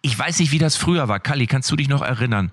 Ich 0.00 0.18
weiß 0.18 0.38
nicht, 0.38 0.50
wie 0.50 0.58
das 0.58 0.78
früher 0.78 1.08
war. 1.08 1.20
Kalli, 1.20 1.46
kannst 1.46 1.70
du 1.70 1.76
dich 1.76 1.90
noch 1.90 2.00
erinnern? 2.00 2.52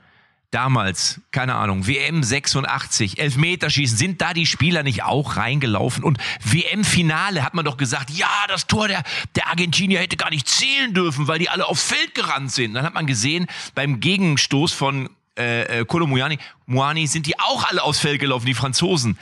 Damals, 0.51 1.21
keine 1.31 1.55
Ahnung, 1.55 1.87
WM 1.87 2.23
86, 2.23 3.19
Elfmeterschießen, 3.19 3.97
sind 3.97 4.21
da 4.21 4.33
die 4.33 4.45
Spieler 4.45 4.83
nicht 4.83 5.03
auch 5.03 5.37
reingelaufen? 5.37 6.03
Und 6.03 6.17
WM-Finale 6.43 7.43
hat 7.43 7.53
man 7.53 7.65
doch 7.65 7.77
gesagt, 7.77 8.09
ja, 8.11 8.29
das 8.47 8.67
Tor 8.67 8.87
der, 8.87 9.03
der 9.35 9.47
Argentinier 9.47 9.99
hätte 9.99 10.17
gar 10.17 10.29
nicht 10.29 10.47
zählen 10.47 10.93
dürfen, 10.93 11.27
weil 11.27 11.39
die 11.39 11.49
alle 11.49 11.65
aufs 11.65 11.83
Feld 11.83 12.15
gerannt 12.15 12.51
sind. 12.51 12.73
Dann 12.73 12.85
hat 12.85 12.93
man 12.93 13.07
gesehen, 13.07 13.47
beim 13.75 13.99
Gegenstoß 13.99 14.73
von 14.73 15.09
äh, 15.37 15.81
äh, 15.81 15.85
Kolo 15.85 16.07
Muani, 16.07 16.39
Muani 16.65 17.07
sind 17.07 17.27
die 17.27 17.39
auch 17.39 17.67
alle 17.69 17.83
aufs 17.83 17.99
Feld 17.99 18.19
gelaufen, 18.19 18.45
die 18.45 18.53
Franzosen. 18.53 19.17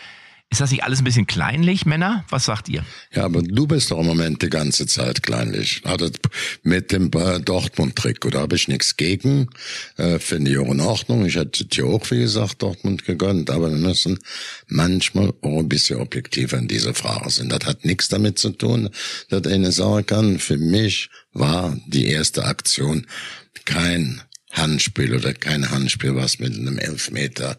Ist 0.51 0.61
das 0.61 0.71
nicht 0.71 0.83
alles 0.83 0.99
ein 0.99 1.03
bisschen 1.03 1.27
kleinlich, 1.27 1.85
Männer? 1.85 2.23
Was 2.29 2.45
sagt 2.45 2.69
ihr? 2.69 2.85
Ja, 3.11 3.25
aber 3.25 3.41
du 3.41 3.67
bist 3.67 3.91
doch 3.91 3.99
im 3.99 4.05
Moment 4.05 4.41
die 4.41 4.49
ganze 4.49 4.85
Zeit 4.85 5.23
kleinlich. 5.23 5.81
Also 5.83 6.09
mit 6.63 6.91
dem 6.91 7.09
äh, 7.13 7.39
Dortmund-Trick, 7.39 8.25
oder 8.25 8.41
habe 8.41 8.55
ich 8.55 8.67
nichts 8.67 8.95
gegen? 8.95 9.49
Äh, 9.97 10.19
Finde 10.19 10.51
ich 10.51 10.57
auch 10.57 10.71
in 10.71 10.79
Ordnung. 10.79 11.25
Ich 11.25 11.35
hätte 11.35 11.65
dir 11.65 11.85
auch, 11.87 12.09
wie 12.11 12.19
gesagt, 12.19 12.61
Dortmund 12.61 13.05
gegönnt, 13.05 13.49
aber 13.49 13.69
wir 13.69 13.77
müssen 13.77 14.19
manchmal 14.67 15.33
auch 15.41 15.59
ein 15.59 15.67
bisschen 15.67 15.99
objektiver 15.99 16.57
in 16.57 16.67
dieser 16.67 16.93
Frage 16.93 17.31
sind. 17.31 17.51
Das 17.51 17.65
hat 17.65 17.83
nichts 17.83 18.07
damit 18.07 18.39
zu 18.39 18.51
tun, 18.51 18.89
dass 19.29 19.45
eine 19.47 19.71
sagen 19.71 20.05
kann, 20.05 20.39
für 20.39 20.57
mich 20.57 21.09
war 21.33 21.77
die 21.87 22.07
erste 22.07 22.45
Aktion 22.45 23.07
kein 23.65 24.21
Handspiel 24.55 25.13
oder 25.15 25.33
kein 25.33 25.69
Handspiel, 25.69 26.15
was 26.15 26.39
mit 26.39 26.55
einem 26.55 26.77
Elfmeter 26.79 27.57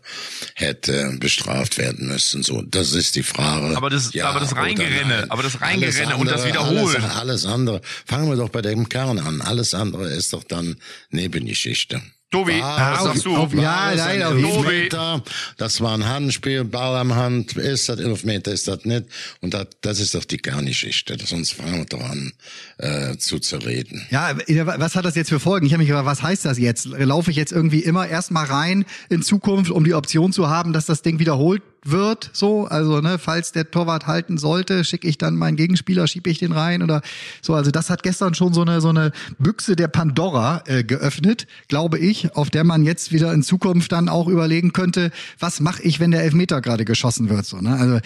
hätte 0.54 1.16
bestraft 1.20 1.78
werden 1.78 2.08
müssen. 2.08 2.42
So, 2.42 2.62
das 2.62 2.92
ist 2.92 3.16
die 3.16 3.22
Frage. 3.22 3.76
Aber 3.76 3.90
das, 3.90 4.12
Ja 4.12 4.28
aber 4.30 4.40
das 4.40 4.54
Reingerenne, 4.56 5.26
aber 5.28 5.42
das 5.42 5.60
Reingerenne 5.60 6.16
und 6.16 6.26
das 6.26 6.42
andere- 6.42 6.48
Wiederholen. 6.48 7.04
Alles, 7.04 7.16
alles 7.16 7.46
andere. 7.46 7.80
Fangen 8.06 8.28
wir 8.28 8.36
doch 8.36 8.48
bei 8.48 8.62
dem 8.62 8.88
Kern 8.88 9.18
an. 9.18 9.40
Alles 9.40 9.74
andere 9.74 10.08
ist 10.08 10.32
doch 10.32 10.44
dann 10.44 10.76
Nebengeschichte. 11.10 12.00
Tobi, 12.36 12.60
War- 12.60 12.92
was 12.92 13.04
sagst 13.04 13.24
du? 13.24 13.36
auf- 13.36 13.54
ja, 13.54 13.92
nein, 13.96 14.22
ein 14.22 14.44
auf. 14.44 14.66
Elfmeter? 14.66 15.22
Das 15.56 15.80
war 15.80 15.94
ein 15.94 16.04
Handspiel, 16.06 16.64
Ball 16.64 16.96
am 16.96 17.14
Hand. 17.14 17.56
Ist 17.56 17.88
das 17.88 17.98
Elfmeter, 17.98 18.52
ist 18.52 18.68
das 18.68 18.84
nicht? 18.84 19.04
Und 19.40 19.54
das, 19.54 19.66
das 19.80 20.00
ist 20.00 20.14
doch 20.14 20.24
die 20.24 20.38
Kerngeschichte. 20.38 21.16
Sonst 21.24 21.52
fangen 21.54 21.78
wir 21.78 21.84
doch 21.86 22.02
an, 22.08 22.32
äh, 22.78 23.16
zu 23.16 23.38
zerreden. 23.38 24.06
Ja, 24.10 24.36
was 24.78 24.94
hat 24.96 25.04
das 25.04 25.14
jetzt 25.14 25.28
für 25.30 25.40
Folgen? 25.40 25.66
Ich 25.66 25.72
habe 25.72 25.78
mich 25.82 25.88
gefragt, 25.88 26.06
was 26.06 26.22
heißt 26.22 26.44
das 26.44 26.58
jetzt? 26.58 26.86
Laufe 26.86 27.30
ich 27.30 27.36
jetzt 27.36 27.52
irgendwie 27.52 27.80
immer 27.80 28.06
erstmal 28.06 28.46
rein 28.46 28.84
in 29.08 29.22
Zukunft, 29.22 29.70
um 29.70 29.84
die 29.84 29.94
Option 29.94 30.32
zu 30.32 30.48
haben, 30.48 30.72
dass 30.72 30.86
das 30.86 31.02
Ding 31.02 31.18
wiederholt 31.18 31.62
wird? 31.90 32.30
So, 32.32 32.66
also 32.66 33.00
ne, 33.00 33.18
falls 33.18 33.52
der 33.52 33.70
Torwart 33.70 34.06
halten 34.06 34.38
sollte, 34.38 34.84
schicke 34.84 35.08
ich 35.08 35.18
dann 35.18 35.36
meinen 35.36 35.56
Gegenspieler, 35.56 36.06
schiebe 36.06 36.30
ich 36.30 36.38
den 36.38 36.52
rein 36.52 36.82
oder 36.82 37.02
so. 37.42 37.54
Also 37.54 37.70
das 37.70 37.90
hat 37.90 38.02
gestern 38.02 38.34
schon 38.34 38.52
so 38.54 38.62
eine 38.62 38.80
so 38.80 38.88
eine 38.88 39.12
Büchse 39.38 39.76
der 39.76 39.88
Pandora 39.88 40.62
äh, 40.66 40.84
geöffnet, 40.84 41.46
glaube 41.68 41.98
ich, 41.98 42.34
auf 42.36 42.50
der 42.50 42.64
man 42.64 42.84
jetzt 42.84 43.12
wieder 43.12 43.32
in 43.32 43.42
Zukunft 43.42 43.92
dann 43.92 44.08
auch 44.08 44.28
überlegen 44.28 44.72
könnte, 44.72 45.10
was 45.38 45.60
mache 45.60 45.82
ich, 45.82 46.00
wenn 46.00 46.10
der 46.10 46.22
Elfmeter 46.22 46.60
gerade 46.60 46.84
geschossen 46.84 47.28
wird? 47.28 47.46
So, 47.46 47.60
ne? 47.60 47.76
Also, 47.76 48.00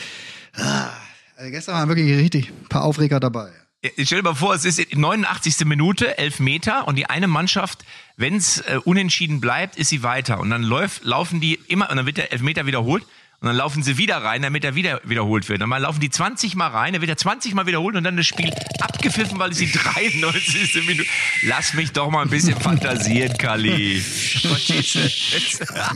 ah, 0.56 0.90
also 1.36 1.50
gestern 1.50 1.74
waren 1.74 1.88
wirklich 1.88 2.16
richtig 2.18 2.50
ein 2.50 2.68
paar 2.68 2.84
Aufreger 2.84 3.20
dabei. 3.20 3.50
Ich 3.82 4.08
stell 4.08 4.18
dir 4.18 4.24
mal 4.24 4.34
vor, 4.34 4.54
es 4.54 4.66
ist 4.66 4.78
die 4.78 4.94
89. 4.94 5.64
Minute, 5.64 6.18
elf 6.18 6.38
Meter 6.38 6.86
und 6.86 6.96
die 6.96 7.06
eine 7.06 7.28
Mannschaft, 7.28 7.86
wenn 8.18 8.36
es 8.36 8.58
äh, 8.60 8.78
unentschieden 8.84 9.40
bleibt, 9.40 9.76
ist 9.76 9.88
sie 9.88 10.02
weiter. 10.02 10.38
Und 10.38 10.50
dann 10.50 10.62
läuft, 10.62 11.02
laufen 11.04 11.40
die 11.40 11.58
immer, 11.66 11.88
und 11.88 11.96
dann 11.96 12.04
wird 12.04 12.18
der 12.18 12.30
Elfmeter 12.30 12.66
wiederholt 12.66 13.04
und 13.40 13.46
dann 13.46 13.56
laufen 13.56 13.82
sie 13.82 13.96
wieder 13.96 14.18
rein, 14.18 14.42
damit 14.42 14.64
er 14.64 14.74
wieder 14.74 15.00
wiederholt 15.04 15.48
wird. 15.48 15.62
Und 15.62 15.70
dann 15.70 15.82
laufen 15.82 16.00
die 16.00 16.10
20 16.10 16.56
Mal 16.56 16.68
rein, 16.68 16.92
dann 16.92 17.00
wird 17.00 17.10
er 17.10 17.16
20 17.16 17.54
Mal 17.54 17.66
wiederholt 17.66 17.96
und 17.96 18.04
dann 18.04 18.16
das 18.16 18.26
Spiel 18.26 18.50
abgepfiffen, 18.80 19.38
weil 19.38 19.50
es 19.50 19.58
die 19.58 19.70
93. 19.72 20.86
Minute. 20.86 21.08
Lass 21.42 21.72
mich 21.74 21.92
doch 21.92 22.10
mal 22.10 22.22
ein 22.22 22.28
bisschen 22.30 22.58
fantasieren, 22.60 23.36
Kali. 23.38 24.02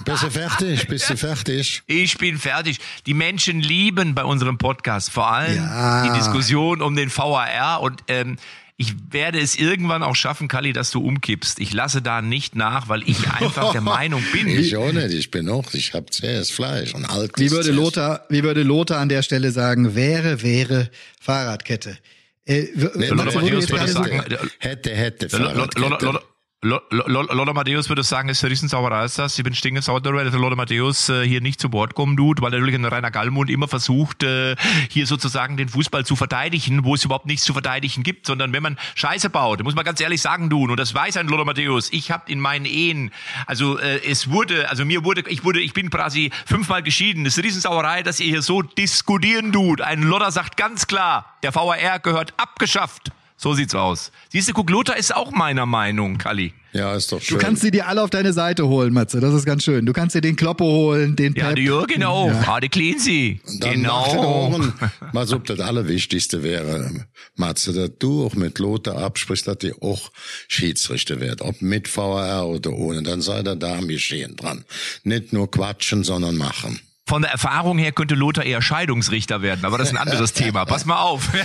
Bist 0.04 0.22
du 0.22 0.30
fertig? 0.30 0.88
Bist 0.88 1.11
du 1.11 1.16
fertig? 1.16 1.83
Ich 1.87 2.18
bin 2.18 2.38
fertig. 2.38 2.78
Die 3.07 3.14
Menschen 3.14 3.61
lieben 3.61 4.14
bei 4.14 4.24
unserem 4.24 4.59
Podcast 4.59 5.11
vor 5.11 5.30
allem 5.30 5.57
Ja. 5.57 6.02
die 6.04 6.18
Diskussion 6.18 6.80
um 6.83 6.96
den 6.96 7.11
VAR 7.14 7.80
und 7.83 8.02
ähm, 8.09 8.37
ich 8.76 8.94
werde 9.10 9.38
es 9.38 9.54
irgendwann 9.56 10.02
auch 10.02 10.16
schaffen, 10.16 10.48
Kali, 10.48 10.72
dass 10.72 10.90
du 10.90 11.00
umkippst. 11.00 11.60
Ich 11.60 11.72
lasse 11.72 12.02
da 12.02 12.22
nicht 12.22 12.56
nach, 12.56 12.88
weil 12.88 13.02
ich 13.08 13.28
einfach 13.30 13.70
der 13.72 13.80
Meinung 13.96 14.22
bin. 14.32 14.48
Ich 14.48 14.76
auch 14.76 14.92
nicht. 14.92 15.12
Ich 15.14 15.30
bin 15.30 15.48
auch, 15.48 15.72
ich 15.74 15.94
hab 15.94 16.12
zähes 16.12 16.50
Fleisch 16.50 16.94
und 16.94 17.04
altes. 17.04 17.40
Wie 17.40 17.50
würde 17.52 17.70
Lothar, 17.70 18.26
wie 18.30 18.42
würde 18.42 18.62
Lothar 18.64 18.98
an 18.98 19.08
der 19.08 19.22
Stelle 19.22 19.52
sagen, 19.52 19.94
wäre, 19.94 20.42
wäre 20.42 20.90
Fahrradkette. 21.20 21.98
Äh, 22.46 22.64
Nee, 22.74 22.80
Matze, 22.84 23.08
Lothar 23.14 23.24
Matthäus 23.42 23.50
würde 23.50 23.66
gerade 23.66 23.92
so- 23.92 24.02
sagen, 24.02 24.22
hätte, 24.58 24.90
hätte, 24.90 25.28
Fahrradkette. 25.28 25.78
Lola- 25.78 25.96
Lo- 25.96 25.96
Lo- 26.06 26.12
Lo- 26.12 26.20
Lola 26.64 27.53
Matthäus 27.53 27.90
würde 27.90 28.03
sagen, 28.03 28.31
es 28.31 28.38
ist 28.38 28.44
eine 28.44 28.53
Riesensauerei 28.53 29.07
das. 29.16 29.37
Ich 29.37 29.44
bin 29.44 29.55
stinkesauer 29.55 30.00
darüber, 30.00 30.24
dass 30.24 30.33
Lola 30.33 30.57
Matthäus 30.57 31.11
äh, 31.11 31.27
hier 31.27 31.42
nicht 31.42 31.61
zu 31.61 31.70
Wort 31.74 31.94
kommen 31.94 32.16
tut, 32.16 32.40
weil 32.40 32.53
natürlich 32.53 32.74
ein 32.74 32.87
Rainer 32.87 33.11
Gallmund 33.11 33.50
immer 33.50 33.68
versucht, 33.68 34.22
äh, 34.22 34.57
hier 34.88 35.07
sozusagen 35.07 35.59
den 35.59 35.68
Fußball 35.68 36.07
zu 36.07 36.16
verteidigen, 36.16 36.85
wo 36.85 36.94
es 36.94 37.05
überhaupt 37.05 37.27
nichts 37.27 37.44
zu 37.44 37.53
verteidigen 37.53 38.03
gibt, 38.03 38.27
sondern 38.27 38.55
wenn 38.55 38.62
man 38.62 38.79
Scheiße 38.94 39.29
baut, 39.29 39.62
muss 39.62 39.74
man 39.74 39.85
ganz 39.85 40.00
ehrlich 40.00 40.22
sagen, 40.22 40.48
tun. 40.48 40.70
Und 40.70 40.79
das 40.79 40.94
weiß 40.94 41.18
ein 41.18 41.29
Lola 41.29 41.44
Matthäus. 41.44 41.92
Ich 41.92 42.11
habe 42.11 42.33
in 42.33 42.40
meinen 42.40 42.64
Ehen, 42.64 43.11
also 43.46 43.79
äh, 43.79 44.00
es 44.03 44.31
wurde, 44.31 44.70
also 44.70 44.87
mir 44.87 45.05
wurde, 45.05 45.24
ich 45.29 45.44
wurde, 45.44 45.61
ich 45.61 45.74
bin 45.74 45.90
quasi 45.90 46.31
fünfmal 46.46 46.83
geschieden. 46.83 47.27
Es 47.27 47.35
ist 47.35 47.40
eine 47.40 47.48
Riesensauerei, 47.48 48.03
dass 48.03 48.20
ihr 48.20 48.29
hier 48.29 48.42
so 48.42 48.62
diskutieren 48.62 49.53
tut. 49.53 49.83
Ein 49.83 50.03
Lotter 50.03 50.31
sagt 50.31 50.57
ganz 50.57 50.87
klar, 50.87 51.37
der 51.42 51.55
VAR 51.55 51.98
gehört 51.98 52.33
abgeschafft. 52.38 53.12
So 53.44 53.52
sieht's 53.52 53.74
aus. 53.74 54.11
Siehst 54.30 54.48
du, 54.48 54.54
guck, 54.54 54.70
Lothar 54.70 54.96
ist 54.96 55.14
auch 55.14 55.30
meiner 55.30 55.66
Meinung, 55.66 56.16
Kalli. 56.16 56.54
Ja, 56.72 56.94
ist 56.96 57.12
doch 57.12 57.18
Du 57.18 57.24
schön. 57.26 57.38
kannst 57.40 57.61
sie 57.61 57.70
dir 57.70 57.87
alle 57.87 58.02
auf 58.02 58.09
deine 58.09 58.33
Seite 58.33 58.66
holen, 58.68 58.94
Matze. 58.94 59.20
Das 59.20 59.35
ist 59.35 59.44
ganz 59.44 59.64
schön. 59.64 59.85
Du 59.85 59.92
kannst 59.92 60.14
dir 60.14 60.22
den 60.22 60.35
Kloppe 60.35 60.64
holen, 60.64 61.14
den 61.14 61.35
Ja, 61.35 61.48
Pep. 61.48 61.57
die 61.57 61.64
Jürgen 61.64 62.04
auch. 62.04 62.28
Ja. 62.28 62.42
Ah, 62.46 62.61
die 62.61 62.70
Cleansy. 62.70 63.40
Genau. 63.61 64.48
Ohren, 64.48 64.72
was 65.12 65.30
ob 65.35 65.44
das 65.44 65.61
Allerwichtigste 65.61 66.42
wäre, 66.42 66.90
Matze, 67.37 67.74
dass 67.74 67.90
du 67.98 68.24
auch 68.24 68.35
mit 68.35 68.59
Lothar 68.59 68.96
absprichst, 68.96 69.46
dass 69.46 69.59
die 69.59 69.74
auch 69.74 70.11
Schiedsrichter 70.48 71.20
wird, 71.20 71.42
ob 71.42 71.61
mit 71.61 71.87
VR 71.87 72.46
oder 72.46 72.72
ohne, 72.72 73.02
dann 73.02 73.20
sei 73.20 73.42
da 73.42 73.54
da 73.57 73.76
am 73.76 73.88
Geschehen 73.88 74.37
dran. 74.37 74.64
Nicht 75.02 75.35
nur 75.35 75.50
quatschen, 75.50 76.02
sondern 76.02 76.38
machen. 76.38 76.80
Von 77.06 77.20
der 77.20 77.32
Erfahrung 77.32 77.76
her 77.76 77.92
könnte 77.92 78.14
Lothar 78.14 78.44
eher 78.44 78.62
Scheidungsrichter 78.62 79.42
werden, 79.42 79.66
aber 79.66 79.76
das 79.76 79.88
ist 79.88 79.94
ein 79.94 80.00
anderes 80.00 80.32
Thema. 80.32 80.64
Pass 80.64 80.86
mal 80.86 80.96
auf. 80.96 81.28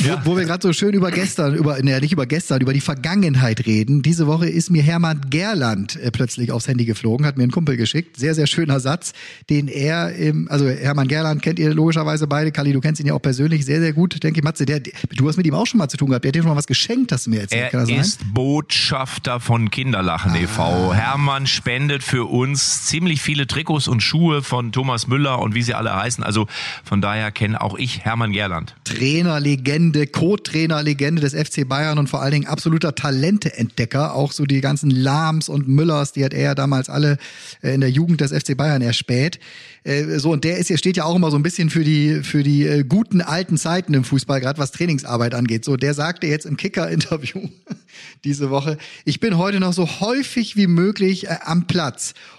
Wo, 0.00 0.18
wo 0.24 0.36
wir 0.36 0.44
gerade 0.44 0.62
so 0.66 0.72
schön 0.72 0.92
über 0.94 1.10
gestern, 1.10 1.54
über, 1.54 1.80
ne, 1.82 2.00
nicht 2.00 2.12
über 2.12 2.26
gestern, 2.26 2.60
über 2.60 2.72
die 2.72 2.80
Vergangenheit 2.80 3.66
reden. 3.66 4.02
Diese 4.02 4.26
Woche 4.26 4.48
ist 4.48 4.70
mir 4.70 4.82
Hermann 4.82 5.20
Gerland 5.30 5.96
äh, 5.96 6.10
plötzlich 6.10 6.50
aufs 6.50 6.66
Handy 6.66 6.84
geflogen, 6.84 7.26
hat 7.26 7.36
mir 7.36 7.44
einen 7.44 7.52
Kumpel 7.52 7.76
geschickt. 7.76 8.16
Sehr, 8.16 8.34
sehr 8.34 8.46
schöner 8.46 8.80
Satz, 8.80 9.12
den 9.50 9.68
er 9.68 10.14
im, 10.14 10.48
also 10.50 10.68
Hermann 10.68 11.08
Gerland 11.08 11.42
kennt 11.42 11.58
ihr 11.58 11.72
logischerweise 11.72 12.26
beide. 12.26 12.50
Kali, 12.50 12.72
du 12.72 12.80
kennst 12.80 13.00
ihn 13.00 13.06
ja 13.06 13.14
auch 13.14 13.22
persönlich 13.22 13.64
sehr, 13.64 13.80
sehr 13.80 13.92
gut, 13.92 14.22
denke 14.22 14.40
ich. 14.40 14.44
Matze, 14.44 14.66
der, 14.66 14.80
du 14.80 15.28
hast 15.28 15.36
mit 15.36 15.46
ihm 15.46 15.54
auch 15.54 15.66
schon 15.66 15.78
mal 15.78 15.88
zu 15.88 15.96
tun 15.96 16.08
gehabt. 16.08 16.24
Der 16.24 16.30
hat 16.30 16.34
dir 16.34 16.42
schon 16.42 16.50
mal 16.50 16.56
was 16.56 16.66
geschenkt, 16.66 17.12
hast 17.12 17.26
du 17.26 17.30
mir 17.30 17.42
erzählt. 17.42 17.70
Kann 17.70 17.88
Er 17.88 18.00
ist 18.00 18.20
Botschafter 18.32 19.38
von 19.38 19.70
Kinderlachen 19.70 20.34
e.V. 20.34 20.92
Hermann 20.92 21.46
spendet 21.94 22.02
für 22.02 22.24
uns 22.24 22.86
ziemlich 22.86 23.22
viele 23.22 23.46
Trikots 23.46 23.86
und 23.86 24.02
Schuhe 24.02 24.42
von 24.42 24.72
Thomas 24.72 25.06
Müller 25.06 25.38
und 25.40 25.54
wie 25.54 25.62
sie 25.62 25.74
alle 25.74 25.94
heißen. 25.94 26.24
Also 26.24 26.46
von 26.82 27.00
daher 27.00 27.30
kenne 27.30 27.60
auch 27.60 27.78
ich 27.78 28.04
Hermann 28.04 28.32
Gerland. 28.32 28.74
Trainerlegende, 28.84 30.08
Co-Trainerlegende 30.08 31.20
des 31.20 31.34
FC 31.34 31.68
Bayern 31.68 31.98
und 31.98 32.08
vor 32.08 32.20
allen 32.20 32.32
Dingen 32.32 32.46
absoluter 32.46 32.94
Talenteentdecker. 32.96 34.14
Auch 34.14 34.32
so 34.32 34.44
die 34.44 34.60
ganzen 34.60 34.90
Lahms 34.90 35.48
und 35.48 35.68
Müllers, 35.68 36.12
die 36.12 36.24
hat 36.24 36.34
er 36.34 36.42
ja 36.42 36.54
damals 36.54 36.88
alle 36.88 37.18
äh, 37.62 37.74
in 37.74 37.80
der 37.80 37.90
Jugend 37.90 38.20
des 38.20 38.32
FC 38.32 38.56
Bayern 38.56 38.82
erspäht. 38.82 39.38
Äh, 39.84 40.18
So, 40.18 40.32
und 40.32 40.42
der 40.42 40.58
ist, 40.58 40.70
der 40.70 40.78
steht 40.78 40.96
ja 40.96 41.04
auch 41.04 41.14
immer 41.14 41.30
so 41.30 41.36
ein 41.36 41.42
bisschen 41.42 41.70
für 41.70 41.84
die, 41.84 42.22
für 42.22 42.42
die 42.42 42.66
äh, 42.66 42.82
guten 42.82 43.20
alten 43.20 43.56
Zeiten 43.56 43.94
im 43.94 44.02
Fußball, 44.02 44.40
gerade 44.40 44.58
was 44.58 44.72
Trainingsarbeit 44.72 45.34
angeht. 45.34 45.64
So, 45.64 45.76
der 45.76 45.94
sagte 45.94 46.26
jetzt 46.26 46.46
im 46.46 46.56
Kicker-Interview 46.56 47.48
diese 48.24 48.50
Woche, 48.50 48.78
ich 49.04 49.20
bin 49.20 49.38
heute 49.38 49.60
noch 49.60 49.72
so 49.72 50.00
häufig 50.00 50.56
wie 50.56 50.66
möglich 50.66 51.30
am 51.30 51.66
Platz 51.66 51.83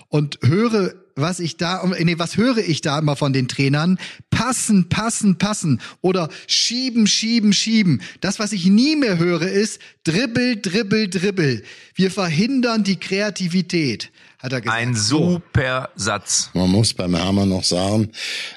und 0.10 0.40
höre 0.42 0.94
was 1.16 1.40
ich 1.40 1.58
da, 1.58 1.86
nee, 2.00 2.16
was 2.18 2.38
höre 2.38 2.58
ich 2.58 2.82
da 2.82 3.00
immer 3.00 3.16
von 3.16 3.32
den 3.32 3.48
Trainern? 3.48 3.98
Passen, 4.30 4.90
passen, 4.90 5.38
passen 5.38 5.82
oder 6.02 6.30
schieben, 6.48 7.08
schieben, 7.08 7.54
schieben. 7.54 8.02
Das, 8.20 8.38
was 8.38 8.52
ich 8.52 8.66
nie 8.66 8.96
mehr 8.96 9.18
höre, 9.18 9.48
ist 9.48 9.80
dribbel, 10.04 10.60
dribbel, 10.62 11.10
dribbel. 11.10 11.64
Wir 11.96 12.12
verhindern 12.12 12.84
die 12.84 12.98
Kreativität, 12.98 14.12
hat 14.40 14.52
er 14.52 14.62
gesagt. 14.62 14.78
Ein 14.78 14.96
super 14.96 15.90
Satz. 15.96 16.50
Man 16.54 16.70
muss 16.70 16.94
beim 16.94 17.18
Hammer 17.18 17.46
noch 17.46 17.64
sagen, 17.64 18.12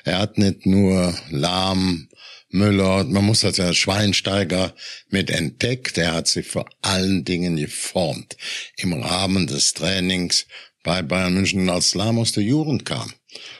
er 0.05 0.19
hat 0.19 0.37
nicht 0.37 0.67
nur 0.67 1.15
Lahm, 1.31 2.09
Müller, 2.51 3.05
man 3.05 3.27
muss 3.27 3.41
das 3.41 3.59
ja 3.59 3.75
Schweinsteiger 3.75 4.75
mit 5.11 5.31
entdeckt. 5.31 5.99
Er 5.99 6.15
hat 6.15 6.29
sich 6.29 6.49
vor 6.49 6.65
allen 6.81 7.25
Dingen 7.25 7.57
geformt 7.57 8.39
im 8.79 8.95
Rahmen 8.95 9.47
des 9.47 9.75
Trainings 9.75 10.47
bei 10.89 11.03
Bayern 11.03 11.35
München, 11.35 11.69
als 11.69 11.95
Lahm 11.95 12.19
aus 12.19 12.33
der 12.33 12.43
Jugend 12.43 12.87
kam 12.87 13.13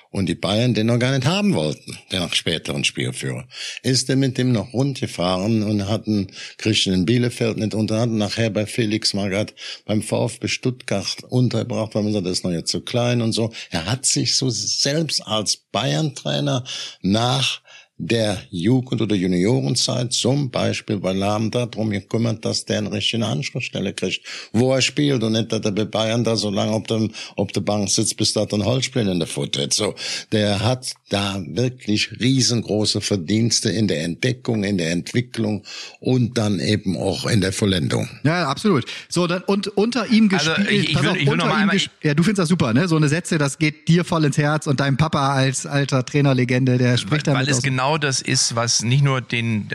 und 0.09 0.31
die 0.31 0.35
Bayern 0.35 0.73
den 0.73 0.87
noch 0.87 0.99
gar 0.99 1.15
nicht 1.15 1.27
haben 1.27 1.53
wollten, 1.53 1.99
der 2.11 2.21
nach 2.21 2.33
späteren 2.33 2.85
Spielführer, 2.85 3.47
ist 3.83 4.09
er 4.09 4.17
mit 4.17 4.39
dem 4.39 4.51
noch 4.51 4.73
rund 4.73 4.99
gefahren 4.99 5.63
und 5.63 5.87
hatten 5.87 6.29
Christian 6.57 6.95
in 6.95 7.05
Bielefeld 7.05 7.59
nicht 7.59 7.75
unter, 7.75 8.01
hatten 8.01 8.17
nachher 8.17 8.49
bei 8.49 8.65
Felix 8.65 9.13
Magath 9.13 9.55
beim 9.85 10.01
VfB 10.01 10.49
Stuttgart 10.49 11.23
untergebracht, 11.29 11.95
weil 11.95 12.05
man 12.05 12.15
sagt, 12.15 12.25
das 12.25 12.39
ist 12.39 12.45
noch 12.45 12.51
jetzt 12.51 12.71
zu 12.71 12.81
klein 12.81 13.21
und 13.21 13.33
so. 13.33 13.53
Er 13.69 13.85
hat 13.85 14.07
sich 14.07 14.35
so 14.35 14.49
selbst 14.49 15.21
als 15.27 15.59
Bayern-Trainer 15.71 16.65
nach 17.03 17.61
der 17.99 18.39
Jugend- 18.51 19.01
oder 19.03 19.17
Juniorenzeit 19.17 20.13
zum 20.13 20.51
Beispiel 20.51 20.99
bei 20.99 21.13
Lahm 21.13 21.51
darum 21.51 21.91
gekümmert, 21.91 22.45
dass 22.45 22.65
der 22.65 22.79
eine 22.79 22.93
richtige 22.93 23.27
Anschlussstelle 23.27 23.93
kriegt, 23.93 24.21
wo 24.53 24.73
er 24.73 24.81
spielt 24.83 25.23
und 25.23 25.33
nicht, 25.33 25.51
dass 25.53 25.61
er 25.65 25.73
bei 25.73 25.85
Bayern 25.85 26.23
da 26.23 26.37
so 26.37 26.49
lange 26.51 26.71
auf 26.73 26.85
dem, 26.85 27.11
auf 27.37 27.51
der 27.53 27.61
Bank 27.61 27.91
sitzt, 27.91 28.17
bis 28.17 28.33
da 28.33 28.45
ein 28.53 28.65
Holzspiel 28.65 29.09
in 29.09 29.19
der 29.19 29.27
Futter 29.29 29.63
hat. 29.63 29.75
So, 29.75 29.95
der 30.33 30.61
hat 30.65 30.93
da 31.11 31.43
wirklich 31.47 32.11
riesengroße 32.21 33.01
Verdienste 33.01 33.71
in 33.71 33.89
der 33.89 34.03
Entdeckung, 34.05 34.63
in 34.65 34.79
der 34.79 34.93
Entwicklung 34.93 35.65
und 36.01 36.39
dann 36.39 36.61
eben 36.61 36.97
auch 36.97 37.27
in 37.27 37.41
der 37.41 37.53
Vollendung. 37.53 38.09
Ja, 38.23 38.47
absolut. 38.49 38.85
So, 39.09 39.27
dann, 39.27 39.43
und 39.43 39.69
unter 39.77 40.07
ihm 40.07 40.31
Also, 40.33 40.51
gespielt. 40.55 40.71
ich- 40.71 40.89
ich 40.91 40.95
pass 40.95 41.03
will- 41.03 41.11
auf, 41.11 41.17
ich 41.17 41.27
will 41.27 41.33
unter 41.33 41.47
noch 41.47 41.53
mal 41.53 41.59
ihm 41.65 41.71
einmal- 41.71 41.87
Ja, 42.05 42.15
du 42.15 42.23
findest 42.23 42.39
das 42.39 42.49
super, 42.49 42.73
ne? 42.75 42.87
So 42.87 42.97
eine 42.97 43.09
Sätze, 43.09 43.39
das 43.39 43.59
geht 43.59 43.89
dir 43.89 44.05
voll 44.05 44.25
ins 44.25 44.39
Herz 44.39 44.67
und 44.69 44.79
deinem 44.81 44.97
Papa 44.97 45.33
als 45.35 45.67
alter 45.67 46.05
Trainerlegende, 46.05 46.79
der 46.79 46.97
spricht 46.97 47.27
weil, 47.27 47.35
damit 47.35 47.47
weil 47.47 47.51
es 47.53 47.59
aus. 47.59 47.63
Genau 47.89 47.97
das 47.97 48.21
ist, 48.21 48.55
was 48.55 48.83
nicht 48.83 49.03
nur 49.03 49.23
den, 49.23 49.71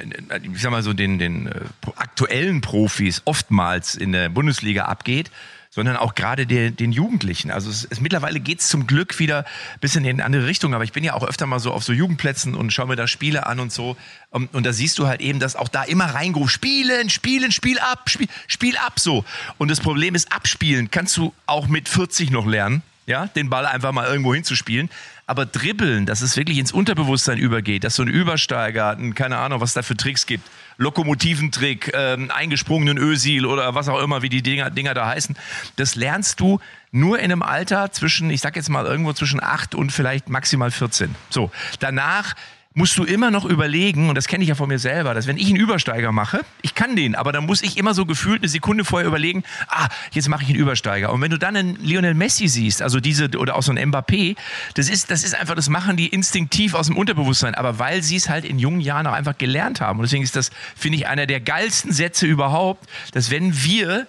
ich 0.53 0.61
sag 0.61 0.69
mal 0.69 0.83
so, 0.83 0.93
den, 0.93 1.17
den 1.17 1.47
äh, 1.47 1.61
aktuellen 1.95 2.61
Profis 2.61 3.23
oftmals 3.25 3.95
in 3.95 4.11
der 4.11 4.29
Bundesliga 4.29 4.85
abgeht, 4.85 5.31
sondern 5.71 5.97
auch 5.97 6.13
gerade 6.13 6.45
der, 6.45 6.69
den 6.69 6.91
Jugendlichen. 6.91 7.49
Also 7.49 7.71
es, 7.71 7.87
es 7.89 8.01
mittlerweile 8.01 8.39
geht's 8.39 8.69
zum 8.69 8.85
Glück 8.85 9.17
wieder 9.17 9.39
ein 9.39 9.79
bisschen 9.81 10.05
in 10.05 10.17
eine 10.17 10.25
andere 10.25 10.45
Richtung, 10.45 10.75
aber 10.75 10.83
ich 10.83 10.93
bin 10.93 11.03
ja 11.03 11.15
auch 11.15 11.27
öfter 11.27 11.47
mal 11.47 11.57
so 11.57 11.71
auf 11.71 11.83
so 11.83 11.91
Jugendplätzen 11.91 12.53
und 12.53 12.71
schaue 12.71 12.85
mir 12.85 12.95
da 12.95 13.07
Spiele 13.07 13.47
an 13.47 13.59
und 13.59 13.71
so. 13.71 13.97
Und, 14.29 14.53
und 14.53 14.63
da 14.63 14.73
siehst 14.73 14.99
du 14.99 15.07
halt 15.07 15.19
eben, 15.19 15.39
dass 15.39 15.55
auch 15.55 15.67
da 15.67 15.81
immer 15.81 16.05
reingerufen, 16.05 16.51
spielen, 16.51 17.09
spielen, 17.09 17.51
spiel 17.51 17.79
ab, 17.79 18.11
spiel, 18.11 18.27
spiel 18.45 18.77
ab 18.77 18.99
so. 18.99 19.25
Und 19.57 19.71
das 19.71 19.81
Problem 19.81 20.13
ist, 20.13 20.31
abspielen 20.31 20.91
kannst 20.91 21.17
du 21.17 21.33
auch 21.47 21.67
mit 21.67 21.89
40 21.89 22.29
noch 22.29 22.45
lernen, 22.45 22.83
ja, 23.05 23.27
den 23.27 23.49
Ball 23.49 23.65
einfach 23.65 23.91
mal 23.91 24.07
irgendwo 24.07 24.33
hinzuspielen. 24.33 24.89
Aber 25.25 25.45
dribbeln, 25.45 26.05
dass 26.05 26.21
es 26.21 26.35
wirklich 26.35 26.57
ins 26.57 26.73
Unterbewusstsein 26.73 27.37
übergeht, 27.37 27.85
dass 27.85 27.95
so 27.95 28.03
ein 28.03 28.09
Übersteiger, 28.09 28.91
ein, 28.91 29.15
keine 29.15 29.37
Ahnung, 29.37 29.61
was 29.61 29.73
da 29.73 29.81
für 29.81 29.95
Tricks 29.95 30.25
gibt, 30.25 30.49
Lokomotiventrick, 30.77 31.91
ähm, 31.93 32.29
eingesprungenen 32.29 32.97
Ösil 32.97 33.45
oder 33.45 33.73
was 33.73 33.87
auch 33.87 34.01
immer, 34.01 34.21
wie 34.21 34.29
die 34.29 34.41
Dinger, 34.41 34.69
Dinger 34.69 34.93
da 34.93 35.07
heißen, 35.07 35.37
das 35.77 35.95
lernst 35.95 36.39
du 36.39 36.59
nur 36.91 37.19
in 37.19 37.31
einem 37.31 37.41
Alter 37.41 37.91
zwischen, 37.91 38.29
ich 38.29 38.41
sag 38.41 38.55
jetzt 38.55 38.69
mal 38.69 38.85
irgendwo 38.85 39.13
zwischen 39.13 39.41
8 39.41 39.75
und 39.75 39.91
vielleicht 39.91 40.29
maximal 40.29 40.71
14. 40.71 41.15
So, 41.29 41.51
danach 41.79 42.35
musst 42.75 42.97
du 42.97 43.03
immer 43.03 43.29
noch 43.29 43.45
überlegen, 43.45 44.09
und 44.09 44.15
das 44.15 44.27
kenne 44.27 44.43
ich 44.43 44.49
ja 44.49 44.55
von 44.55 44.67
mir 44.67 44.79
selber, 44.79 45.13
dass 45.13 45.27
wenn 45.27 45.37
ich 45.37 45.47
einen 45.47 45.57
Übersteiger 45.57 46.11
mache, 46.11 46.41
ich 46.61 46.73
kann 46.73 46.95
den, 46.95 47.15
aber 47.15 47.31
dann 47.31 47.45
muss 47.45 47.61
ich 47.61 47.77
immer 47.77 47.93
so 47.93 48.05
gefühlt 48.05 48.41
eine 48.41 48.49
Sekunde 48.49 48.83
vorher 48.83 49.07
überlegen, 49.07 49.43
ah, 49.67 49.87
jetzt 50.11 50.27
mache 50.27 50.43
ich 50.43 50.49
einen 50.49 50.59
Übersteiger. 50.59 51.11
Und 51.13 51.21
wenn 51.21 51.29
du 51.29 51.37
dann 51.37 51.55
einen 51.55 51.75
Lionel 51.75 52.15
Messi 52.15 52.47
siehst, 52.47 52.81
also 52.81 52.99
diese, 52.99 53.29
oder 53.37 53.55
auch 53.55 53.63
so 53.63 53.71
einen 53.71 53.91
Mbappé, 53.91 54.35
das 54.73 54.89
ist, 54.89 55.11
das 55.11 55.23
ist 55.23 55.35
einfach, 55.35 55.55
das 55.55 55.69
machen 55.69 55.97
die 55.97 56.07
instinktiv 56.07 56.73
aus 56.73 56.87
dem 56.87 56.97
Unterbewusstsein, 56.97 57.53
aber 57.53 57.77
weil 57.77 58.01
sie 58.01 58.15
es 58.15 58.29
halt 58.29 58.43
in 58.45 58.57
jungen 58.57 58.81
Jahren 58.81 59.05
auch 59.05 59.13
einfach 59.13 59.37
gelernt 59.37 59.79
haben. 59.79 59.99
Und 59.99 60.03
deswegen 60.03 60.23
ist 60.23 60.35
das, 60.35 60.49
finde 60.75 60.97
ich, 60.97 61.07
einer 61.07 61.27
der 61.27 61.41
geilsten 61.41 61.91
Sätze 61.91 62.25
überhaupt, 62.25 62.89
dass 63.11 63.29
wenn 63.29 63.63
wir 63.63 64.07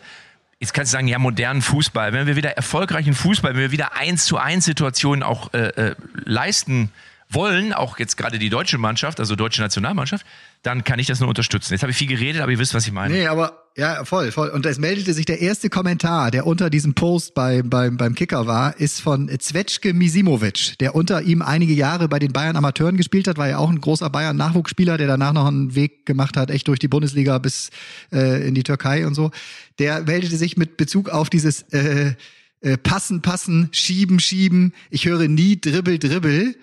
Jetzt 0.61 0.73
kannst 0.73 0.93
du 0.93 0.97
sagen, 0.97 1.09
ja, 1.09 1.19
modernen 1.19 1.61
Fußball, 1.61 2.15
wenn 2.15 2.27
wir 2.27 2.37
wieder 2.37 2.53
erfolgreichen 2.53 3.13
Fußball, 3.13 3.53
wenn 3.53 3.61
wir 3.61 3.71
wieder 3.73 3.97
eins 3.97 4.25
zu 4.25 4.39
eins 4.39 4.65
Situationen 4.65 5.23
auch 5.23 5.53
äh, 5.53 5.59
äh, 5.59 5.95
leisten 6.25 6.91
wollen, 7.35 7.73
auch 7.73 7.99
jetzt 7.99 8.17
gerade 8.17 8.39
die 8.39 8.51
deutsche 8.51 8.79
Mannschaft, 8.79 9.21
also 9.21 9.37
deutsche 9.37 9.61
Nationalmannschaft, 9.61 10.25
dann 10.63 10.85
kann 10.85 10.99
ich 10.99 11.07
das 11.07 11.21
nur 11.21 11.29
unterstützen. 11.29 11.73
Jetzt 11.73 11.83
habe 11.83 11.91
ich 11.91 11.97
viel 11.97 12.09
geredet, 12.09 12.41
aber 12.41 12.53
ihr 12.53 12.59
wisst, 12.59 12.75
was 12.75 12.87
ich 12.87 12.93
meine. 12.93 13.15
Nee, 13.15 13.27
aber 13.27 13.65
ja, 13.77 14.05
voll, 14.05 14.31
voll. 14.31 14.51
Und 14.51 14.65
es 14.67 14.79
meldete 14.79 15.13
sich 15.13 15.27
der 15.27 15.41
erste 15.41 15.69
Kommentar, 15.69 16.31
der 16.31 16.47
unter 16.47 16.71
diesem 16.71 16.95
Post 16.95 17.35
bei, 17.35 17.63
beim, 17.63 17.97
beim 17.97 18.15
Kicker 18.15 18.47
war, 18.47 18.79
ist 18.79 19.01
von 19.01 19.29
Zvetschke 19.39 19.93
Misimovic, 19.93 20.79
der 20.79 20.95
unter 20.95 21.23
ihm 21.23 21.43
einige 21.43 21.73
Jahre 21.73 22.09
bei 22.09 22.21
den 22.21 22.33
Bayern 22.33 22.57
Amateuren 22.57 22.97
gespielt 22.97 23.27
hat, 23.27 23.37
war 23.37 23.49
ja 23.49 23.59
auch 23.59 23.71
ein 23.71 23.81
großer 23.81 24.11
Bayern 24.11 24.37
Nachwuchsspieler, 24.37 24.97
der 24.97 25.09
danach 25.09 25.33
noch 25.33 25.47
einen 25.47 25.75
Weg 25.75 26.07
gemacht 26.07 26.37
hat, 26.37 26.51
echt 26.51 26.69
durch 26.69 26.79
die 26.79 26.89
Bundesliga 26.89 27.39
bis 27.39 27.71
äh, 28.13 28.47
in 28.47 28.55
die 28.55 28.63
Türkei 28.63 29.07
und 29.07 29.15
so. 29.15 29.33
Der 29.81 30.03
meldete 30.03 30.37
sich 30.37 30.57
mit 30.57 30.77
Bezug 30.77 31.09
auf 31.09 31.29
dieses 31.29 31.63
äh, 31.73 32.15
äh, 32.61 32.79
Passen, 32.79 33.23
Passen, 33.23 33.69
Schieben, 33.73 34.21
Schieben. 34.21 34.73
Ich 34.91 35.05
höre 35.05 35.29
nie 35.29 35.61
Dribbel, 35.61 35.99
Dribbel. 35.99 36.55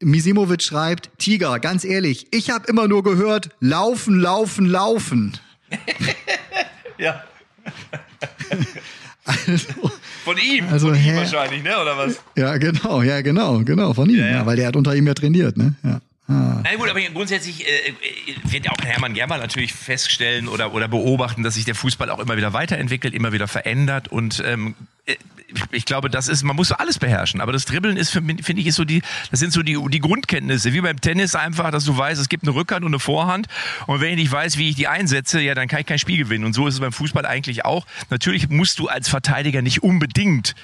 Misimovic 0.00 0.62
schreibt, 0.62 1.10
Tiger, 1.18 1.58
ganz 1.58 1.84
ehrlich, 1.84 2.28
ich 2.30 2.50
habe 2.50 2.66
immer 2.68 2.86
nur 2.88 3.02
gehört, 3.02 3.50
laufen, 3.60 4.18
laufen, 4.20 4.66
laufen. 4.66 5.38
Ja. 6.98 7.22
Also, 9.24 9.68
Von 10.24 10.38
ihm, 10.38 10.64
Also, 10.70 10.88
von 10.88 10.96
ihm 10.96 11.16
wahrscheinlich, 11.16 11.62
ne? 11.62 11.78
Oder 11.78 11.98
was? 11.98 12.18
ja, 12.34 12.56
genau, 12.56 13.02
ja, 13.02 13.20
genau, 13.20 13.58
genau, 13.58 13.92
von 13.92 14.08
ihm, 14.08 14.20
ja, 14.20 14.26
ja. 14.26 14.46
weil 14.46 14.56
der 14.56 14.68
hat 14.68 14.76
unter 14.76 14.94
ihm 14.94 15.06
ja 15.06 15.12
trainiert, 15.12 15.58
ne? 15.58 15.74
Ja. 15.84 16.00
Ah. 16.28 16.60
Na 16.62 16.74
gut, 16.76 16.88
aber 16.90 17.00
grundsätzlich 17.00 17.66
äh, 17.66 17.88
äh, 17.88 18.52
wird 18.52 18.66
ja 18.66 18.72
auch 18.72 18.82
Hermann 18.84 19.14
Gerber 19.14 19.38
natürlich 19.38 19.72
feststellen 19.72 20.48
oder, 20.48 20.74
oder 20.74 20.88
beobachten, 20.88 21.42
dass 21.42 21.54
sich 21.54 21.64
der 21.64 21.74
Fußball 21.74 22.10
auch 22.10 22.18
immer 22.18 22.36
wieder 22.36 22.52
weiterentwickelt, 22.52 23.14
immer 23.14 23.32
wieder 23.32 23.48
verändert 23.48 24.08
und 24.08 24.42
ähm, 24.46 24.74
äh, 24.74 24.97
ich 25.72 25.84
glaube, 25.84 26.10
das 26.10 26.28
ist, 26.28 26.42
man 26.42 26.56
muss 26.56 26.72
alles 26.72 26.98
beherrschen. 26.98 27.40
Aber 27.40 27.52
das 27.52 27.64
Dribbeln 27.64 27.96
ist, 27.96 28.10
finde 28.10 28.42
ich, 28.42 28.66
ist 28.66 28.76
so 28.76 28.84
die, 28.84 29.02
das 29.30 29.40
sind 29.40 29.52
so 29.52 29.62
die, 29.62 29.78
die 29.90 29.98
Grundkenntnisse. 29.98 30.72
Wie 30.72 30.80
beim 30.80 31.00
Tennis 31.00 31.34
einfach, 31.34 31.70
dass 31.70 31.84
du 31.84 31.96
weißt, 31.96 32.20
es 32.20 32.28
gibt 32.28 32.44
eine 32.44 32.54
Rückhand 32.54 32.84
und 32.84 32.90
eine 32.90 32.98
Vorhand. 32.98 33.46
Und 33.86 34.00
wenn 34.00 34.10
ich 34.10 34.16
nicht 34.16 34.32
weiß, 34.32 34.58
wie 34.58 34.68
ich 34.68 34.76
die 34.76 34.88
einsetze, 34.88 35.40
ja, 35.40 35.54
dann 35.54 35.68
kann 35.68 35.80
ich 35.80 35.86
kein 35.86 35.98
Spiel 35.98 36.18
gewinnen. 36.18 36.44
Und 36.44 36.52
so 36.52 36.66
ist 36.66 36.74
es 36.74 36.80
beim 36.80 36.92
Fußball 36.92 37.24
eigentlich 37.24 37.64
auch. 37.64 37.86
Natürlich 38.10 38.50
musst 38.50 38.78
du 38.78 38.88
als 38.88 39.08
Verteidiger 39.08 39.62
nicht 39.62 39.82
unbedingt, 39.82 40.54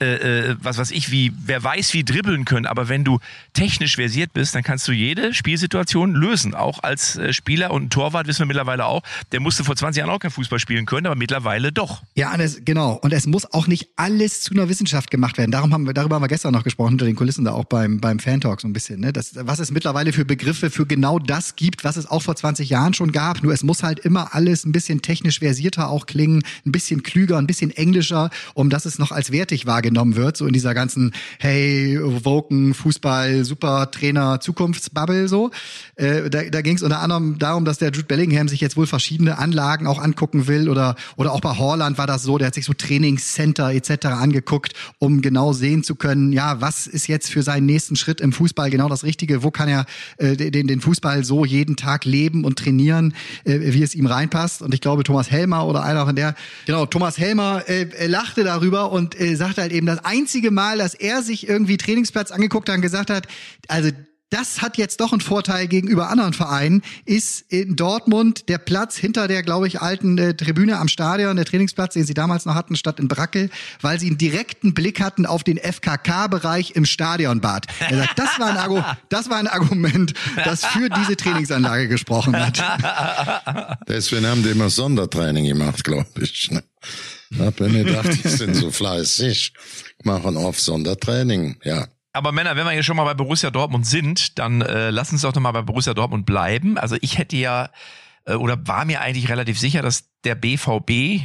äh, 0.00 0.50
äh, 0.50 0.56
was 0.60 0.78
weiß 0.78 0.90
ich, 0.90 1.10
wie, 1.10 1.32
wer 1.44 1.62
weiß, 1.62 1.92
wie 1.92 2.04
dribbeln 2.04 2.46
können. 2.46 2.66
Aber 2.66 2.88
wenn 2.88 3.04
du 3.04 3.18
technisch 3.52 3.96
versiert 3.96 4.32
bist, 4.32 4.54
dann 4.54 4.62
kannst 4.62 4.88
du 4.88 4.92
jede 4.92 5.34
Spielsituation 5.34 6.14
lösen. 6.14 6.54
Auch 6.54 6.82
als 6.82 7.16
äh, 7.16 7.34
Spieler 7.34 7.72
und 7.72 7.92
Torwart 7.92 8.26
wissen 8.26 8.40
wir 8.40 8.46
mittlerweile 8.46 8.86
auch, 8.86 9.02
der 9.32 9.40
musste 9.40 9.64
vor 9.64 9.76
20 9.76 10.00
Jahren 10.00 10.10
auch 10.10 10.18
kein 10.18 10.30
Fußball 10.30 10.58
spielen 10.58 10.86
können, 10.86 11.06
aber 11.06 11.16
mittlerweile 11.16 11.72
doch. 11.72 12.02
Ja, 12.14 12.34
es, 12.36 12.64
genau. 12.64 12.94
Und 13.02 13.12
es 13.12 13.26
muss 13.26 13.52
auch 13.52 13.66
nicht 13.66 13.89
alles 13.96 14.42
zu 14.42 14.54
einer 14.54 14.68
Wissenschaft 14.68 15.10
gemacht 15.10 15.38
werden. 15.38 15.50
Darum 15.50 15.72
haben 15.72 15.86
wir, 15.86 15.94
darüber 15.94 16.16
haben 16.16 16.22
wir 16.22 16.28
gestern 16.28 16.52
noch 16.52 16.64
gesprochen, 16.64 16.90
hinter 16.90 17.06
den 17.06 17.16
Kulissen 17.16 17.44
da 17.44 17.52
auch 17.52 17.64
beim, 17.64 18.00
beim 18.00 18.18
Fan-Talk 18.18 18.60
so 18.60 18.68
ein 18.68 18.72
bisschen, 18.72 19.00
ne? 19.00 19.12
Das, 19.12 19.32
was 19.34 19.58
es 19.58 19.70
mittlerweile 19.70 20.12
für 20.12 20.24
Begriffe 20.24 20.70
für 20.70 20.86
genau 20.86 21.18
das 21.18 21.56
gibt, 21.56 21.84
was 21.84 21.96
es 21.96 22.06
auch 22.06 22.22
vor 22.22 22.36
20 22.36 22.68
Jahren 22.70 22.94
schon 22.94 23.12
gab. 23.12 23.42
Nur 23.42 23.52
es 23.52 23.62
muss 23.62 23.82
halt 23.82 24.00
immer 24.00 24.34
alles 24.34 24.64
ein 24.64 24.72
bisschen 24.72 25.02
technisch 25.02 25.40
versierter 25.40 25.88
auch 25.88 26.06
klingen, 26.06 26.42
ein 26.66 26.72
bisschen 26.72 27.02
klüger, 27.02 27.38
ein 27.38 27.46
bisschen 27.46 27.70
englischer, 27.70 28.30
um 28.54 28.70
dass 28.70 28.84
es 28.84 28.98
noch 28.98 29.12
als 29.12 29.32
wertig 29.32 29.66
wahrgenommen 29.66 30.16
wird, 30.16 30.36
so 30.36 30.46
in 30.46 30.52
dieser 30.52 30.74
ganzen, 30.74 31.12
hey, 31.38 31.98
Woken, 32.00 32.74
Fußball, 32.74 33.44
super 33.44 33.90
Trainer, 33.90 34.40
Zukunftsbubble, 34.40 35.28
so. 35.28 35.50
Äh, 35.96 36.30
da 36.30 36.42
da 36.50 36.62
ging 36.62 36.76
es 36.76 36.82
unter 36.82 37.00
anderem 37.00 37.38
darum, 37.38 37.64
dass 37.64 37.78
der 37.78 37.90
Jude 37.90 38.06
Bellingham 38.06 38.48
sich 38.48 38.60
jetzt 38.60 38.76
wohl 38.76 38.86
verschiedene 38.86 39.38
Anlagen 39.38 39.86
auch 39.86 39.98
angucken 39.98 40.46
will 40.46 40.68
oder, 40.68 40.96
oder 41.16 41.32
auch 41.32 41.40
bei 41.40 41.56
Horland 41.56 41.98
war 41.98 42.06
das 42.06 42.22
so, 42.22 42.38
der 42.38 42.48
hat 42.48 42.54
sich 42.54 42.64
so 42.64 42.74
Trainingscenter 42.74 43.72
etc. 43.80 44.06
angeguckt, 44.06 44.74
um 44.98 45.20
genau 45.20 45.52
sehen 45.52 45.82
zu 45.82 45.94
können, 45.94 46.32
ja, 46.32 46.60
was 46.60 46.86
ist 46.86 47.06
jetzt 47.06 47.30
für 47.30 47.42
seinen 47.42 47.66
nächsten 47.66 47.96
Schritt 47.96 48.20
im 48.20 48.32
Fußball 48.32 48.70
genau 48.70 48.88
das 48.88 49.04
Richtige, 49.04 49.42
wo 49.42 49.50
kann 49.50 49.68
er 49.68 49.86
äh, 50.18 50.36
den, 50.36 50.66
den 50.66 50.80
Fußball 50.80 51.24
so 51.24 51.44
jeden 51.44 51.76
Tag 51.76 52.04
leben 52.04 52.44
und 52.44 52.58
trainieren, 52.58 53.14
äh, 53.44 53.58
wie 53.60 53.82
es 53.82 53.94
ihm 53.94 54.06
reinpasst. 54.06 54.62
Und 54.62 54.74
ich 54.74 54.80
glaube, 54.80 55.02
Thomas 55.02 55.30
Helmer 55.30 55.66
oder 55.66 55.82
einer 55.82 56.06
von 56.06 56.16
der, 56.16 56.34
genau, 56.66 56.86
Thomas 56.86 57.18
Helmer 57.18 57.62
äh, 57.68 57.82
äh, 57.82 58.06
lachte 58.06 58.44
darüber 58.44 58.92
und 58.92 59.18
äh, 59.20 59.34
sagte 59.34 59.62
halt 59.62 59.72
eben, 59.72 59.86
das 59.86 60.04
einzige 60.04 60.50
Mal, 60.50 60.78
dass 60.78 60.94
er 60.94 61.22
sich 61.22 61.48
irgendwie 61.48 61.76
Trainingsplatz 61.76 62.30
angeguckt 62.30 62.68
hat 62.68 62.76
und 62.76 62.82
gesagt 62.82 63.10
hat, 63.10 63.26
also 63.68 63.90
das 64.30 64.62
hat 64.62 64.78
jetzt 64.78 65.00
doch 65.00 65.12
einen 65.12 65.20
Vorteil 65.20 65.66
gegenüber 65.66 66.08
anderen 66.08 66.32
Vereinen, 66.32 66.82
ist 67.04 67.44
in 67.48 67.76
Dortmund 67.76 68.48
der 68.48 68.58
Platz 68.58 68.96
hinter 68.96 69.28
der, 69.28 69.42
glaube 69.42 69.66
ich, 69.66 69.80
alten 69.80 70.18
äh, 70.18 70.34
Tribüne 70.34 70.78
am 70.78 70.88
Stadion, 70.88 71.36
der 71.36 71.44
Trainingsplatz, 71.44 71.94
den 71.94 72.04
sie 72.04 72.14
damals 72.14 72.46
noch 72.46 72.54
hatten, 72.54 72.76
statt 72.76 73.00
in 73.00 73.08
Brackel, 73.08 73.50
weil 73.80 73.98
sie 73.98 74.06
einen 74.06 74.18
direkten 74.18 74.72
Blick 74.72 75.00
hatten 75.00 75.26
auf 75.26 75.42
den 75.42 75.58
FKK-Bereich 75.58 76.72
im 76.76 76.84
Stadionbad. 76.84 77.66
Er 77.80 77.98
sagt, 77.98 78.18
das 78.18 78.38
war, 78.38 78.56
ein 78.56 78.96
das 79.08 79.28
war 79.30 79.38
ein 79.38 79.48
Argument, 79.48 80.14
das 80.36 80.64
für 80.64 80.88
diese 80.88 81.16
Trainingsanlage 81.16 81.88
gesprochen 81.88 82.36
hat. 82.36 82.62
Deswegen 83.88 84.26
haben 84.26 84.42
die 84.42 84.50
immer 84.50 84.70
Sondertraining 84.70 85.46
gemacht, 85.46 85.82
glaube 85.82 86.06
ich. 86.20 86.50
Ne? 86.50 86.62
Hab 87.38 87.58
mir 87.60 87.84
gedacht, 87.84 88.24
die 88.24 88.28
sind 88.28 88.54
so 88.54 88.70
fleißig, 88.70 89.52
machen 90.04 90.36
oft 90.36 90.60
Sondertraining, 90.60 91.56
ja. 91.64 91.88
Aber 92.12 92.32
Männer, 92.32 92.56
wenn 92.56 92.64
wir 92.64 92.72
hier 92.72 92.82
schon 92.82 92.96
mal 92.96 93.04
bei 93.04 93.14
Borussia 93.14 93.50
Dortmund 93.50 93.86
sind, 93.86 94.38
dann 94.38 94.62
äh, 94.62 94.90
lass 94.90 95.12
uns 95.12 95.22
doch 95.22 95.34
noch 95.34 95.42
mal 95.42 95.52
bei 95.52 95.62
Borussia 95.62 95.94
Dortmund 95.94 96.26
bleiben. 96.26 96.76
Also 96.76 96.96
ich 97.00 97.18
hätte 97.18 97.36
ja 97.36 97.70
äh, 98.24 98.34
oder 98.34 98.66
war 98.66 98.84
mir 98.84 99.00
eigentlich 99.00 99.28
relativ 99.28 99.58
sicher, 99.58 99.82
dass 99.82 100.10
der 100.24 100.34
BVB 100.34 101.22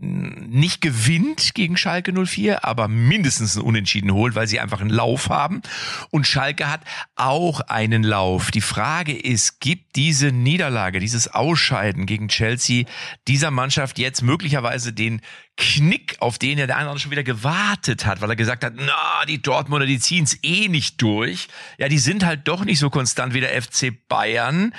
nicht 0.00 0.80
gewinnt 0.80 1.54
gegen 1.54 1.76
Schalke 1.76 2.12
04, 2.12 2.64
aber 2.64 2.88
mindestens 2.88 3.56
einen 3.56 3.66
Unentschieden 3.66 4.12
holt, 4.12 4.34
weil 4.34 4.46
sie 4.46 4.60
einfach 4.60 4.80
einen 4.80 4.90
Lauf 4.90 5.28
haben. 5.28 5.62
Und 6.10 6.26
Schalke 6.26 6.70
hat 6.70 6.82
auch 7.16 7.60
einen 7.60 8.02
Lauf. 8.02 8.50
Die 8.50 8.60
Frage 8.60 9.16
ist, 9.16 9.60
gibt 9.60 9.96
diese 9.96 10.32
Niederlage, 10.32 11.00
dieses 11.00 11.28
Ausscheiden 11.28 12.06
gegen 12.06 12.28
Chelsea 12.28 12.84
dieser 13.26 13.50
Mannschaft 13.50 13.98
jetzt 13.98 14.22
möglicherweise 14.22 14.92
den 14.92 15.20
Knick, 15.56 16.16
auf 16.20 16.38
den 16.38 16.58
er 16.58 16.68
der 16.68 16.76
andere 16.76 16.98
schon 16.98 17.10
wieder 17.10 17.24
gewartet 17.24 18.06
hat, 18.06 18.20
weil 18.20 18.30
er 18.30 18.36
gesagt 18.36 18.64
hat, 18.64 18.74
na, 18.76 19.24
die 19.26 19.42
Dortmunder, 19.42 19.86
die 19.86 19.98
ziehen's 19.98 20.38
eh 20.42 20.68
nicht 20.68 21.02
durch. 21.02 21.48
Ja, 21.78 21.88
die 21.88 21.98
sind 21.98 22.24
halt 22.24 22.46
doch 22.46 22.64
nicht 22.64 22.78
so 22.78 22.90
konstant 22.90 23.34
wie 23.34 23.40
der 23.40 23.60
FC 23.60 23.92
Bayern. 24.08 24.72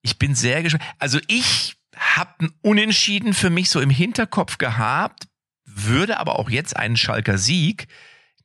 Ich 0.00 0.18
bin 0.18 0.34
sehr 0.34 0.62
gespannt. 0.62 0.84
Also 0.98 1.18
ich 1.28 1.76
habe 1.96 2.30
ein 2.40 2.52
Unentschieden 2.62 3.34
für 3.34 3.50
mich 3.50 3.70
so 3.70 3.80
im 3.80 3.90
Hinterkopf 3.90 4.58
gehabt, 4.58 5.28
würde 5.64 6.18
aber 6.18 6.38
auch 6.38 6.50
jetzt 6.50 6.76
einen 6.76 6.96
Schalker 6.96 7.38
Sieg 7.38 7.88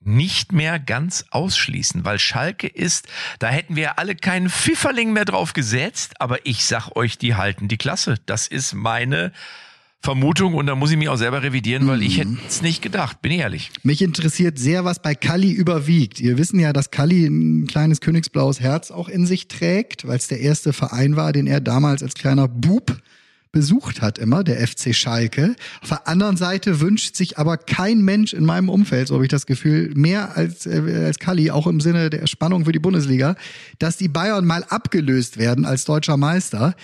nicht 0.04 0.52
mehr 0.52 0.80
ganz 0.80 1.26
ausschließen, 1.30 2.04
weil 2.04 2.18
Schalke 2.18 2.68
ist, 2.68 3.08
da 3.40 3.50
hätten 3.50 3.76
wir 3.76 4.00
alle 4.00 4.16
keinen 4.16 4.50
Pfifferling 4.50 5.14
mehr 5.14 5.26
drauf 5.26 5.54
gesetzt, 5.54 6.14
aber 6.20 6.46
ich 6.46 6.66
sag 6.66 6.96
euch, 6.96 7.18
die 7.18 7.36
halten 7.36 7.68
die 7.68 7.78
Klasse. 7.78 8.16
Das 8.26 8.48
ist 8.48 8.74
meine 8.74 9.32
Vermutung 10.04 10.56
und 10.56 10.66
da 10.66 10.74
muss 10.74 10.90
ich 10.90 10.98
mich 10.98 11.10
auch 11.10 11.18
selber 11.18 11.44
revidieren, 11.44 11.88
weil 11.88 12.02
ich 12.02 12.18
hätte 12.18 12.36
es 12.48 12.64
nicht 12.64 12.82
gedacht, 12.82 13.22
bin 13.22 13.32
ich 13.32 13.40
ehrlich. 13.42 13.70
Mich 13.84 14.02
interessiert 14.02 14.58
sehr, 14.58 14.84
was 14.84 15.00
bei 15.00 15.14
Kalli 15.14 15.52
überwiegt. 15.52 16.20
Wir 16.20 16.40
wissen 16.40 16.60
ja, 16.60 16.74
dass 16.74 16.90
Kalli 16.90 17.28
ein 17.28 17.68
kleines 17.68 18.02
königsblaues 18.02 18.60
Herz 18.60 18.90
auch 18.90 19.08
in 19.08 19.28
sich 19.28 19.48
trägt, 19.48 20.08
weil 20.08 20.18
es 20.18 20.28
der 20.28 20.40
erste 20.40 20.74
Verein 20.74 21.16
war, 21.16 21.34
den 21.34 21.46
er 21.46 21.62
damals 21.62 22.02
als 22.02 22.16
kleiner 22.16 22.48
Bub 22.48 23.00
besucht 23.52 24.02
hat 24.02 24.18
immer, 24.18 24.44
der 24.44 24.66
FC 24.66 24.96
Schalke. 24.96 25.56
Auf 25.82 25.90
der 25.90 26.08
anderen 26.08 26.38
Seite 26.38 26.80
wünscht 26.80 27.16
sich 27.16 27.38
aber 27.38 27.58
kein 27.58 28.02
Mensch 28.02 28.34
in 28.34 28.46
meinem 28.46 28.70
Umfeld, 28.70 29.08
so 29.08 29.16
habe 29.16 29.26
ich 29.26 29.30
das 29.32 29.46
Gefühl, 29.46 29.92
mehr 29.94 30.38
als, 30.38 30.66
äh, 30.66 31.04
als 31.06 31.20
Kalli, 31.20 31.52
auch 31.52 31.68
im 31.68 31.82
Sinne 31.82 32.10
der 32.10 32.28
Spannung 32.28 32.66
für 32.66 32.72
die 32.72 32.80
Bundesliga, 32.80 33.36
dass 33.80 33.98
die 33.98 34.08
Bayern 34.08 34.46
mal 34.46 34.64
abgelöst 34.64 35.38
werden 35.38 35.66
als 35.66 35.86
deutscher 35.86 36.18
Meister. 36.18 36.76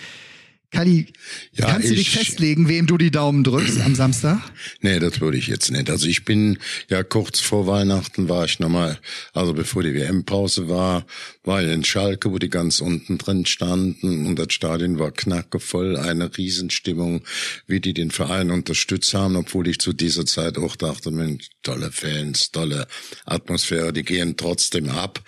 Kali, 0.70 1.06
ja, 1.52 1.70
kannst 1.70 1.88
du 1.88 1.94
dich 1.94 2.10
festlegen, 2.10 2.68
wem 2.68 2.86
du 2.86 2.98
die 2.98 3.10
Daumen 3.10 3.42
drückst 3.42 3.80
am 3.80 3.94
Samstag? 3.94 4.38
Nee, 4.82 4.98
das 4.98 5.18
würde 5.18 5.38
ich 5.38 5.46
jetzt 5.46 5.70
nicht. 5.70 5.88
Also 5.88 6.06
ich 6.06 6.26
bin 6.26 6.58
ja 6.90 7.02
kurz 7.02 7.40
vor 7.40 7.66
Weihnachten 7.66 8.28
war 8.28 8.44
ich 8.44 8.60
nochmal, 8.60 8.98
also 9.32 9.54
bevor 9.54 9.82
die 9.82 9.94
WM-Pause 9.94 10.68
war, 10.68 11.06
ich 11.56 11.70
in 11.70 11.84
Schalke, 11.84 12.30
wo 12.30 12.38
die 12.38 12.50
ganz 12.50 12.80
unten 12.80 13.18
drin 13.18 13.46
standen 13.46 14.26
und 14.26 14.38
das 14.38 14.52
Stadion 14.52 14.98
war 14.98 15.10
knackevoll, 15.10 15.96
eine 15.96 16.36
Riesenstimmung, 16.36 17.22
wie 17.66 17.80
die 17.80 17.94
den 17.94 18.10
Verein 18.10 18.50
unterstützt 18.50 19.14
haben, 19.14 19.36
obwohl 19.36 19.68
ich 19.68 19.78
zu 19.78 19.92
dieser 19.92 20.26
Zeit 20.26 20.58
auch 20.58 20.76
dachte, 20.76 21.10
Mensch, 21.10 21.48
tolle 21.62 21.90
Fans, 21.92 22.50
tolle 22.50 22.86
Atmosphäre, 23.24 23.92
die 23.92 24.04
gehen 24.04 24.36
trotzdem 24.36 24.90
ab. 24.90 25.22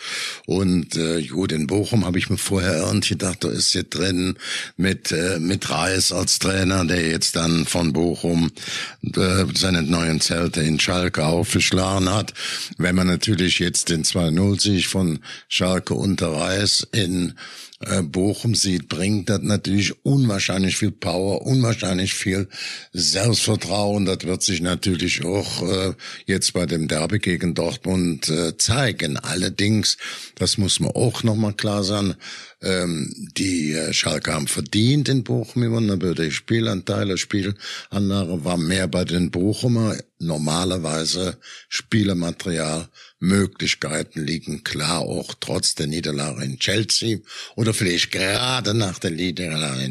Und 0.47 0.97
äh, 0.97 1.23
gut, 1.23 1.53
in 1.53 1.67
Bochum 1.67 2.05
habe 2.05 2.19
ich 2.19 2.31
mir 2.31 2.39
vorher 2.39 2.77
irgendwie 2.77 3.15
gedacht, 3.15 3.45
da 3.45 3.49
ist 3.51 3.73
hier 3.73 3.85
drin 3.85 4.37
mit 4.77 5.13
äh, 5.13 5.39
mit 5.39 5.69
Reis 5.71 6.13
als 6.13 6.39
Trainer, 6.39 6.85
der 6.85 7.09
jetzt 7.09 7.37
dann 7.37 7.67
von 7.67 7.93
Bochum 7.93 8.51
äh, 9.03 9.45
seine 9.55 9.83
neuen 9.83 10.21
Zelte 10.21 10.61
in 10.63 10.79
Schalke 10.81 11.27
aufgeschlagen 11.27 12.13
hat. 12.13 12.35
Wenn 12.79 12.95
man 12.95 13.07
natürlich 13.07 13.59
jetzt 13.59 13.89
den 13.89 14.05
2-0 14.05 14.61
Sieg 14.61 14.87
von 14.87 15.21
Schalke 15.49 15.95
unter 16.11 16.33
Reis 16.33 16.87
in 16.93 17.35
äh, 17.81 18.03
Bochum 18.03 18.55
sieht, 18.55 18.89
bringt 18.89 19.31
das 19.31 19.41
natürlich 19.41 20.05
unwahrscheinlich 20.05 20.77
viel 20.77 20.91
Power, 20.91 21.47
unwahrscheinlich 21.47 22.13
viel 22.13 22.49
Selbstvertrauen. 22.93 24.05
Das 24.05 24.25
wird 24.25 24.43
sich 24.43 24.61
natürlich 24.61 25.25
auch 25.25 25.63
äh, 25.63 25.95
jetzt 26.27 26.53
bei 26.53 26.67
dem 26.67 26.89
Derby 26.89 27.19
gegen 27.19 27.55
Dortmund 27.55 28.29
äh, 28.29 28.57
zeigen. 28.59 29.17
Allerdings, 29.17 29.97
das 30.35 30.59
muss 30.59 30.79
man 30.81 30.91
auch 30.91 31.23
nochmal 31.23 31.55
klar 31.55 31.83
sagen, 31.83 32.17
ähm, 32.63 33.15
die 33.39 33.73
äh, 33.73 33.95
Schalke 33.95 34.35
haben 34.35 34.47
verdient 34.47 35.09
in 35.09 35.25
Bochum 35.25 35.63
gewonnen, 35.63 35.91
aber 35.91 36.15
der 36.15 36.31
Spielanteil, 36.31 37.17
Spielanlage 37.17 38.45
war 38.45 38.59
mehr 38.59 38.89
bei 38.89 39.05
den 39.05 39.31
Bochumer. 39.31 39.97
Normalerweise 40.19 41.39
Spielermaterial 41.71 42.91
Möglichkeiten 43.21 44.25
liegen 44.25 44.65
klar 44.65 45.01
auch 45.01 45.35
trotz 45.41 45.75
der 45.75 45.87
Niederlage 45.87 46.45
in 46.45 46.59
Chelsea 46.59 47.19
oder 47.55 47.70
vielleicht 47.75 48.11
gerade 48.11 48.75
nach 48.75 48.99
der 48.99 49.11
Niederlage 49.11 49.83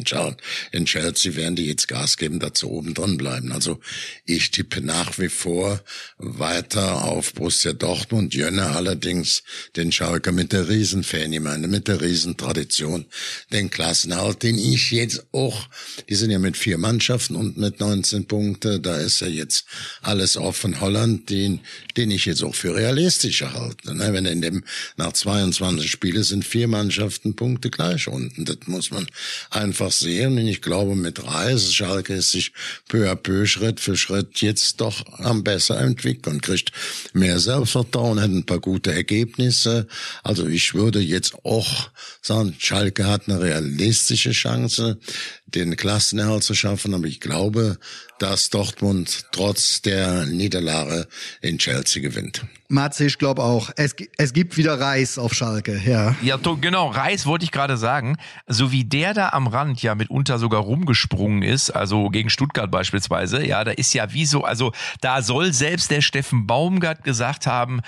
in 0.71 0.85
Chelsea 0.85 1.35
werden 1.35 1.55
die 1.55 1.67
jetzt 1.67 1.87
Gas 1.87 2.17
geben, 2.17 2.39
dazu 2.39 2.69
oben 2.69 2.93
drin 2.93 3.17
bleiben. 3.17 3.51
Also 3.51 3.79
ich 4.25 4.51
tippe 4.51 4.81
nach 4.81 5.17
wie 5.19 5.29
vor 5.29 5.81
weiter 6.17 7.03
auf 7.05 7.33
Borussia 7.33 7.73
Dortmund, 7.73 8.33
Jönne 8.33 8.67
allerdings 8.67 9.43
den 9.75 9.91
Schalker 9.91 10.31
mit 10.31 10.51
der 10.51 10.69
Riesenfan, 10.69 11.33
ich 11.33 11.39
meine 11.39 11.67
mit 11.67 11.87
der 11.87 12.01
Riesentradition, 12.01 13.05
den 13.51 13.69
Klassenhalt, 13.69 14.43
den 14.43 14.57
ich 14.57 14.91
jetzt 14.91 15.25
auch, 15.31 15.67
die 16.09 16.15
sind 16.15 16.31
ja 16.31 16.39
mit 16.39 16.57
vier 16.57 16.77
Mannschaften 16.77 17.35
und 17.35 17.57
mit 17.57 17.79
19 17.79 18.25
Punkte, 18.25 18.79
da 18.79 18.97
ist 18.97 19.21
ja 19.21 19.27
jetzt 19.27 19.65
alles 20.01 20.37
offen. 20.37 20.79
Holland, 20.81 21.29
den, 21.29 21.61
den 21.97 22.11
ich 22.11 22.25
jetzt 22.25 22.43
auch 22.43 22.55
für 22.55 22.75
realistisch 22.75 23.29
realistischer 23.29 23.53
halten. 23.53 23.97
Ne? 23.97 24.13
Wenn 24.13 24.25
in 24.25 24.41
dem 24.41 24.63
nach 24.97 25.13
22 25.13 25.89
Spiele 25.89 26.23
sind 26.23 26.45
vier 26.45 26.67
Mannschaften 26.67 27.35
Punkte 27.35 27.68
gleich 27.71 28.07
unten. 28.07 28.45
Das 28.45 28.57
muss 28.65 28.91
man 28.91 29.07
einfach 29.49 29.91
sehen. 29.91 30.37
Und 30.37 30.47
ich 30.47 30.61
glaube, 30.61 30.95
mit 30.95 31.23
Reis, 31.23 31.73
Schalke 31.73 32.15
ist 32.15 32.31
sich 32.31 32.51
peu 32.87 33.09
à 33.09 33.15
peu, 33.15 33.45
Schritt 33.45 33.79
für 33.79 33.97
Schritt 33.97 34.41
jetzt 34.41 34.81
doch 34.81 35.05
am 35.19 35.43
besser 35.43 35.79
entwickeln, 35.79 36.41
kriegt 36.41 36.71
mehr 37.13 37.39
Selbstvertrauen, 37.39 38.19
hat 38.19 38.29
ein 38.29 38.45
paar 38.45 38.59
gute 38.59 38.93
Ergebnisse. 38.93 39.87
Also 40.23 40.47
ich 40.47 40.73
würde 40.73 40.99
jetzt 40.99 41.35
auch 41.43 41.89
sagen, 42.21 42.55
Schalke 42.57 43.07
hat 43.07 43.27
eine 43.27 43.41
realistische 43.41 44.31
Chance, 44.31 44.99
den 45.45 45.75
Klassenerhalt 45.75 46.43
zu 46.43 46.53
schaffen. 46.53 46.93
Aber 46.93 47.07
ich 47.07 47.19
glaube, 47.19 47.77
dass 48.19 48.49
Dortmund 48.49 49.25
trotz 49.31 49.81
der 49.81 50.25
Niederlage 50.25 51.07
in 51.41 51.57
Chelsea 51.57 52.01
gewinnt. 52.01 52.45
Matze, 52.67 53.05
ich 53.05 53.17
glaube 53.17 53.43
auch. 53.43 53.71
Es, 53.77 53.95
es 54.17 54.31
gibt 54.31 54.55
wieder 54.55 54.79
Reis 54.79 55.17
auf 55.17 55.33
Schalke, 55.33 55.81
ja. 55.83 56.15
Ja, 56.21 56.37
genau, 56.37 56.89
Reis 56.89 57.25
wollte 57.25 57.43
ich 57.43 57.51
gerade 57.51 57.77
sagen. 57.77 58.17
So 58.45 58.71
wie 58.71 58.83
der 58.83 59.15
da 59.15 59.29
am 59.29 59.47
Rand 59.47 59.81
ja 59.81 59.95
mitunter 59.95 60.37
sogar 60.37 60.61
rumgesprungen 60.61 61.41
ist, 61.41 61.71
also 61.71 62.09
gegen 62.09 62.29
Stuttgart 62.29 62.69
beispielsweise, 62.69 63.43
ja, 63.43 63.63
da 63.63 63.71
ist 63.71 63.93
ja 63.93 64.13
wie 64.13 64.25
so, 64.25 64.43
also 64.43 64.71
da 65.01 65.23
soll 65.23 65.51
selbst 65.51 65.89
der 65.89 66.01
Steffen 66.01 66.45
Baumgart 66.45 67.03
gesagt 67.03 67.47
haben, 67.47 67.81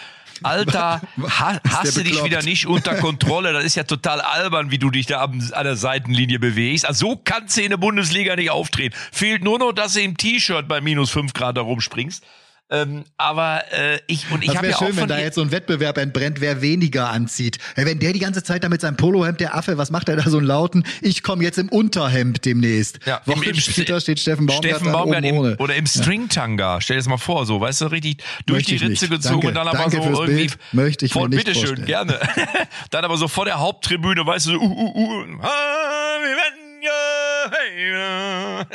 Alter, 0.44 1.02
ha, 1.22 1.60
hast 1.70 1.98
du 1.98 2.04
dich 2.04 2.24
wieder 2.24 2.42
nicht 2.42 2.66
unter 2.66 2.96
Kontrolle? 2.96 3.54
Das 3.54 3.64
ist 3.64 3.76
ja 3.76 3.84
total 3.84 4.22
albern, 4.22 4.72
wie 4.72 4.78
du 4.78 4.90
dich 4.90 5.06
da 5.06 5.24
an 5.24 5.64
der 5.64 5.76
Seitenlinie 5.76 6.40
bewegst. 6.40 6.86
Also 6.86 7.10
so 7.10 7.22
kannst 7.24 7.58
du 7.58 7.62
in 7.62 7.70
der 7.70 7.78
Bundesliga 7.78 8.36
nicht 8.36 8.50
auftreten. 8.50 8.96
Fehlt 9.12 9.44
nur 9.44 9.60
noch, 9.60 9.72
dass 9.72 9.94
du 9.94 10.02
im 10.02 10.18
T-Shirt 10.22 10.68
bei 10.68 10.82
minus 10.82 11.10
fünf 11.10 11.34
Grad 11.34 11.58
da 11.58 11.62
rumspringst. 11.62 12.24
Ähm, 12.72 13.04
aber 13.18 13.64
äh, 13.74 14.00
ich 14.08 14.32
und 14.32 14.46
ich 14.46 14.56
habe 14.56 14.68
ja 14.68 14.78
schön, 14.78 14.94
auch 14.94 14.96
wenn 14.96 15.10
da 15.10 15.20
jetzt 15.20 15.36
so 15.36 15.42
ein 15.42 15.52
Wettbewerb 15.52 15.98
entbrennt, 15.98 16.40
wer 16.40 16.62
weniger 16.62 17.10
anzieht. 17.10 17.58
Wenn 17.76 18.00
der 18.00 18.14
die 18.14 18.20
ganze 18.20 18.44
Zeit 18.44 18.64
da 18.64 18.70
mit 18.70 18.80
seinem 18.80 18.96
Polohemd, 18.96 19.42
der 19.42 19.56
Affe, 19.56 19.78
was 19.78 19.92
macht 19.92 20.08
er 20.08 20.16
da 20.16 20.30
so 20.30 20.38
einen 20.38 20.48
lauten? 20.48 20.86
Ich 21.02 21.22
komme 21.22 21.44
jetzt 21.44 21.58
im 21.58 21.68
Unterhemd 21.68 22.46
demnächst. 22.46 23.00
Ja, 23.06 23.22
Wochen 23.26 23.44
im, 23.44 23.56
später 23.56 24.00
steht 24.00 24.22
Steffen 24.22 24.46
Baumgart, 24.46 24.66
Steffen 24.66 24.92
Baumgart 24.94 25.26
im, 25.26 25.38
oder 25.60 25.76
im 25.76 25.86
Stringtanga. 25.86 26.80
Stell 26.80 26.96
dir 26.96 27.00
das 27.02 27.10
mal 27.10 27.18
vor, 27.18 27.46
so, 27.46 27.60
weißt 27.60 27.82
du, 27.82 27.86
richtig 27.88 28.24
durch 28.46 28.60
Möchte 28.60 28.78
die 28.78 28.86
Ritze 28.86 29.06
nicht. 29.10 29.22
gezogen 29.22 29.42
Danke. 29.42 29.48
und 29.50 29.54
dann 29.56 29.68
aber 29.68 29.78
Danke 29.78 29.98
so 29.98 30.24
irgendwie 30.24 30.48
Bild. 30.48 30.58
Möchte 30.72 31.06
ich 31.06 31.12
vor, 31.12 31.28
nicht 31.28 31.44
bitteschön, 31.44 31.84
gerne. 31.84 32.22
dann 32.90 33.04
aber 33.04 33.18
so 33.18 33.28
vor 33.28 33.44
der 33.44 33.60
Haupttribüne, 33.60 34.26
weißt 34.26 34.46
du, 34.46 34.52
so, 34.52 34.58
uh, 34.58 34.64
uh, 34.64 34.94
uh, 34.96 35.26
ah, 35.42 36.20
wir 36.22 36.38
werden. 36.38 36.61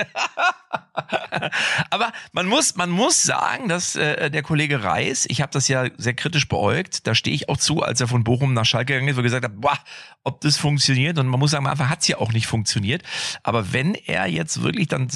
Aber 1.90 2.12
man 2.32 2.46
muss, 2.46 2.76
man 2.76 2.90
muss 2.90 3.22
sagen, 3.22 3.68
dass 3.68 3.96
äh, 3.96 4.30
der 4.30 4.42
Kollege 4.42 4.82
Reis, 4.82 5.26
ich 5.28 5.40
habe 5.42 5.52
das 5.52 5.68
ja 5.68 5.86
sehr 5.96 6.14
kritisch 6.14 6.48
beäugt, 6.48 7.06
da 7.06 7.14
stehe 7.14 7.34
ich 7.34 7.48
auch 7.48 7.58
zu, 7.58 7.82
als 7.82 8.00
er 8.00 8.08
von 8.08 8.24
Bochum 8.24 8.54
nach 8.54 8.64
Schalke 8.64 8.94
gegangen 8.94 9.08
ist, 9.08 9.16
wo 9.16 9.20
er 9.20 9.24
gesagt 9.24 9.44
hat, 9.44 9.60
boah, 9.60 9.78
ob 10.24 10.40
das 10.40 10.56
funktioniert. 10.56 11.18
Und 11.18 11.28
man 11.28 11.38
muss 11.40 11.50
sagen, 11.52 11.66
einfach 11.66 11.88
hat 11.88 12.00
es 12.00 12.08
ja 12.08 12.18
auch 12.18 12.32
nicht 12.32 12.46
funktioniert. 12.46 13.02
Aber 13.42 13.72
wenn 13.72 13.94
er 13.94 14.26
jetzt 14.26 14.62
wirklich 14.62 14.88
dann 14.88 15.08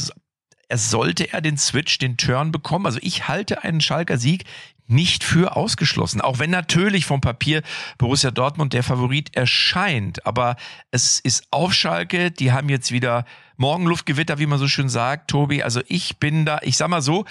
er 0.70 0.78
sollte 0.78 1.32
er 1.32 1.40
den 1.40 1.58
Switch, 1.58 1.98
den 1.98 2.16
Turn 2.16 2.52
bekommen. 2.52 2.86
Also 2.86 3.00
ich 3.02 3.26
halte 3.26 3.64
einen 3.64 3.80
Schalker 3.80 4.18
Sieg 4.18 4.44
nicht 4.90 5.24
für 5.24 5.56
ausgeschlossen. 5.56 6.20
Auch 6.20 6.38
wenn 6.38 6.50
natürlich 6.50 7.06
vom 7.06 7.20
Papier 7.20 7.62
Borussia 7.98 8.30
Dortmund 8.30 8.72
der 8.72 8.82
Favorit 8.82 9.34
erscheint. 9.36 10.26
Aber 10.26 10.56
es 10.90 11.20
ist 11.20 11.46
auf 11.50 11.72
Schalke. 11.72 12.30
Die 12.30 12.52
haben 12.52 12.68
jetzt 12.68 12.92
wieder 12.92 13.24
Morgenluftgewitter, 13.56 14.38
wie 14.38 14.46
man 14.46 14.58
so 14.58 14.68
schön 14.68 14.88
sagt, 14.88 15.30
Tobi. 15.30 15.62
Also 15.62 15.80
ich 15.86 16.18
bin 16.18 16.44
da, 16.44 16.58
ich 16.62 16.76
sag 16.76 16.88
mal 16.88 17.02
so, 17.02 17.24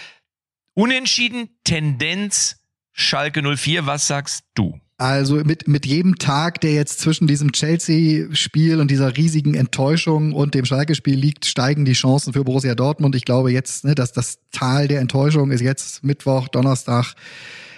Unentschieden, 0.80 1.50
Tendenz, 1.66 2.64
Schalke 2.94 3.42
04. 3.42 3.86
Was 3.86 4.08
sagst 4.08 4.46
du? 4.54 4.80
Also 5.00 5.36
mit, 5.36 5.66
mit 5.66 5.86
jedem 5.86 6.18
Tag, 6.18 6.60
der 6.60 6.74
jetzt 6.74 7.00
zwischen 7.00 7.26
diesem 7.26 7.54
Chelsea-Spiel 7.54 8.82
und 8.82 8.92
dieser 8.92 9.16
riesigen 9.16 9.56
Enttäuschung 9.56 10.34
und 10.34 10.56
dem 10.56 10.66
Schalke-Spiel 10.66 11.18
liegt, 11.18 11.46
steigen 11.46 11.86
die 11.86 11.94
Chancen 11.94 12.34
für 12.34 12.44
Borussia 12.44 12.76
Dortmund. 12.76 13.16
Ich 13.16 13.24
glaube 13.24 13.50
jetzt, 13.50 13.86
ne, 13.86 13.96
dass 13.96 14.12
das 14.12 14.40
Tal 14.52 14.90
der 14.90 15.00
Enttäuschung 15.00 15.52
ist 15.52 15.62
jetzt 15.62 16.04
Mittwoch, 16.04 16.50
Donnerstag 16.50 17.14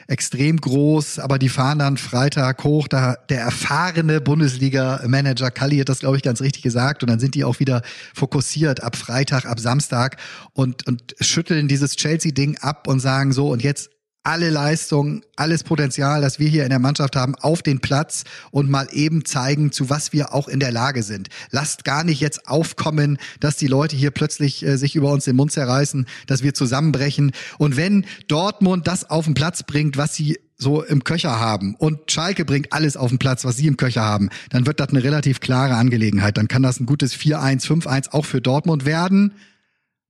extrem 0.07 0.57
groß, 0.59 1.19
aber 1.19 1.37
die 1.37 1.49
fahren 1.49 1.77
dann 1.77 1.97
Freitag 1.97 2.63
hoch. 2.63 2.87
Da 2.87 3.17
der 3.29 3.41
erfahrene 3.41 4.19
Bundesliga-Manager 4.19 5.51
Kalli 5.51 5.77
hat 5.77 5.89
das, 5.89 5.99
glaube 5.99 6.17
ich, 6.17 6.23
ganz 6.23 6.41
richtig 6.41 6.63
gesagt. 6.63 7.03
Und 7.03 7.11
dann 7.11 7.19
sind 7.19 7.35
die 7.35 7.43
auch 7.43 7.59
wieder 7.59 7.83
fokussiert 8.15 8.81
ab 8.81 8.95
Freitag, 8.95 9.45
ab 9.45 9.59
Samstag 9.59 10.17
und, 10.53 10.87
und 10.87 11.15
schütteln 11.19 11.67
dieses 11.67 11.97
Chelsea-Ding 11.97 12.57
ab 12.61 12.87
und 12.87 12.99
sagen 12.99 13.31
so, 13.31 13.51
und 13.51 13.61
jetzt 13.61 13.91
alle 14.23 14.51
Leistung, 14.51 15.23
alles 15.35 15.63
Potenzial, 15.63 16.21
das 16.21 16.37
wir 16.37 16.47
hier 16.47 16.63
in 16.63 16.69
der 16.69 16.79
Mannschaft 16.79 17.15
haben, 17.15 17.33
auf 17.35 17.63
den 17.63 17.79
Platz 17.79 18.23
und 18.51 18.69
mal 18.69 18.87
eben 18.91 19.25
zeigen, 19.25 19.71
zu 19.71 19.89
was 19.89 20.13
wir 20.13 20.33
auch 20.33 20.47
in 20.47 20.59
der 20.59 20.71
Lage 20.71 21.01
sind. 21.01 21.29
Lasst 21.49 21.83
gar 21.85 22.03
nicht 22.03 22.21
jetzt 22.21 22.47
aufkommen, 22.47 23.17
dass 23.39 23.57
die 23.57 23.67
Leute 23.67 23.95
hier 23.95 24.11
plötzlich 24.11 24.63
äh, 24.63 24.77
sich 24.77 24.95
über 24.95 25.11
uns 25.11 25.25
den 25.25 25.35
Mund 25.35 25.51
zerreißen, 25.51 26.05
dass 26.27 26.43
wir 26.43 26.53
zusammenbrechen. 26.53 27.31
Und 27.57 27.77
wenn 27.77 28.05
Dortmund 28.27 28.87
das 28.87 29.09
auf 29.09 29.25
den 29.25 29.33
Platz 29.33 29.63
bringt, 29.63 29.97
was 29.97 30.13
sie 30.13 30.39
so 30.55 30.83
im 30.83 31.03
Köcher 31.03 31.39
haben 31.39 31.73
und 31.73 32.11
Schalke 32.11 32.45
bringt 32.45 32.71
alles 32.71 32.95
auf 32.95 33.09
den 33.09 33.17
Platz, 33.17 33.43
was 33.45 33.57
sie 33.57 33.65
im 33.65 33.77
Köcher 33.77 34.03
haben, 34.03 34.29
dann 34.51 34.67
wird 34.67 34.79
das 34.79 34.89
eine 34.89 35.03
relativ 35.03 35.39
klare 35.39 35.73
Angelegenheit. 35.73 36.37
Dann 36.37 36.47
kann 36.47 36.61
das 36.61 36.79
ein 36.79 36.85
gutes 36.85 37.15
4-1, 37.15 37.65
5-1 37.65 38.11
auch 38.11 38.25
für 38.25 38.41
Dortmund 38.41 38.85
werden. 38.85 39.33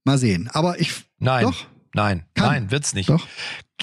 Mal 0.03 0.17
sehen. 0.17 0.49
Aber 0.51 0.81
ich 0.81 0.91
Nein. 1.19 1.43
doch 1.43 1.67
Nein, 1.93 2.23
Kann. 2.35 2.47
nein, 2.47 2.71
wird's 2.71 2.93
nicht. 2.93 3.09
Doch. 3.09 3.27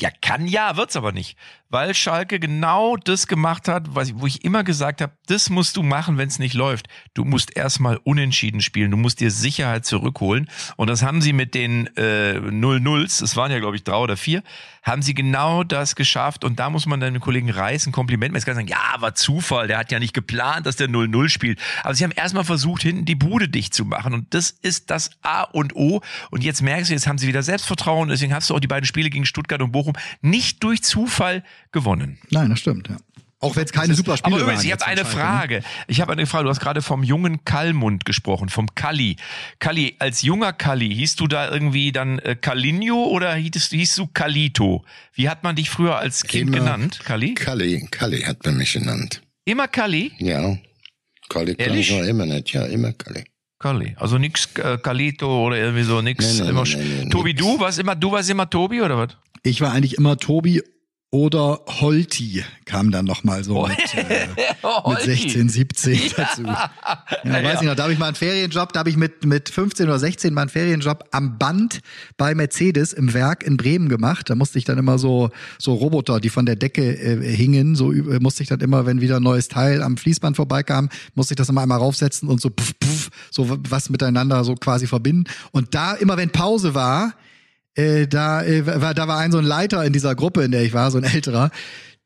Ja, 0.00 0.10
kann 0.20 0.46
ja, 0.46 0.76
wird's 0.76 0.96
aber 0.96 1.12
nicht. 1.12 1.36
Weil 1.70 1.94
Schalke 1.94 2.40
genau 2.40 2.96
das 2.96 3.26
gemacht 3.26 3.68
hat, 3.68 3.94
was, 3.94 4.18
wo 4.18 4.26
ich 4.26 4.42
immer 4.42 4.64
gesagt 4.64 5.02
habe, 5.02 5.12
das 5.26 5.50
musst 5.50 5.76
du 5.76 5.82
machen, 5.82 6.16
wenn 6.16 6.28
es 6.28 6.38
nicht 6.38 6.54
läuft. 6.54 6.88
Du 7.12 7.24
musst 7.24 7.54
erstmal 7.54 7.98
unentschieden 8.04 8.62
spielen, 8.62 8.90
du 8.90 8.96
musst 8.96 9.20
dir 9.20 9.30
Sicherheit 9.30 9.84
zurückholen. 9.84 10.48
Und 10.76 10.88
das 10.88 11.02
haben 11.02 11.20
sie 11.20 11.34
mit 11.34 11.54
den 11.54 11.94
äh, 11.96 12.40
Null-Nulls, 12.40 13.20
es 13.20 13.36
waren 13.36 13.52
ja, 13.52 13.58
glaube 13.58 13.76
ich, 13.76 13.84
drei 13.84 13.96
oder 13.96 14.16
vier, 14.16 14.42
haben 14.82 15.02
sie 15.02 15.12
genau 15.12 15.62
das 15.62 15.94
geschafft. 15.94 16.42
Und 16.42 16.58
da 16.58 16.70
muss 16.70 16.86
man 16.86 17.00
dann 17.00 17.12
dem 17.12 17.20
Kollegen 17.20 17.50
Reis 17.50 17.86
ein 17.86 17.92
Kompliment 17.92 18.32
machen. 18.32 18.38
Jetzt 18.38 18.46
kann 18.46 18.54
sagen, 18.54 18.68
ja, 18.68 19.00
war 19.00 19.14
Zufall, 19.14 19.68
der 19.68 19.76
hat 19.76 19.92
ja 19.92 19.98
nicht 19.98 20.14
geplant, 20.14 20.64
dass 20.64 20.76
der 20.76 20.88
0-0 20.88 21.28
spielt. 21.28 21.60
Aber 21.82 21.94
sie 21.94 22.04
haben 22.04 22.12
erstmal 22.12 22.44
versucht, 22.44 22.82
hinten 22.82 23.04
die 23.04 23.14
Bude 23.14 23.48
dicht 23.48 23.74
zu 23.74 23.84
machen. 23.84 24.14
Und 24.14 24.32
das 24.32 24.50
ist 24.50 24.90
das 24.90 25.10
A 25.22 25.42
und 25.42 25.76
O. 25.76 26.00
Und 26.30 26.44
jetzt 26.44 26.62
merkst 26.62 26.88
du, 26.88 26.94
jetzt 26.94 27.06
haben 27.06 27.18
sie 27.18 27.28
wieder 27.28 27.42
Selbstvertrauen. 27.42 28.08
Deswegen 28.08 28.32
hast 28.32 28.48
du 28.48 28.54
auch 28.54 28.60
die 28.60 28.66
beiden 28.66 28.86
Spiele 28.86 29.10
gegen 29.10 29.26
Stuttgart 29.26 29.60
und 29.60 29.72
Bochum 29.72 29.87
nicht 30.20 30.62
durch 30.62 30.82
Zufall 30.82 31.44
gewonnen. 31.72 32.18
Nein, 32.30 32.50
das 32.50 32.60
stimmt, 32.60 32.88
ja. 32.88 32.96
Auch 33.40 33.54
wenn 33.54 33.64
es 33.64 33.72
keine 33.72 33.94
super 33.94 34.16
Spiele 34.16 34.34
Aber 34.34 34.42
übrigens, 34.42 34.64
ich 34.64 34.72
habe 34.72 34.84
eine 34.84 35.02
ne? 35.02 35.06
Frage. 35.06 35.62
Ich 35.86 36.00
habe 36.00 36.12
eine 36.12 36.26
Frage. 36.26 36.44
Du 36.44 36.50
hast 36.50 36.58
gerade 36.58 36.82
vom 36.82 37.04
jungen 37.04 37.44
Kallmund 37.44 38.04
gesprochen, 38.04 38.48
vom 38.48 38.74
Kalli. 38.74 39.16
Kalli, 39.60 39.94
als 40.00 40.22
junger 40.22 40.52
Kalli, 40.52 40.92
hieß 40.92 41.14
du 41.16 41.28
da 41.28 41.48
irgendwie 41.48 41.92
dann 41.92 42.18
äh, 42.18 42.34
Kalinho 42.34 43.04
oder 43.06 43.32
hieß, 43.34 43.68
hieß 43.68 43.94
du 43.94 44.08
Kalito? 44.08 44.84
Wie 45.14 45.28
hat 45.28 45.44
man 45.44 45.54
dich 45.54 45.70
früher 45.70 45.98
als 45.98 46.24
Kind 46.24 46.48
Immer 46.48 46.58
genannt, 46.58 47.00
Kalli? 47.04 47.34
Kalli, 47.34 47.86
Kalli 47.92 48.22
hat 48.22 48.44
man 48.44 48.56
mich 48.56 48.72
genannt. 48.72 49.22
Immer 49.44 49.68
Kalli? 49.68 50.10
Ja. 50.18 50.56
Kalli 51.28 51.54
kann 51.54 51.68
Ehrlich? 51.68 51.90
ich 51.90 51.96
noch 51.96 52.06
immer 52.06 52.26
nicht, 52.26 52.52
ja, 52.52 52.64
immer 52.64 52.92
Kalli. 52.92 53.24
Kalli. 53.60 53.94
Also 53.98 54.18
nix 54.18 54.48
äh, 54.56 54.78
Kalito 54.78 55.46
oder 55.46 55.56
irgendwie 55.56 55.82
so 55.82 56.00
nix. 56.00 56.38
Nee, 56.38 56.42
nee, 56.42 56.48
immer 56.50 56.64
nee, 56.64 56.76
nee, 57.04 57.08
Tobi, 57.08 57.34
nix. 57.34 57.40
du 57.40 57.58
warst 57.58 57.78
immer, 57.78 57.96
du 57.96 58.12
warst 58.12 58.30
immer 58.30 58.48
Tobi 58.48 58.80
oder 58.80 58.98
was? 58.98 59.16
Ich 59.42 59.60
war 59.60 59.72
eigentlich 59.72 59.94
immer 59.96 60.16
Tobi 60.16 60.62
oder 61.10 61.60
Holti 61.66 62.44
kam 62.66 62.90
dann 62.90 63.06
noch 63.06 63.24
mal 63.24 63.42
so 63.42 63.66
mit, 63.66 63.78
äh, 63.94 64.26
mit 64.36 64.62
Holti. 64.62 65.04
16, 65.10 65.48
17 65.48 66.00
dazu. 66.18 66.42
Ja, 66.42 66.70
weiß 67.24 67.62
ich 67.62 67.66
noch, 67.66 67.74
da 67.76 67.84
habe 67.84 67.94
ich 67.94 67.98
mal 67.98 68.08
einen 68.08 68.14
Ferienjob, 68.14 68.74
da 68.74 68.80
habe 68.80 68.90
ich 68.90 68.98
mit, 68.98 69.24
mit 69.24 69.48
15 69.48 69.86
oder 69.86 69.98
16 69.98 70.34
mal 70.34 70.42
einen 70.42 70.50
Ferienjob 70.50 71.04
am 71.12 71.38
Band 71.38 71.80
bei 72.18 72.34
Mercedes 72.34 72.92
im 72.92 73.14
Werk 73.14 73.42
in 73.42 73.56
Bremen 73.56 73.88
gemacht. 73.88 74.28
Da 74.28 74.34
musste 74.34 74.58
ich 74.58 74.66
dann 74.66 74.76
immer 74.76 74.98
so, 74.98 75.30
so 75.58 75.72
Roboter, 75.72 76.20
die 76.20 76.28
von 76.28 76.44
der 76.44 76.56
Decke 76.56 76.82
äh, 76.98 77.34
hingen, 77.34 77.74
so 77.74 77.88
üb- 77.88 78.20
musste 78.20 78.42
ich 78.42 78.50
dann 78.50 78.60
immer, 78.60 78.84
wenn 78.84 79.00
wieder 79.00 79.16
ein 79.16 79.22
neues 79.22 79.48
Teil 79.48 79.82
am 79.82 79.96
Fließband 79.96 80.36
vorbeikam, 80.36 80.90
musste 81.14 81.32
ich 81.32 81.36
das 81.38 81.48
immer 81.48 81.62
einmal 81.62 81.78
raufsetzen 81.78 82.28
und 82.28 82.42
so 82.42 82.50
puff, 82.50 82.78
puff, 82.78 83.08
so 83.30 83.48
was 83.70 83.88
miteinander 83.88 84.44
so 84.44 84.56
quasi 84.56 84.86
verbinden. 84.86 85.24
Und 85.52 85.74
da 85.74 85.94
immer, 85.94 86.18
wenn 86.18 86.28
Pause 86.28 86.74
war, 86.74 87.14
äh, 87.78 88.08
da, 88.08 88.42
äh, 88.42 88.66
war, 88.66 88.92
da 88.92 89.06
war 89.06 89.18
ein 89.18 89.30
so 89.30 89.38
ein 89.38 89.44
Leiter 89.44 89.84
in 89.84 89.92
dieser 89.92 90.14
Gruppe, 90.14 90.42
in 90.42 90.50
der 90.50 90.62
ich 90.62 90.72
war, 90.72 90.90
so 90.90 90.98
ein 90.98 91.04
älterer, 91.04 91.50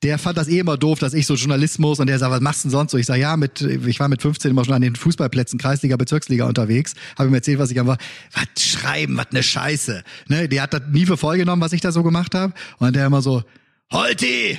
der 0.02 0.18
fand 0.18 0.36
das 0.36 0.48
eh 0.48 0.58
immer 0.58 0.76
doof, 0.76 0.98
dass 0.98 1.14
ich 1.14 1.26
so 1.26 1.34
Journalismus 1.34 2.00
und 2.00 2.08
der 2.08 2.18
sagt, 2.18 2.32
was 2.32 2.40
machst 2.40 2.64
du 2.64 2.68
denn 2.68 2.72
sonst 2.72 2.90
so? 2.90 2.98
Ich 2.98 3.06
sag, 3.06 3.16
ja, 3.16 3.36
mit, 3.36 3.60
ich 3.60 4.00
war 4.00 4.08
mit 4.08 4.20
15 4.20 4.50
immer 4.50 4.64
schon 4.64 4.74
an 4.74 4.82
den 4.82 4.96
Fußballplätzen, 4.96 5.58
Kreisliga, 5.58 5.96
Bezirksliga 5.96 6.44
unterwegs, 6.44 6.94
habe 7.16 7.28
ihm 7.28 7.34
erzählt, 7.34 7.58
was 7.58 7.70
ich 7.70 7.78
einfach, 7.78 7.96
was 8.32 8.62
schreiben, 8.62 9.16
was 9.16 9.26
ne 9.30 9.42
Scheiße. 9.42 10.02
Ne, 10.28 10.48
der 10.48 10.62
hat 10.62 10.74
das 10.74 10.82
nie 10.90 11.06
für 11.06 11.16
voll 11.16 11.38
genommen, 11.38 11.62
was 11.62 11.72
ich 11.72 11.80
da 11.80 11.92
so 11.92 12.02
gemacht 12.02 12.34
habe. 12.34 12.52
Und 12.78 12.94
der 12.96 13.06
immer 13.06 13.22
so, 13.22 13.42
Holti! 13.92 14.58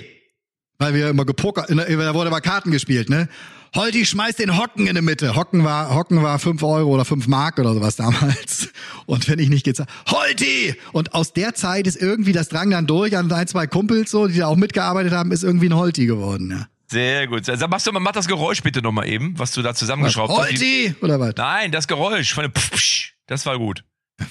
Weil 0.79 0.93
wir 0.95 1.09
immer 1.09 1.25
gepokert, 1.25 1.69
ne, 1.69 1.85
da 1.85 2.13
wurde 2.13 2.29
immer 2.29 2.41
Karten 2.41 2.71
gespielt, 2.71 3.09
ne? 3.09 3.27
Holti 3.75 4.05
schmeißt 4.05 4.37
den 4.39 4.57
Hocken 4.57 4.85
in 4.87 4.95
die 4.95 5.01
Mitte. 5.01 5.35
Hocken 5.35 5.63
war, 5.63 5.95
Hocken 5.95 6.21
war 6.21 6.37
fünf 6.39 6.61
Euro 6.63 6.91
oder 6.91 7.05
fünf 7.05 7.27
Mark 7.27 7.57
oder 7.59 7.73
sowas 7.73 7.95
damals. 7.95 8.69
Und 9.07 9.27
wenn 9.27 9.39
ich 9.39 9.49
nicht 9.49 9.65
gezahlt, 9.65 9.89
Holti! 10.11 10.75
Und 10.91 11.13
aus 11.15 11.33
der 11.33 11.55
Zeit 11.55 11.87
ist 11.87 11.95
irgendwie 11.99 12.33
das 12.33 12.49
Drang 12.49 12.69
dann 12.69 12.85
durch 12.85 13.17
an 13.17 13.31
ein, 13.31 13.47
zwei 13.47 13.65
Kumpels 13.67 14.11
so, 14.11 14.27
die 14.27 14.37
da 14.37 14.47
auch 14.47 14.55
mitgearbeitet 14.55 15.11
haben, 15.13 15.31
ist 15.31 15.43
irgendwie 15.43 15.69
ein 15.69 15.75
Holti 15.75 16.05
geworden, 16.05 16.51
ja. 16.51 16.67
Sehr 16.91 17.25
gut. 17.27 17.45
Sag, 17.45 17.67
machst 17.71 17.87
du 17.87 17.91
mal, 17.91 17.99
mach 17.99 18.11
das 18.11 18.27
Geräusch 18.27 18.61
bitte 18.61 18.83
nochmal 18.83 19.07
eben, 19.09 19.33
was 19.39 19.51
du 19.51 19.63
da 19.63 19.73
zusammengeschraubt 19.73 20.29
hast. 20.31 20.37
Holti! 20.49 20.93
Oder 21.01 21.19
was? 21.19 21.33
Nein, 21.37 21.71
das 21.71 21.87
Geräusch 21.87 22.33
von 22.33 22.43
dem 22.43 22.51
Psch, 22.51 23.13
das 23.25 23.45
war 23.47 23.57
gut. 23.57 23.83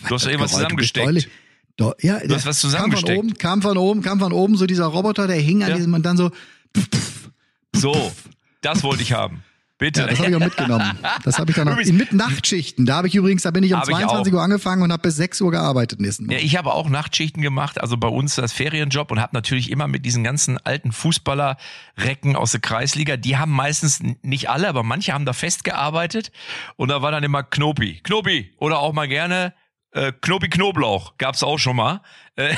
Du 0.08 0.14
hast 0.14 0.26
irgendwas 0.26 0.52
zusammengesteckt. 0.52 1.28
Do, 1.76 1.92
ja, 2.00 2.20
Du 2.20 2.32
hast 2.34 2.46
was 2.46 2.60
zusammengesteckt. 2.60 3.38
Kam 3.40 3.62
von 3.62 3.76
oben, 3.76 4.02
kam 4.02 4.20
von 4.20 4.20
oben, 4.20 4.20
kam 4.20 4.20
von 4.20 4.32
oben 4.32 4.56
so 4.56 4.66
dieser 4.66 4.84
Roboter, 4.86 5.26
der 5.26 5.36
hing 5.36 5.64
an 5.64 5.70
Ja. 5.70 5.76
diesem 5.76 5.92
und 5.94 6.04
dann 6.06 6.16
so, 6.16 6.30
So, 7.74 8.12
das 8.62 8.82
wollte 8.82 9.02
ich 9.02 9.12
haben. 9.12 9.44
Bitte. 9.78 10.02
Ja, 10.02 10.06
das 10.06 10.18
habe 10.20 10.30
ich 10.30 10.36
auch 10.36 10.40
mitgenommen. 10.40 10.98
Das 11.24 11.38
habe 11.40 11.50
ich 11.50 11.56
dann 11.56 11.66
noch 11.66 11.72
Übrigens- 11.72 11.98
mit 11.98 12.12
Nachtschichten. 12.12 12.86
Da 12.86 12.96
habe 12.98 13.08
ich 13.08 13.16
übrigens, 13.16 13.42
da 13.42 13.50
bin 13.50 13.64
ich 13.64 13.72
um 13.72 13.80
Hab 13.80 13.88
ich 13.88 13.96
22 13.96 14.32
auch. 14.32 14.36
Uhr 14.36 14.42
angefangen 14.44 14.82
und 14.82 14.92
habe 14.92 15.02
bis 15.02 15.16
6 15.16 15.40
Uhr 15.40 15.50
gearbeitet 15.50 15.98
nächsten 16.00 16.26
Ja, 16.30 16.36
Morgen. 16.36 16.46
ich 16.46 16.56
habe 16.56 16.72
auch 16.72 16.88
Nachtschichten 16.88 17.42
gemacht, 17.42 17.80
also 17.80 17.96
bei 17.96 18.06
uns 18.06 18.36
das 18.36 18.52
Ferienjob 18.52 19.10
und 19.10 19.20
habe 19.20 19.34
natürlich 19.34 19.72
immer 19.72 19.88
mit 19.88 20.06
diesen 20.06 20.22
ganzen 20.22 20.56
alten 20.64 20.92
Fußballerrecken 20.92 22.36
aus 22.36 22.52
der 22.52 22.60
Kreisliga, 22.60 23.16
die 23.16 23.36
haben 23.38 23.50
meistens 23.52 24.00
nicht 24.22 24.48
alle, 24.50 24.68
aber 24.68 24.84
manche 24.84 25.12
haben 25.12 25.24
da 25.26 25.32
festgearbeitet 25.32 26.30
und 26.76 26.88
da 26.88 27.02
war 27.02 27.10
dann 27.10 27.24
immer 27.24 27.42
Knopi. 27.42 28.00
Knopi 28.04 28.52
oder 28.58 28.78
auch 28.78 28.92
mal 28.92 29.08
gerne 29.08 29.52
äh, 29.92 30.12
Knopi 30.20 30.48
Knoblauch, 30.48 31.18
gab's 31.18 31.42
auch 31.42 31.58
schon 31.58 31.76
mal. 31.76 32.00
Äh, 32.34 32.54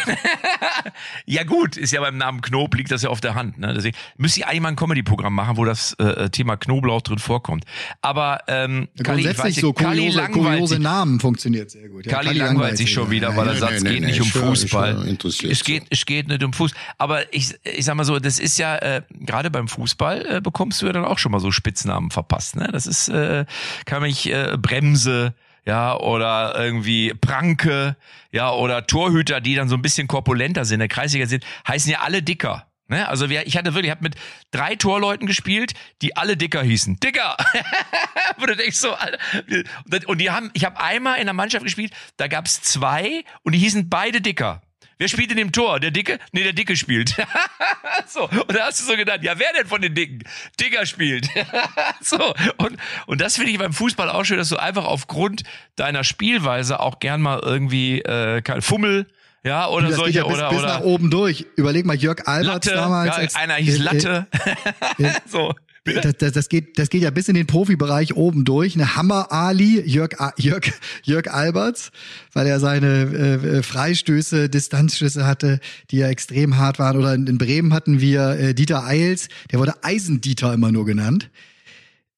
ja 1.27 1.43
gut, 1.43 1.77
ist 1.77 1.93
ja 1.93 2.01
beim 2.01 2.17
Namen 2.17 2.41
Knob, 2.41 2.75
liegt 2.77 2.93
das 2.93 3.03
ja 3.03 3.11
auf 3.11 3.21
der 3.21 3.35
Hand. 3.35 3.59
Ne? 3.59 3.75
Deswegen 3.75 3.97
müsste 4.17 4.41
ich 4.41 4.47
eigentlich 4.47 4.61
mal 4.61 4.69
ein 4.69 4.77
Comedy-Programm 4.77 5.35
machen, 5.35 5.57
wo 5.57 5.65
das 5.65 5.95
äh, 5.95 6.31
Thema 6.31 6.57
Knoblauch 6.57 7.03
drin 7.03 7.19
vorkommt. 7.19 7.65
Aber 8.01 8.41
ähm, 8.47 8.89
Kali, 9.03 9.23
ich 9.23 9.27
Grundsätzlich 9.27 9.57
weiß, 9.57 9.61
so 9.61 9.73
Kali 9.73 9.99
kuriose, 9.99 10.21
langweilt. 10.21 10.81
Namen 10.81 11.19
funktioniert 11.19 11.71
sehr 11.73 11.89
gut. 11.89 12.07
Ja, 12.07 12.13
Kali 12.13 12.39
langweilt 12.39 12.77
sich 12.77 12.93
schon 12.93 13.11
wieder, 13.11 13.37
weil 13.37 13.49
er 13.49 13.57
sagt, 13.57 13.75
es 13.75 13.85
geht 13.85 14.01
nee, 14.01 14.07
nicht 14.07 14.21
um 14.21 14.29
Fußball. 14.29 15.17
es 15.51 15.65
geht, 15.65 15.83
so. 15.83 15.89
es 15.91 16.07
geht 16.07 16.29
nicht 16.29 16.45
um 16.45 16.53
Fuß. 16.53 16.73
Aber 16.99 17.35
ich, 17.35 17.55
ich 17.65 17.85
sag 17.85 17.97
mal 17.97 18.05
so, 18.05 18.21
das 18.21 18.39
ist 18.39 18.59
ja 18.59 18.77
äh, 18.77 19.03
gerade 19.11 19.51
beim 19.51 19.67
Fußball 19.67 20.37
äh, 20.37 20.41
bekommst 20.41 20.83
du 20.83 20.87
ja 20.87 20.93
dann 20.93 21.05
auch 21.05 21.19
schon 21.19 21.33
mal 21.33 21.41
so 21.41 21.51
Spitznamen 21.51 22.13
verpasst. 22.13 22.55
Ne? 22.55 22.69
Das 22.71 22.87
ist, 22.87 23.09
äh, 23.09 23.45
kann 23.87 24.03
mich 24.03 24.31
äh, 24.31 24.57
Bremse. 24.57 25.35
Ja, 25.67 25.99
oder 25.99 26.55
irgendwie 26.59 27.15
Pranke, 27.15 27.97
ja, 28.31 28.53
oder 28.53 28.87
Torhüter, 28.87 29.41
die 29.41 29.55
dann 29.55 29.69
so 29.69 29.77
ein 29.77 29.83
bisschen 29.83 30.09
korpulenter 30.09 30.65
sind, 30.67 30.81
der 30.81 30.89
Kreisliga 30.89 31.27
sind, 31.27 31.45
heißen 31.67 31.91
ja 31.91 32.01
alle 32.01 32.23
dicker. 32.23 32.67
Ne? 32.89 33.09
Also 33.09 33.31
wir, 33.31 33.47
ich 33.47 33.57
hatte 33.57 33.73
wirklich, 33.73 33.87
ich 33.87 33.91
habe 33.91 34.03
mit 34.03 34.17
drei 34.51 34.77
Torleuten 34.77 35.27
gespielt, 35.27 35.73
die 36.03 36.17
alle 36.17 36.37
dicker 36.37 36.63
hießen. 36.63 37.01
Dicker! 37.01 37.37
Wo 38.39 38.47
du 38.47 38.55
denkst 38.57 38.77
so. 38.77 38.95
Und 39.87 40.07
Und 40.07 40.19
die 40.19 40.31
haben, 40.31 40.51
ich 40.53 40.65
habe 40.65 40.79
einmal 40.79 41.19
in 41.19 41.25
der 41.25 41.33
Mannschaft 41.33 41.65
gespielt, 41.65 41.93
da 42.19 42.29
gab's 42.29 42.61
zwei 42.61 43.25
und 43.43 43.53
die 43.53 43.59
hießen 43.59 43.89
beide 43.89 44.21
dicker. 44.21 44.61
Wer 44.99 45.09
spielt 45.09 45.31
in 45.31 45.37
dem 45.37 45.53
Tor? 45.53 45.81
Der 45.81 45.91
Dicke? 45.91 46.19
Nee, 46.33 46.43
der 46.45 46.53
Dicke 46.53 46.77
spielt. 46.77 47.15
so, 48.07 48.29
und 48.29 48.55
da 48.55 48.67
hast 48.67 48.81
du 48.81 48.85
so 48.85 48.97
gedacht, 48.97 49.23
ja, 49.23 49.39
wer 49.39 49.53
denn 49.59 49.67
von 49.67 49.83
den 49.83 49.95
Dicken? 49.95 50.21
Dicker 50.61 50.87
spielt. 50.87 51.29
so, 52.01 52.35
und, 52.59 52.77
und 53.07 53.21
das 53.21 53.37
finde 53.37 53.51
ich 53.51 53.59
beim 53.59 53.73
Fußball 53.73 54.09
auch 54.11 54.25
schön, 54.25 54.37
dass 54.39 54.49
du 54.49 54.57
einfach 54.57 54.85
aufgrund 54.85 55.43
deiner 55.77 56.05
Spielweise 56.05 56.81
auch 56.81 57.01
gern 57.01 57.21
mal 57.23 57.41
irgendwie, 57.41 58.01
äh, 58.01 58.41
kein 58.43 58.63
Fummel, 58.63 59.07
ja, 59.43 59.69
oder 59.69 59.89
Das 59.89 59.97
solche, 59.97 60.21
ja 60.21 60.25
bis, 60.27 60.37
oder, 60.39 60.49
bis 60.49 60.59
oder. 60.61 60.69
nach 60.69 60.81
oben 60.81 61.11
durch. 61.11 61.45
Überleg 61.57 61.85
mal, 61.85 61.97
Jörg 61.97 62.27
Alberts 62.27 62.67
Latte, 62.67 62.75
damals. 62.75 63.09
ja, 63.09 63.15
als- 63.15 63.35
einer 63.35 63.55
hieß 63.57 63.75
äh, 63.75 63.79
äh, 63.79 63.83
Latte. 63.83 64.27
so. 65.27 65.55
Das, 65.85 66.15
das, 66.19 66.33
das, 66.33 66.49
geht, 66.49 66.79
das 66.79 66.89
geht 66.89 67.03
ja 67.03 67.11
bis 67.11 67.29
in 67.29 67.35
den 67.35 67.47
Profibereich 67.47 68.15
oben 68.17 68.45
durch. 68.45 68.75
Eine 68.75 68.97
Hammer 68.97 69.31
Ali, 69.33 69.81
Jörg, 69.87 70.13
Jörg, 70.39 70.73
Jörg 71.03 71.31
Alberts, 71.31 71.91
weil 72.33 72.47
er 72.47 72.59
seine 72.61 73.03
äh, 73.03 73.63
Freistöße, 73.63 74.49
Distanzschüsse 74.49 75.27
hatte, 75.27 75.61
die 75.91 75.99
ja 75.99 76.09
extrem 76.09 76.57
hart 76.57 76.79
waren. 76.79 76.97
Oder 76.97 77.15
in, 77.15 77.27
in 77.27 77.37
Bremen 77.39 77.75
hatten 77.75 78.01
wir 78.01 78.31
äh, 78.31 78.55
Dieter 78.55 78.85
Eils, 78.85 79.29
der 79.53 79.59
wurde 79.59 79.75
Eisendieter 79.85 80.55
immer 80.55 80.73
nur 80.73 80.87
genannt, 80.87 81.31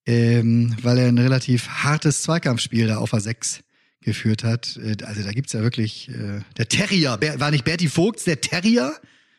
ähm, 0.06 0.74
weil 0.82 0.98
er 0.98 1.08
ein 1.08 1.18
relativ 1.18 1.68
hartes 1.68 2.22
Zweikampfspiel 2.22 2.86
da 2.86 2.98
auf 2.98 3.12
a 3.14 3.20
6 3.20 3.60
geführt 4.00 4.44
hat. 4.44 4.78
Äh, 4.82 4.96
Also 5.04 5.22
da 5.22 5.32
gibt's 5.32 5.52
ja 5.52 5.62
wirklich 5.62 6.08
äh, 6.08 6.40
der 6.56 6.68
Terrier, 6.68 7.16
Ber- 7.16 7.40
war 7.40 7.50
nicht 7.50 7.64
Berti 7.64 7.88
Vogts 7.88 8.24
der 8.24 8.40
Terrier? 8.40 8.92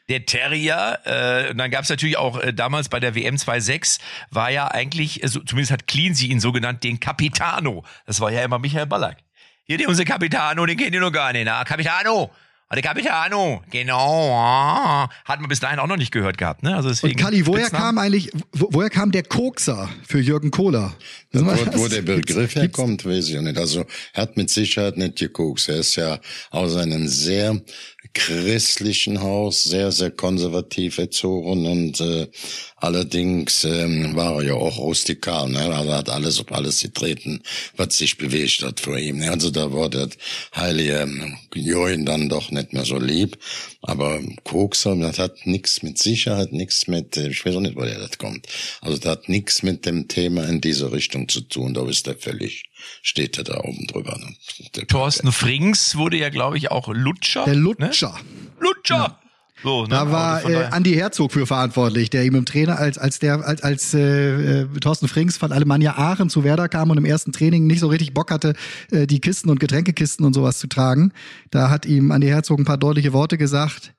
Der 0.10 0.26
Terrier, 0.26 1.00
äh, 1.06 1.52
und 1.52 1.58
dann 1.58 1.70
gab 1.70 1.84
es 1.84 1.90
natürlich 1.90 2.18
auch 2.18 2.40
äh, 2.40 2.54
damals 2.54 2.88
bei 2.88 3.00
der 3.00 3.14
WM 3.14 3.36
2.6, 3.36 4.00
war 4.32 4.50
ja 4.50 4.68
eigentlich, 4.70 5.22
äh, 5.24 5.28
so, 5.28 5.42
zumindest 5.42 5.72
hat 5.72 5.88
Cleansey 5.88 6.28
ihn 6.28 6.40
so 6.40 6.52
genannt, 6.54 6.84
den 6.84 7.00
Capitano. 7.00 7.84
Das 8.06 8.22
war 8.22 8.32
ja 8.32 8.44
immer 8.44 8.58
Michael 8.58 8.86
Ballack. 8.86 9.18
Hier, 9.66 9.78
der 9.78 9.90
unser 9.90 10.06
Capitano, 10.06 10.66
den 10.66 10.78
kennt 10.78 10.94
ihr 10.94 11.02
noch 11.02 11.12
gar 11.12 11.34
nicht, 11.34 11.46
na? 11.46 11.64
Capitano! 11.66 12.32
Ah, 12.70 12.76
Der 12.76 12.84
Capitano, 12.84 13.64
genau. 13.70 14.34
Ah. 14.34 15.10
Hat 15.24 15.40
man 15.40 15.48
bis 15.48 15.62
dahin 15.62 15.80
auch 15.80 15.88
noch 15.88 15.96
nicht 15.96 16.12
gehört 16.12 16.38
gehabt, 16.38 16.64
ne? 16.64 16.76
Also 16.76 16.90
deswegen. 16.90 17.14
Und 17.18 17.22
Kalli, 17.24 17.48
woher 17.48 17.62
Spitznamen. 17.68 17.96
kam 17.96 17.98
eigentlich, 17.98 18.30
wo, 18.52 18.68
woher 18.72 18.90
kam 18.90 19.14
der 19.14 19.24
Kokser 19.24 19.88
für 20.06 20.20
Jürgen 20.20 20.52
Kohler? 20.52 20.94
Wo, 21.32 21.46
wo 21.46 21.88
der 21.88 22.02
Begriff 22.02 22.56
herkommt, 22.56 23.06
weiß 23.06 23.30
ich 23.30 23.40
nicht. 23.40 23.58
Also 23.58 23.86
er 24.12 24.24
hat 24.24 24.36
mit 24.36 24.50
Sicherheit 24.50 24.98
nicht 24.98 25.18
geguckt. 25.18 25.66
Er 25.70 25.78
ist 25.78 25.96
ja 25.96 26.20
aus 26.50 26.76
einem 26.76 27.08
sehr 27.08 27.58
christlichen 28.14 29.22
Haus, 29.22 29.64
sehr, 29.64 29.92
sehr 29.92 30.12
konservativ 30.12 30.98
erzogen 30.98 31.66
und 31.66 32.00
äh, 32.02 32.28
allerdings 32.78 33.64
ähm, 33.64 34.16
war 34.16 34.36
er 34.36 34.44
ja 34.44 34.54
auch 34.54 34.78
rustikal. 34.78 35.50
Ne? 35.50 35.60
Also 35.60 35.94
hat 35.94 36.10
alles 36.10 36.40
auf 36.40 36.52
alles 36.52 36.82
getreten, 36.82 37.42
was 37.76 37.98
sich 37.98 38.18
bewegt 38.18 38.64
hat 38.64 38.80
vor 38.80 38.98
ihm. 38.98 39.20
Ne? 39.20 39.32
Also 39.32 39.50
da 39.50 39.72
war 39.74 39.90
der 39.90 40.10
heilige 40.56 41.00
ähm, 41.00 41.38
Join 41.54 42.06
dann 42.06 42.30
doch 42.30 42.52
nicht 42.52 42.74
mehr 42.74 42.86
so 42.86 42.98
lieb. 43.00 43.38
Aber 43.82 44.22
Kokser, 44.44 44.96
das 44.96 45.20
hat 45.20 45.46
nichts 45.46 45.84
mit 45.84 45.98
Sicherheit, 45.98 46.52
nichts 46.52 46.88
mit, 46.88 47.18
äh, 47.18 47.30
ich 47.30 47.46
weiß 47.46 47.56
auch 47.56 47.62
nicht, 47.62 47.76
woher 47.76 48.00
das 48.00 48.18
kommt. 48.18 48.48
Also 48.82 48.98
das 48.98 49.12
hat 49.12 49.30
nichts 49.30 49.64
mit 49.64 49.86
dem 49.86 50.08
Thema 50.08 50.48
in 50.48 50.62
diese 50.62 50.92
Richtung 50.92 51.28
zu 51.30 51.42
tun. 51.42 51.74
Da 51.74 51.88
ist 51.88 52.08
er 52.08 52.16
völlig, 52.16 52.67
steht 53.02 53.38
er 53.38 53.44
da 53.44 53.60
oben 53.60 53.88
drüber. 53.88 54.18
Ne? 54.18 54.36
Der- 54.76 54.88
Thorsten 54.88 55.32
Frings 55.32 55.96
wurde 55.96 56.18
ja, 56.18 56.30
glaube 56.30 56.58
ich, 56.58 56.72
auch 56.72 56.88
Lutscher. 56.90 57.46
Der 57.46 57.56
Ne? 57.56 57.60
Lutscher. 57.62 58.16
Lutscher! 58.60 59.20
So, 59.64 59.84
ne? 59.84 59.90
Da 59.90 60.00
Also 60.02 60.12
war 60.12 60.50
äh, 60.50 60.66
Andi 60.66 60.94
Herzog 60.94 61.32
für 61.34 61.48
verantwortlich, 61.48 62.12
der 62.12 62.24
ihm 62.26 62.36
im 62.36 62.46
Trainer 62.46 62.78
als 62.78 63.00
als 63.00 63.18
der 63.18 63.44
als 63.44 63.64
als 63.64 63.94
äh, 63.96 64.62
äh, 64.62 64.68
Thorsten 64.80 65.08
Frings 65.08 65.36
von 65.38 65.52
Alemannia 65.52 65.98
Aachen 65.98 66.30
zu 66.30 66.44
Werder 66.44 66.70
kam 66.70 66.92
und 66.92 66.98
im 67.00 67.06
ersten 67.06 67.32
Training 67.32 67.66
nicht 67.66 67.80
so 67.80 67.88
richtig 67.88 68.14
Bock 68.14 68.30
hatte, 68.30 68.54
äh, 68.92 69.08
die 69.08 69.20
Kisten 69.20 69.50
und 69.50 69.60
Getränkekisten 69.60 70.26
und 70.28 70.34
sowas 70.34 70.60
zu 70.60 70.68
tragen. 70.68 71.12
Da 71.50 71.72
hat 71.72 71.88
ihm 71.88 72.12
Andi 72.12 72.28
Herzog 72.28 72.60
ein 72.60 72.66
paar 72.66 72.78
deutliche 72.78 73.14
Worte 73.14 73.40
gesagt. 73.40 73.94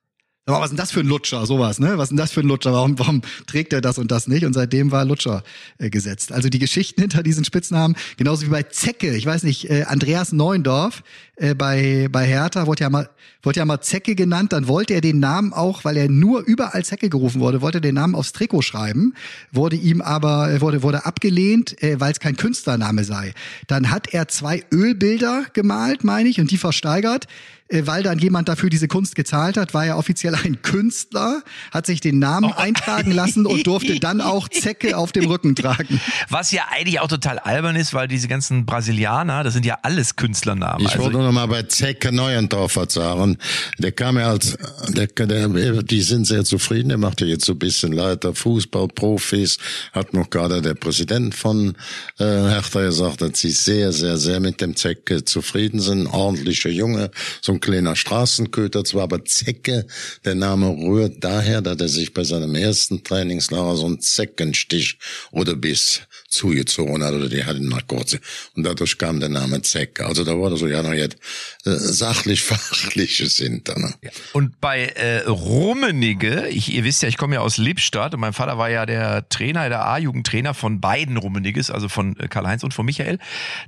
Aber 0.49 0.61
was 0.61 0.66
ist 0.66 0.70
denn 0.70 0.78
das 0.78 0.92
für 0.92 1.01
ein 1.01 1.07
Lutscher, 1.07 1.44
sowas, 1.44 1.78
ne? 1.78 1.99
Was 1.99 2.05
ist 2.05 2.11
denn 2.11 2.16
das 2.16 2.32
für 2.32 2.40
ein 2.40 2.46
Lutscher? 2.46 2.72
Warum, 2.72 2.99
warum 2.99 3.20
trägt 3.46 3.74
er 3.74 3.82
das 3.82 3.99
und 3.99 4.11
das 4.11 4.28
nicht? 4.28 4.46
Und 4.46 4.55
seitdem 4.55 4.90
war 4.90 5.05
Lutscher 5.05 5.42
äh, 5.76 5.90
gesetzt. 5.90 6.32
Also 6.32 6.49
die 6.49 6.59
Geschichten 6.59 7.01
hinter 7.03 7.22
diesen 7.22 7.44
Spitznamen, 7.44 7.96
genauso 8.16 8.46
wie 8.46 8.51
bei 8.51 8.62
Zecke, 8.62 9.14
ich 9.14 9.26
weiß 9.26 9.42
nicht, 9.42 9.68
äh, 9.68 9.82
Andreas 9.82 10.32
Neuendorf 10.32 11.03
äh, 11.36 11.55
bei, 11.55 12.09
bei 12.11 12.26
Hertha 12.26 12.66
wurde 12.66 12.84
ja 12.84 12.88
mal, 12.88 13.11
wurde 13.42 13.61
ja 13.61 13.66
mal 13.66 13.82
Zecke 13.82 14.14
genannt, 14.14 14.55
dann 14.55 14.68
wollte 14.68 14.94
er 14.94 15.03
den 15.03 15.20
Namen 15.20 15.53
auch, 15.53 15.84
weil 15.84 15.99
er 15.99 16.09
nur 16.09 16.40
überall 16.40 16.82
Zecke 16.82 17.11
gerufen 17.11 17.40
wurde, 17.42 17.61
wollte 17.61 17.82
den 17.82 17.96
Namen 17.96 18.14
aufs 18.14 18.32
Trikot 18.32 18.62
schreiben, 18.62 19.12
wurde 19.53 19.76
ihm 19.76 20.01
aber, 20.01 20.51
äh, 20.51 20.62
wurde, 20.62 20.82
wurde 20.82 21.05
abgelehnt, 21.05 21.82
äh, 21.82 22.01
weil 22.01 22.12
es 22.12 22.20
kein 22.20 22.36
Künstlername 22.36 23.05
sei. 23.05 23.34
Dann 23.66 23.90
hat 23.90 24.14
er 24.14 24.28
zwei 24.28 24.64
Ölbilder 24.72 25.44
gemalt, 25.53 26.05
meine 26.05 26.30
ich, 26.30 26.40
und 26.40 26.51
die 26.51 26.57
versteigert 26.57 27.26
weil 27.71 28.03
dann 28.03 28.19
jemand 28.19 28.49
dafür 28.49 28.71
diese 28.71 28.89
Kunst 28.89 29.14
gezahlt 29.14 29.57
hat, 29.57 29.75
war 29.75 29.85
er 29.85 29.99
offiziell 29.99 30.35
ein 30.35 30.62
Künstler, 30.62 31.43
hat 31.71 31.87
sich 31.87 32.01
den 32.01 32.19
Namen 32.19 32.53
eintragen 32.53 33.12
lassen 33.12 33.47
und 33.47 33.66
durfte 33.66 34.01
dann 34.01 34.21
auch 34.21 34.49
Zecke 34.49 34.97
auf 34.97 35.12
dem 35.12 35.27
Rücken 35.27 35.55
tragen. 35.55 36.01
Was 36.31 36.51
ja 36.51 36.62
eigentlich 36.71 37.01
auch 37.01 37.09
total 37.09 37.39
albern 37.39 37.77
ist, 37.77 37.93
weil 37.93 38.09
diese 38.09 38.29
ganzen 38.29 38.64
Brasilianer, 38.64 39.45
das 39.45 39.53
sind 39.53 39.66
ja 39.66 39.79
alles 39.83 40.16
Künstlernamen. 40.16 40.81
Ich 40.81 40.93
also, 40.93 41.05
wollte 41.05 41.19
noch 41.19 41.33
mal 41.33 41.47
bei 41.47 41.62
Zecke 41.64 42.11
Neuendorfer 42.11 42.87
sagen. 42.89 43.37
Der 43.79 43.93
kam 43.93 44.19
ja 44.19 44.31
als, 44.31 44.57
der, 44.89 45.07
der, 45.07 45.83
die 45.83 46.03
sind 46.03 46.27
sehr 46.27 46.45
zufrieden. 46.45 46.89
Der 46.89 46.99
macht 46.99 47.21
ja 47.21 47.27
jetzt 47.27 47.45
so 47.45 47.53
ein 47.53 47.59
bisschen 47.59 47.93
Leiter 47.93 48.35
Fußballprofis. 48.35 49.59
Hat 49.93 50.14
noch 50.14 50.31
gerade 50.31 50.62
der 50.62 50.75
Präsident 50.75 51.35
von 51.35 51.75
äh, 52.19 52.25
Hertha 52.25 52.81
gesagt, 52.81 53.21
dass 53.21 53.41
sie 53.41 53.51
sehr, 53.51 53.93
sehr, 53.93 54.16
sehr 54.16 54.41
mit 54.41 54.61
dem 54.61 54.75
Zecke 54.75 55.25
zufrieden 55.25 55.81
sind. 55.81 56.07
Ordentlicher 56.07 56.71
Junge, 56.71 57.11
so 57.43 57.57
ein 57.59 57.61
kleiner 57.61 57.96
Straßenköter 57.96 58.84
zwar, 58.84 59.04
aber 59.04 59.24
Zecke, 59.24 59.86
der 60.24 60.34
Name 60.34 60.68
rührt 60.68 61.22
daher, 61.24 61.61
dass 61.61 61.80
er 61.80 61.88
sich 61.88 62.14
bei 62.14 62.24
seinem 62.24 62.54
ersten 62.54 63.02
Trainingslager 63.02 63.76
so 63.76 63.86
einen 63.86 64.00
Zeckenstich 64.00 64.98
oder 65.30 65.56
Biss 65.56 66.02
zugezogen 66.28 67.02
hat 67.02 67.14
oder 67.14 67.28
die 67.28 67.44
hatten 67.44 67.66
mal 67.66 67.82
kurz 67.86 68.16
und 68.54 68.62
dadurch 68.62 68.98
kam 68.98 69.18
der 69.18 69.28
Name 69.28 69.62
Zecke. 69.62 70.06
Also 70.06 70.24
da 70.24 70.36
wurde 70.36 70.56
so 70.56 70.66
ja 70.66 70.82
noch 70.82 70.92
jetzt 70.92 71.16
äh, 71.64 71.70
sachlich 71.70 72.42
fachliches 72.44 73.36
hinter. 73.36 73.78
Ne? 73.78 73.94
Und 74.32 74.61
bei 74.61 74.86
äh, 74.86 75.26
Rummenigge, 75.26 76.48
ich, 76.48 76.72
ihr 76.72 76.84
wisst 76.84 77.02
ja, 77.02 77.09
ich 77.09 77.16
komme 77.16 77.36
ja 77.36 77.40
aus 77.40 77.56
Lippstadt 77.56 78.14
und 78.14 78.20
mein 78.20 78.32
Vater 78.32 78.59
war 78.59 78.70
ja 78.70 78.86
der 78.86 79.28
Trainer, 79.28 79.68
der 79.68 79.86
A-Jugendtrainer 79.86 80.54
von 80.54 80.80
beiden 80.80 81.16
Rummenigges, 81.16 81.70
also 81.70 81.88
von 81.88 82.16
äh, 82.18 82.28
Karl-Heinz 82.28 82.62
und 82.62 82.74
von 82.74 82.86
Michael. 82.86 83.18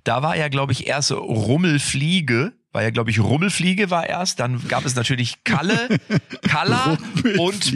Da 0.04 0.22
war 0.22 0.36
er, 0.36 0.50
glaube 0.50 0.72
ich, 0.72 0.86
erst 0.86 1.10
Rummelfliege. 1.12 2.52
War 2.72 2.82
ja, 2.82 2.90
glaube 2.90 3.10
ich, 3.10 3.18
Rummelfliege 3.18 3.90
war 3.90 4.06
erst, 4.06 4.40
dann 4.40 4.66
gab 4.68 4.84
es 4.84 4.94
natürlich 4.94 5.42
Kalle, 5.44 5.98
Kalla 6.42 6.96
und 7.38 7.72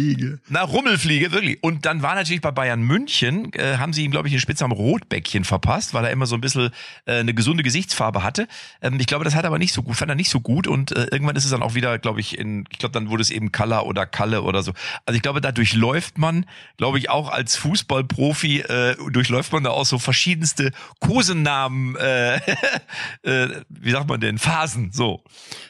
na 0.48 0.62
Rummelfliege 0.62 1.32
wirklich. 1.32 1.62
Und 1.62 1.84
dann 1.84 2.02
war 2.02 2.14
natürlich 2.14 2.40
bei 2.40 2.50
Bayern 2.50 2.82
München 2.82 3.52
äh, 3.54 3.78
haben 3.78 3.92
sie 3.92 4.04
ihm 4.04 4.10
glaube 4.10 4.28
ich 4.28 4.34
den 4.34 4.40
Spitznamen 4.40 4.76
Rotbäckchen 4.76 5.44
verpasst, 5.44 5.94
weil 5.94 6.04
er 6.04 6.10
immer 6.10 6.26
so 6.26 6.36
ein 6.36 6.40
bisschen 6.40 6.70
äh, 7.06 7.14
eine 7.14 7.34
gesunde 7.34 7.62
Gesichtsfarbe 7.62 8.22
hatte. 8.22 8.46
Ähm, 8.82 8.98
ich 9.00 9.06
glaube, 9.06 9.24
das 9.24 9.34
hat 9.34 9.44
er 9.44 9.48
aber 9.48 9.58
nicht 9.58 9.74
so 9.74 9.82
gut, 9.82 9.96
fand 9.96 10.10
er 10.10 10.14
nicht 10.14 10.30
so 10.30 10.40
gut 10.40 10.66
und 10.66 10.92
äh, 10.92 11.06
irgendwann 11.10 11.36
ist 11.36 11.44
es 11.44 11.50
dann 11.50 11.62
auch 11.62 11.74
wieder, 11.74 11.98
glaube 11.98 12.20
ich, 12.20 12.38
in, 12.38 12.64
ich 12.70 12.78
glaube, 12.78 12.92
dann 12.92 13.10
wurde 13.10 13.22
es 13.22 13.30
eben 13.30 13.52
Kalla 13.52 13.80
oder 13.80 14.06
Kalle 14.06 14.42
oder 14.42 14.62
so. 14.62 14.72
Also 15.06 15.16
ich 15.16 15.22
glaube, 15.22 15.40
da 15.40 15.52
durchläuft 15.52 16.18
man, 16.18 16.46
glaube 16.76 16.98
ich, 16.98 17.10
auch 17.10 17.30
als 17.30 17.56
Fußballprofi 17.56 18.60
äh, 18.60 18.96
durchläuft 19.10 19.52
man 19.52 19.64
da 19.64 19.70
auch 19.70 19.86
so 19.86 19.98
verschiedenste 19.98 20.70
Kosenamen, 21.00 21.96
äh, 21.96 22.36
äh, 23.22 23.48
wie 23.68 23.90
sagt 23.90 24.08
man 24.08 24.20
denn, 24.20 24.38
Phasen, 24.38 24.83
so. 24.92 25.22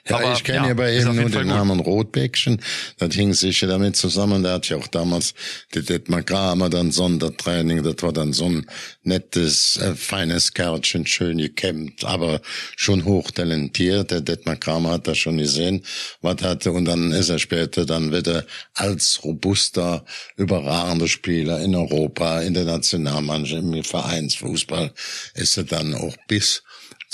Ja, 0.09 0.17
Aber, 0.17 0.33
ich 0.35 0.45
kenne 0.45 0.69
ja, 0.69 0.73
ihm 0.73 1.09
auf 1.09 1.15
nur 1.15 1.31
den. 1.31 1.49
Namen 1.49 1.81
Rotbäckchen. 1.81 2.61
Das 2.99 3.15
hing 3.15 3.33
sicher 3.33 3.67
damit 3.67 3.97
zusammen. 3.97 4.43
Der 4.43 4.53
hat 4.53 4.69
ja 4.69 4.77
auch 4.77 4.87
damals, 4.87 5.35
der 5.75 5.83
Detmar 5.83 6.23
Kramer, 6.23 6.69
dann 6.69 6.93
Sondertraining. 6.93 7.83
Das 7.83 8.03
war 8.03 8.13
dann 8.13 8.33
so 8.33 8.47
ein 8.47 8.67
nettes, 9.03 9.77
äh, 9.79 9.95
feines 9.95 10.53
Kerlchen, 10.53 11.07
schön 11.07 11.39
gekämmt, 11.39 12.05
aber 12.05 12.41
schon 12.77 13.05
hochtalentiert. 13.05 14.11
Der 14.11 14.21
Detmar 14.21 14.57
Kramer 14.57 14.91
hat 14.91 15.07
das 15.07 15.19
schon 15.19 15.39
gesehen, 15.39 15.83
was 16.21 16.43
hatte. 16.43 16.73
Und 16.73 16.85
dann 16.85 17.13
ist 17.13 17.31
er 17.31 17.39
später 17.39 17.87
dann 17.87 18.13
wieder 18.13 18.45
als 18.75 19.21
robuster, 19.25 20.05
überragender 20.37 21.09
Spieler 21.09 21.61
in 21.61 21.75
Europa, 21.75 22.43
in 22.43 22.55
der 22.55 22.65
Nationalmannschaft, 22.65 23.63
im 23.63 23.85
Vereinsfußball, 23.85 24.93
ist 25.35 25.57
er 25.57 25.65
dann 25.65 25.95
auch 25.95 26.17
bis 26.29 26.63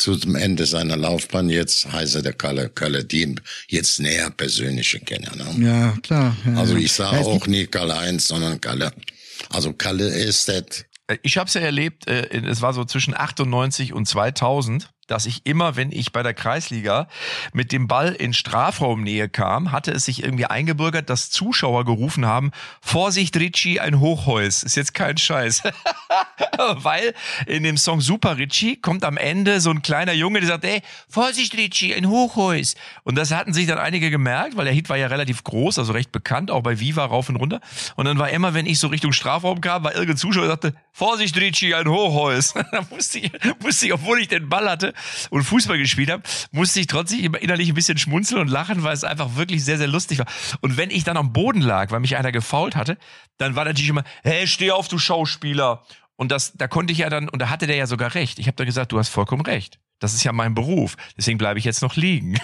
zum 0.00 0.34
Ende 0.36 0.66
seiner 0.66 0.96
Laufbahn. 0.96 1.50
Jetzt 1.50 1.90
heißt 1.92 2.16
er 2.16 2.22
der 2.22 2.32
Kalle, 2.32 2.68
Kalle 2.68 3.04
Dien, 3.04 3.40
jetzt 3.68 4.00
näher 4.00 4.30
persönliche 4.30 5.00
Kenner. 5.00 5.34
Ne? 5.36 5.66
Ja, 5.66 5.96
klar. 6.02 6.36
Ja, 6.46 6.54
Also 6.54 6.76
ich 6.76 6.92
sage 6.92 7.16
Ja, 7.16 7.22
auch 7.22 7.46
nie 7.46 7.66
Kalle 7.66 7.96
1, 7.98 8.26
sondern 8.28 8.60
Kalle. 8.60 8.92
Also 9.50 9.72
Kalle 9.72 10.08
ist 10.08 10.48
das. 10.48 10.84
Äh, 11.06 11.16
Ich 11.22 11.36
habe 11.38 11.48
es 11.48 11.54
ja 11.54 11.60
erlebt, 11.60 12.06
äh, 12.08 12.28
es 12.46 12.62
war 12.62 12.72
so 12.74 12.84
zwischen 12.84 13.14
98 13.14 13.92
und 13.92 14.06
2000, 14.06 14.90
dass 15.10 15.26
ich 15.26 15.44
immer, 15.44 15.76
wenn 15.76 15.92
ich 15.92 16.12
bei 16.12 16.22
der 16.22 16.34
Kreisliga 16.34 17.08
mit 17.52 17.72
dem 17.72 17.88
Ball 17.88 18.12
in 18.12 18.32
Strafraumnähe 18.32 19.28
kam, 19.28 19.72
hatte 19.72 19.90
es 19.90 20.04
sich 20.04 20.22
irgendwie 20.22 20.46
eingebürgert, 20.46 21.10
dass 21.10 21.30
Zuschauer 21.30 21.84
gerufen 21.84 22.26
haben, 22.26 22.52
Vorsicht 22.80 23.36
Ricci, 23.36 23.80
ein 23.80 24.00
Hochhäus. 24.00 24.62
Ist 24.62 24.76
jetzt 24.76 24.94
kein 24.94 25.18
Scheiß. 25.18 25.62
Weil 26.74 27.14
in 27.46 27.62
dem 27.62 27.76
Song 27.76 28.00
Super 28.00 28.36
Ricci 28.36 28.76
kommt 28.76 29.04
am 29.04 29.16
Ende 29.16 29.60
so 29.60 29.70
ein 29.70 29.82
kleiner 29.82 30.12
Junge, 30.12 30.40
der 30.40 30.48
sagt, 30.48 30.64
ey, 30.64 30.82
Vorsicht 31.08 31.56
Ricci, 31.56 31.94
ein 31.94 32.08
Hochhäus. 32.08 32.74
Und 33.02 33.16
das 33.16 33.32
hatten 33.32 33.52
sich 33.52 33.66
dann 33.66 33.78
einige 33.78 34.10
gemerkt, 34.10 34.56
weil 34.56 34.64
der 34.64 34.74
Hit 34.74 34.88
war 34.88 34.96
ja 34.96 35.08
relativ 35.08 35.42
groß, 35.42 35.78
also 35.78 35.92
recht 35.92 36.12
bekannt, 36.12 36.50
auch 36.50 36.62
bei 36.62 36.78
Viva 36.78 37.04
rauf 37.04 37.28
und 37.28 37.36
runter. 37.36 37.60
Und 37.96 38.04
dann 38.04 38.18
war 38.18 38.30
immer, 38.30 38.54
wenn 38.54 38.66
ich 38.66 38.78
so 38.78 38.88
Richtung 38.88 39.12
Strafraum 39.12 39.60
kam, 39.60 39.84
war 39.84 39.92
irgendein 39.92 40.18
Zuschauer, 40.18 40.42
der 40.42 40.50
sagte, 40.50 40.74
Vorsicht 40.92 41.36
Ricci, 41.36 41.74
ein 41.74 41.88
Hochhäus. 41.88 42.52
da 42.72 42.86
musste 42.90 43.18
ich, 43.18 43.32
musste 43.62 43.86
ich, 43.86 43.92
obwohl 43.92 44.20
ich 44.20 44.28
den 44.28 44.48
Ball 44.48 44.68
hatte, 44.68 44.92
und 45.30 45.44
Fußball 45.44 45.78
gespielt 45.78 46.10
habe, 46.10 46.22
musste 46.52 46.80
ich 46.80 46.86
trotzdem 46.86 47.34
innerlich 47.34 47.68
ein 47.68 47.74
bisschen 47.74 47.98
schmunzeln 47.98 48.40
und 48.40 48.48
lachen, 48.48 48.82
weil 48.82 48.94
es 48.94 49.04
einfach 49.04 49.36
wirklich 49.36 49.64
sehr, 49.64 49.78
sehr 49.78 49.88
lustig 49.88 50.18
war. 50.18 50.26
Und 50.60 50.76
wenn 50.76 50.90
ich 50.90 51.04
dann 51.04 51.16
am 51.16 51.32
Boden 51.32 51.60
lag, 51.60 51.90
weil 51.90 52.00
mich 52.00 52.16
einer 52.16 52.32
gefault 52.32 52.76
hatte, 52.76 52.98
dann 53.38 53.56
war 53.56 53.64
natürlich 53.64 53.90
immer, 53.90 54.04
hey, 54.22 54.46
steh 54.46 54.70
auf, 54.70 54.88
du 54.88 54.98
Schauspieler. 54.98 55.82
Und 56.16 56.30
das, 56.30 56.52
da 56.52 56.68
konnte 56.68 56.92
ich 56.92 56.98
ja 56.98 57.08
dann, 57.08 57.28
und 57.28 57.40
da 57.40 57.48
hatte 57.48 57.66
der 57.66 57.76
ja 57.76 57.86
sogar 57.86 58.14
recht. 58.14 58.38
Ich 58.38 58.46
habe 58.46 58.56
dann 58.56 58.66
gesagt, 58.66 58.92
du 58.92 58.98
hast 58.98 59.08
vollkommen 59.08 59.42
recht. 59.42 59.78
Das 60.00 60.14
ist 60.14 60.24
ja 60.24 60.32
mein 60.32 60.54
Beruf. 60.54 60.96
Deswegen 61.16 61.38
bleibe 61.38 61.58
ich 61.58 61.64
jetzt 61.64 61.82
noch 61.82 61.94
liegen. 61.94 62.36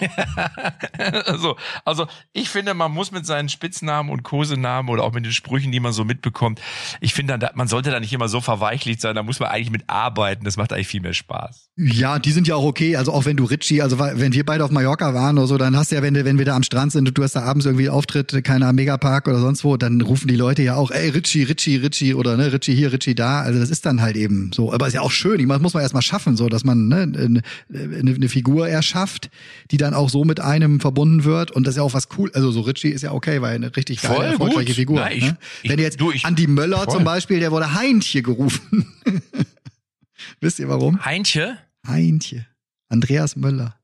also, 1.26 1.56
also 1.84 2.06
ich 2.32 2.50
finde, 2.50 2.74
man 2.74 2.92
muss 2.92 3.10
mit 3.10 3.26
seinen 3.26 3.48
Spitznamen 3.48 4.10
und 4.10 4.22
Kosenamen 4.22 4.90
oder 4.90 5.02
auch 5.02 5.12
mit 5.12 5.24
den 5.24 5.32
Sprüchen, 5.32 5.72
die 5.72 5.80
man 5.80 5.92
so 5.92 6.04
mitbekommt, 6.04 6.60
ich 7.00 7.14
finde, 7.14 7.38
man 7.54 7.66
sollte 7.66 7.90
da 7.90 7.98
nicht 7.98 8.12
immer 8.12 8.28
so 8.28 8.40
verweichlicht 8.40 9.00
sein. 9.00 9.16
Da 9.16 9.22
muss 9.22 9.40
man 9.40 9.48
eigentlich 9.48 9.70
mit 9.70 9.84
arbeiten. 9.88 10.44
Das 10.44 10.56
macht 10.56 10.72
eigentlich 10.72 10.88
viel 10.88 11.00
mehr 11.00 11.14
Spaß. 11.14 11.70
Ja, 11.76 12.18
die 12.18 12.32
sind 12.32 12.46
ja 12.46 12.56
auch 12.56 12.64
okay. 12.64 12.96
Also 12.96 13.12
auch 13.12 13.24
wenn 13.24 13.36
du 13.36 13.44
Richie, 13.44 13.82
also 13.82 13.98
wenn 13.98 14.32
wir 14.32 14.44
beide 14.44 14.64
auf 14.64 14.70
Mallorca 14.70 15.14
waren 15.14 15.38
oder 15.38 15.46
so, 15.46 15.58
dann 15.58 15.76
hast 15.76 15.90
du 15.90 15.96
ja, 15.96 16.02
wenn, 16.02 16.14
wenn 16.14 16.38
wir 16.38 16.44
da 16.44 16.54
am 16.54 16.62
Strand 16.62 16.92
sind 16.92 17.08
und 17.08 17.16
du 17.16 17.22
hast 17.22 17.36
da 17.36 17.42
abends 17.42 17.64
irgendwie 17.64 17.88
Auftritt, 17.88 18.44
keiner 18.44 18.72
Megapark 18.72 19.28
oder 19.28 19.38
sonst 19.38 19.64
wo, 19.64 19.76
dann 19.76 20.00
rufen 20.02 20.28
die 20.28 20.36
Leute 20.36 20.62
ja 20.62 20.76
auch, 20.76 20.90
ey, 20.90 21.08
Richie, 21.08 21.44
Richie, 21.44 21.76
Richie 21.76 22.14
oder 22.14 22.36
ne, 22.36 22.52
Richie 22.52 22.74
hier, 22.74 22.92
Richie 22.92 23.14
da. 23.14 23.40
Also 23.40 23.60
das 23.60 23.70
ist 23.70 23.86
dann 23.86 24.02
halt 24.02 24.16
eben 24.16 24.50
so. 24.54 24.72
Aber 24.72 24.86
ist 24.86 24.94
ja 24.94 25.00
auch 25.00 25.10
schön. 25.10 25.40
Ich 25.40 25.46
muss 25.46 25.74
man 25.74 25.82
erstmal 25.82 26.02
schaffen, 26.02 26.36
so 26.36 26.48
dass 26.48 26.64
man 26.64 26.88
ne, 26.88 27.42
eine, 27.72 28.14
eine 28.14 28.28
Figur 28.28 28.68
erschafft, 28.68 29.30
die 29.70 29.76
dann 29.76 29.94
auch 29.94 30.10
so 30.10 30.24
mit 30.24 30.40
einem 30.40 30.80
verbunden 30.80 31.24
wird. 31.24 31.50
Und 31.50 31.66
das 31.66 31.74
ist 31.74 31.78
ja 31.78 31.82
auch 31.82 31.94
was 31.94 32.08
cool. 32.18 32.30
Also 32.34 32.50
so 32.50 32.60
Richie 32.62 32.88
ist 32.88 33.02
ja 33.02 33.12
okay, 33.12 33.42
weil 33.42 33.54
eine 33.54 33.74
richtig 33.76 34.02
geile, 34.02 34.14
Voll 34.14 34.24
erfolgreiche 34.24 34.66
gut. 34.66 34.74
Figur. 34.76 35.00
Na, 35.00 35.12
ich, 35.12 35.24
ne? 35.24 35.38
Wenn 35.64 35.78
jetzt 35.78 36.00
du, 36.00 36.10
ich, 36.12 36.24
Andi 36.24 36.46
Möller 36.46 36.84
voll. 36.84 36.94
zum 36.94 37.04
Beispiel, 37.04 37.40
der 37.40 37.50
wurde 37.50 37.74
Heintje 37.74 38.22
gerufen. 38.22 38.86
Wisst 40.40 40.58
ihr 40.58 40.68
warum? 40.68 41.04
Heintje? 41.04 41.58
Heintje. 41.86 42.46
Andreas 42.88 43.36
Möller. 43.36 43.76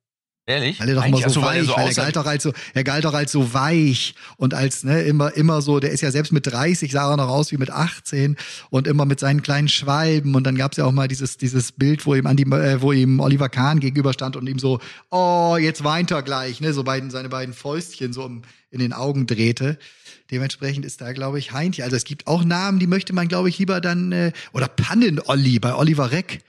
Ehrlich? 0.44 0.80
Weil 0.80 0.88
er 0.88 0.94
doch 0.96 1.06
immer 1.06 1.30
so, 1.30 1.40
weich, 1.40 1.64
so 1.64 1.76
weil 1.76 1.88
er 1.88 1.94
galt 1.94 2.16
doch 2.16 2.26
als 2.26 2.42
so, 2.42 2.52
er 2.74 2.82
galt 2.82 3.04
doch 3.04 3.14
als 3.14 3.30
so 3.30 3.54
weich 3.54 4.16
und 4.36 4.54
als, 4.54 4.82
ne, 4.82 5.02
immer, 5.02 5.32
immer 5.36 5.62
so, 5.62 5.78
der 5.78 5.92
ist 5.92 6.00
ja 6.00 6.10
selbst 6.10 6.32
mit 6.32 6.48
30, 6.48 6.90
sah 6.90 7.12
er 7.12 7.16
noch 7.16 7.28
aus 7.28 7.52
wie 7.52 7.58
mit 7.58 7.70
18 7.70 8.36
und 8.68 8.88
immer 8.88 9.06
mit 9.06 9.20
seinen 9.20 9.42
kleinen 9.42 9.68
Schwalben 9.68 10.34
und 10.34 10.42
dann 10.44 10.56
gab's 10.56 10.78
ja 10.78 10.84
auch 10.84 10.90
mal 10.90 11.06
dieses, 11.06 11.36
dieses 11.36 11.70
Bild, 11.70 12.06
wo 12.06 12.16
ihm 12.16 12.26
Andi, 12.26 12.42
äh, 12.42 12.82
wo 12.82 12.90
ihm 12.90 13.20
Oliver 13.20 13.48
Kahn 13.48 13.78
gegenüberstand 13.78 14.34
und 14.34 14.48
ihm 14.48 14.58
so, 14.58 14.80
oh, 15.10 15.56
jetzt 15.60 15.84
weint 15.84 16.10
er 16.10 16.22
gleich, 16.22 16.60
ne, 16.60 16.72
so 16.72 16.82
beiden, 16.82 17.10
seine 17.10 17.28
beiden 17.28 17.54
Fäustchen 17.54 18.12
so 18.12 18.28
in 18.70 18.78
den 18.80 18.92
Augen 18.92 19.28
drehte. 19.28 19.78
Dementsprechend 20.32 20.84
ist 20.84 21.00
da, 21.00 21.12
glaube 21.12 21.38
ich, 21.38 21.52
Heintje. 21.52 21.84
Also 21.84 21.94
es 21.94 22.04
gibt 22.04 22.26
auch 22.26 22.42
Namen, 22.42 22.80
die 22.80 22.86
möchte 22.88 23.12
man, 23.12 23.28
glaube 23.28 23.48
ich, 23.48 23.58
lieber 23.58 23.80
dann, 23.80 24.10
äh, 24.10 24.32
oder 24.52 24.66
Pannen-Olli 24.66 25.60
bei 25.60 25.74
Oliver 25.74 26.10
Reck 26.10 26.40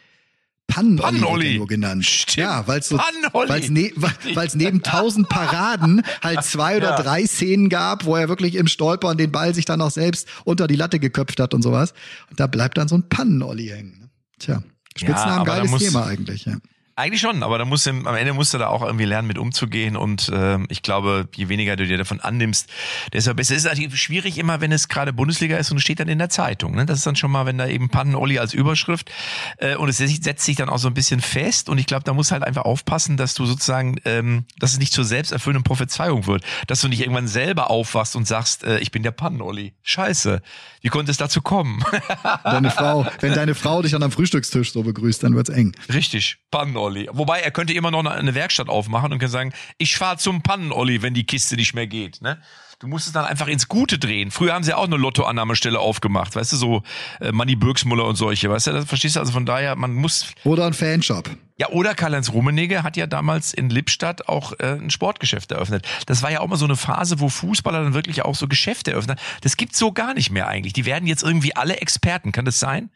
Pannenolli 0.68 1.58
Pan 1.60 1.68
genannt. 1.68 2.06
Stimmt. 2.06 2.38
Ja, 2.38 2.68
weil 2.68 2.80
es 2.80 2.90
so, 2.90 2.98
weil's 2.98 3.70
ne, 3.70 3.92
weil's 3.96 4.56
neben 4.56 4.82
tausend 4.82 5.30
Paraden 5.30 6.02
halt 6.22 6.44
zwei 6.44 6.78
oder 6.78 6.92
ja. 6.92 7.02
drei 7.02 7.26
Szenen 7.26 7.70
gab, 7.70 8.06
wo 8.06 8.16
er 8.16 8.30
wirklich 8.30 8.56
im 8.56 8.68
Stolpern 8.68 9.18
den 9.18 9.32
Ball 9.32 9.54
sich 9.54 9.66
dann 9.66 9.82
auch 9.82 9.92
selbst 9.92 10.28
unter 10.46 10.68
die 10.68 10.76
Latte 10.76 11.00
geköpft 11.00 11.40
hat 11.40 11.54
und 11.54 11.62
sowas. 11.62 11.94
Und 12.30 12.40
da 12.40 12.48
bleibt 12.48 12.78
dann 12.78 12.88
so 12.88 12.96
ein 12.96 13.08
Pannenolli 13.08 13.68
hängen. 13.68 14.00
Ne? 14.00 14.10
Tja, 14.40 14.64
Spitznamen, 14.98 15.46
ja, 15.48 15.62
geiles 15.62 15.78
Thema 15.78 16.06
eigentlich. 16.06 16.46
Ja. 16.46 16.58
Eigentlich 16.96 17.22
schon, 17.22 17.42
aber 17.42 17.58
da 17.58 17.66
musst 17.66 17.88
du, 17.88 17.90
am 17.90 18.16
Ende 18.16 18.34
musst 18.34 18.54
du 18.54 18.60
da 18.60 18.68
auch 18.68 18.84
irgendwie 18.84 19.06
lernen, 19.06 19.28
mit 19.28 19.40
umzugehen. 19.40 19.98
Und 19.98 20.30
äh, 20.30 20.60
ich 20.70 20.84
glaube, 20.84 21.28
je 21.36 21.50
weniger 21.50 21.76
du 21.76 21.88
dir 21.88 21.98
davon 21.98 22.20
annimmst, 22.20 22.70
desto 23.12 23.34
besser. 23.34 23.56
Es 23.56 23.64
ist 23.64 23.66
natürlich 23.66 24.00
schwierig 24.00 24.38
immer, 24.38 24.62
wenn 24.62 24.72
es 24.72 24.90
gerade 24.90 25.12
Bundesliga 25.12 25.58
ist 25.58 25.72
und 25.72 25.80
steht 25.80 26.00
dann 26.00 26.08
in 26.08 26.20
der 26.20 26.30
Zeitung. 26.30 26.76
Ne? 26.76 26.86
Das 26.86 27.00
ist 27.00 27.08
dann 27.08 27.16
schon 27.16 27.32
mal, 27.32 27.48
wenn 27.48 27.58
da 27.58 27.68
eben 27.68 27.90
Pannen-Olli 27.90 28.38
als 28.38 28.54
Überschrift 28.54 29.12
äh, 29.58 29.76
und 29.76 29.90
es 29.90 29.98
setzt 29.98 30.46
sich 30.46 30.56
dann 30.56 30.70
auch 30.70 30.78
so 30.78 30.88
ein 30.88 30.94
bisschen 30.94 31.20
fest. 31.20 31.68
Und 31.68 31.80
ich 31.80 31.88
glaube, 31.88 32.04
da 32.04 32.14
musst 32.14 32.30
du 32.30 32.34
halt 32.34 32.44
einfach 32.44 32.64
aufpassen, 32.64 33.18
dass 33.18 33.34
du 33.34 33.48
sozusagen, 33.48 33.96
ähm, 34.06 34.46
dass 34.60 34.74
es 34.74 34.78
nicht 34.78 34.94
zur 34.94 35.04
selbsterfüllenden 35.04 35.64
Prophezeiung 35.64 36.28
wird. 36.28 36.44
Dass 36.68 36.82
du 36.82 36.90
nicht 36.90 37.02
irgendwann 37.02 37.28
selber 37.28 37.72
aufwachst 37.72 38.16
und 38.16 38.28
sagst, 38.28 38.64
äh, 38.66 38.78
ich 38.80 38.92
bin 38.92 39.02
der 39.02 39.12
Pannen-Olli. 39.12 39.74
Scheiße. 39.82 40.44
Wie 40.82 40.90
konnte 40.90 41.10
es 41.10 41.18
dazu 41.18 41.42
kommen? 41.42 41.84
deine 42.44 42.70
Frau, 42.70 43.08
wenn 43.20 43.34
deine 43.34 43.56
Frau 43.56 43.82
dich 43.82 43.96
an 43.96 44.04
einem 44.04 44.12
Frühstückstisch 44.12 44.74
so 44.74 44.84
begrüßt, 44.84 45.24
dann 45.24 45.36
wird's 45.36 45.50
eng. 45.50 45.76
Richtig. 45.92 46.38
Pannen-Olli. 46.52 46.83
Pannen-Olli. 46.84 47.10
Wobei 47.12 47.40
er 47.40 47.52
könnte 47.52 47.74
immer 47.74 47.92
noch 47.92 48.06
eine 48.06 48.36
Werkstatt 48.36 48.70
aufmachen 48.70 49.12
und 49.12 49.20
kann 49.20 49.30
sagen, 49.30 49.54
ich 49.78 49.96
fahre 49.96 50.18
zum 50.18 50.42
Pannen-Olli, 50.42 51.02
wenn 51.02 51.14
die 51.14 51.26
Kiste 51.26 51.56
nicht 51.56 51.74
mehr 51.74 51.88
geht. 51.88 52.22
Ne? 52.22 52.42
Du 52.80 52.88
musst 52.88 53.08
es 53.08 53.14
dann 53.14 53.26
einfach 53.26 53.48
ins 53.48 53.68
Gute 53.68 53.98
drehen. 53.98 54.32
Früher 54.32 54.54
haben 54.54 54.64
sie 54.64 54.74
auch 54.74 54.86
eine 54.86 54.98
Lottoannahmestelle 54.98 55.80
aufgemacht, 55.80 56.36
weißt 56.36 56.52
du, 56.54 56.58
so 56.58 56.84
äh, 57.22 57.32
Manny 57.32 57.56
Birksmuller 57.56 58.06
und 58.06 58.16
solche, 58.16 58.50
weißt 58.50 58.68
du, 58.68 58.72
das 58.74 58.86
verstehst 58.86 59.16
du? 59.16 59.22
Also 59.22 59.32
von 59.32 59.46
daher, 59.46 59.76
man 59.76 59.94
muss. 59.94 60.28
Oder 60.44 60.66
ein 60.66 60.74
Fanshop. 60.74 61.30
Ja, 61.58 61.70
oder 61.70 61.94
Karl-Heinz 61.94 62.32
Rummenigge 62.32 62.84
hat 62.84 62.98
ja 62.98 63.06
damals 63.06 63.54
in 63.54 63.70
Lippstadt 63.70 64.28
auch 64.28 64.54
äh, 64.60 64.80
ein 64.82 64.90
Sportgeschäft 64.90 65.52
eröffnet. 65.52 65.88
Das 66.08 66.24
war 66.24 66.32
ja 66.32 66.40
auch 66.42 66.48
mal 66.48 66.58
so 66.58 66.66
eine 66.66 66.76
Phase, 66.76 67.20
wo 67.20 67.30
Fußballer 67.30 67.84
dann 67.84 67.94
wirklich 67.94 68.24
auch 68.24 68.36
so 68.36 68.48
Geschäfte 68.48 68.92
eröffnen. 68.92 69.18
Das 69.42 69.56
gibt's 69.56 69.78
so 69.78 69.92
gar 69.92 70.14
nicht 70.16 70.32
mehr 70.32 70.48
eigentlich. 70.48 70.74
Die 70.74 70.86
werden 70.86 71.08
jetzt 71.08 71.24
irgendwie 71.24 71.56
alle 71.56 71.78
Experten. 71.78 72.32
Kann 72.32 72.44
das 72.44 72.60
sein? 72.60 72.90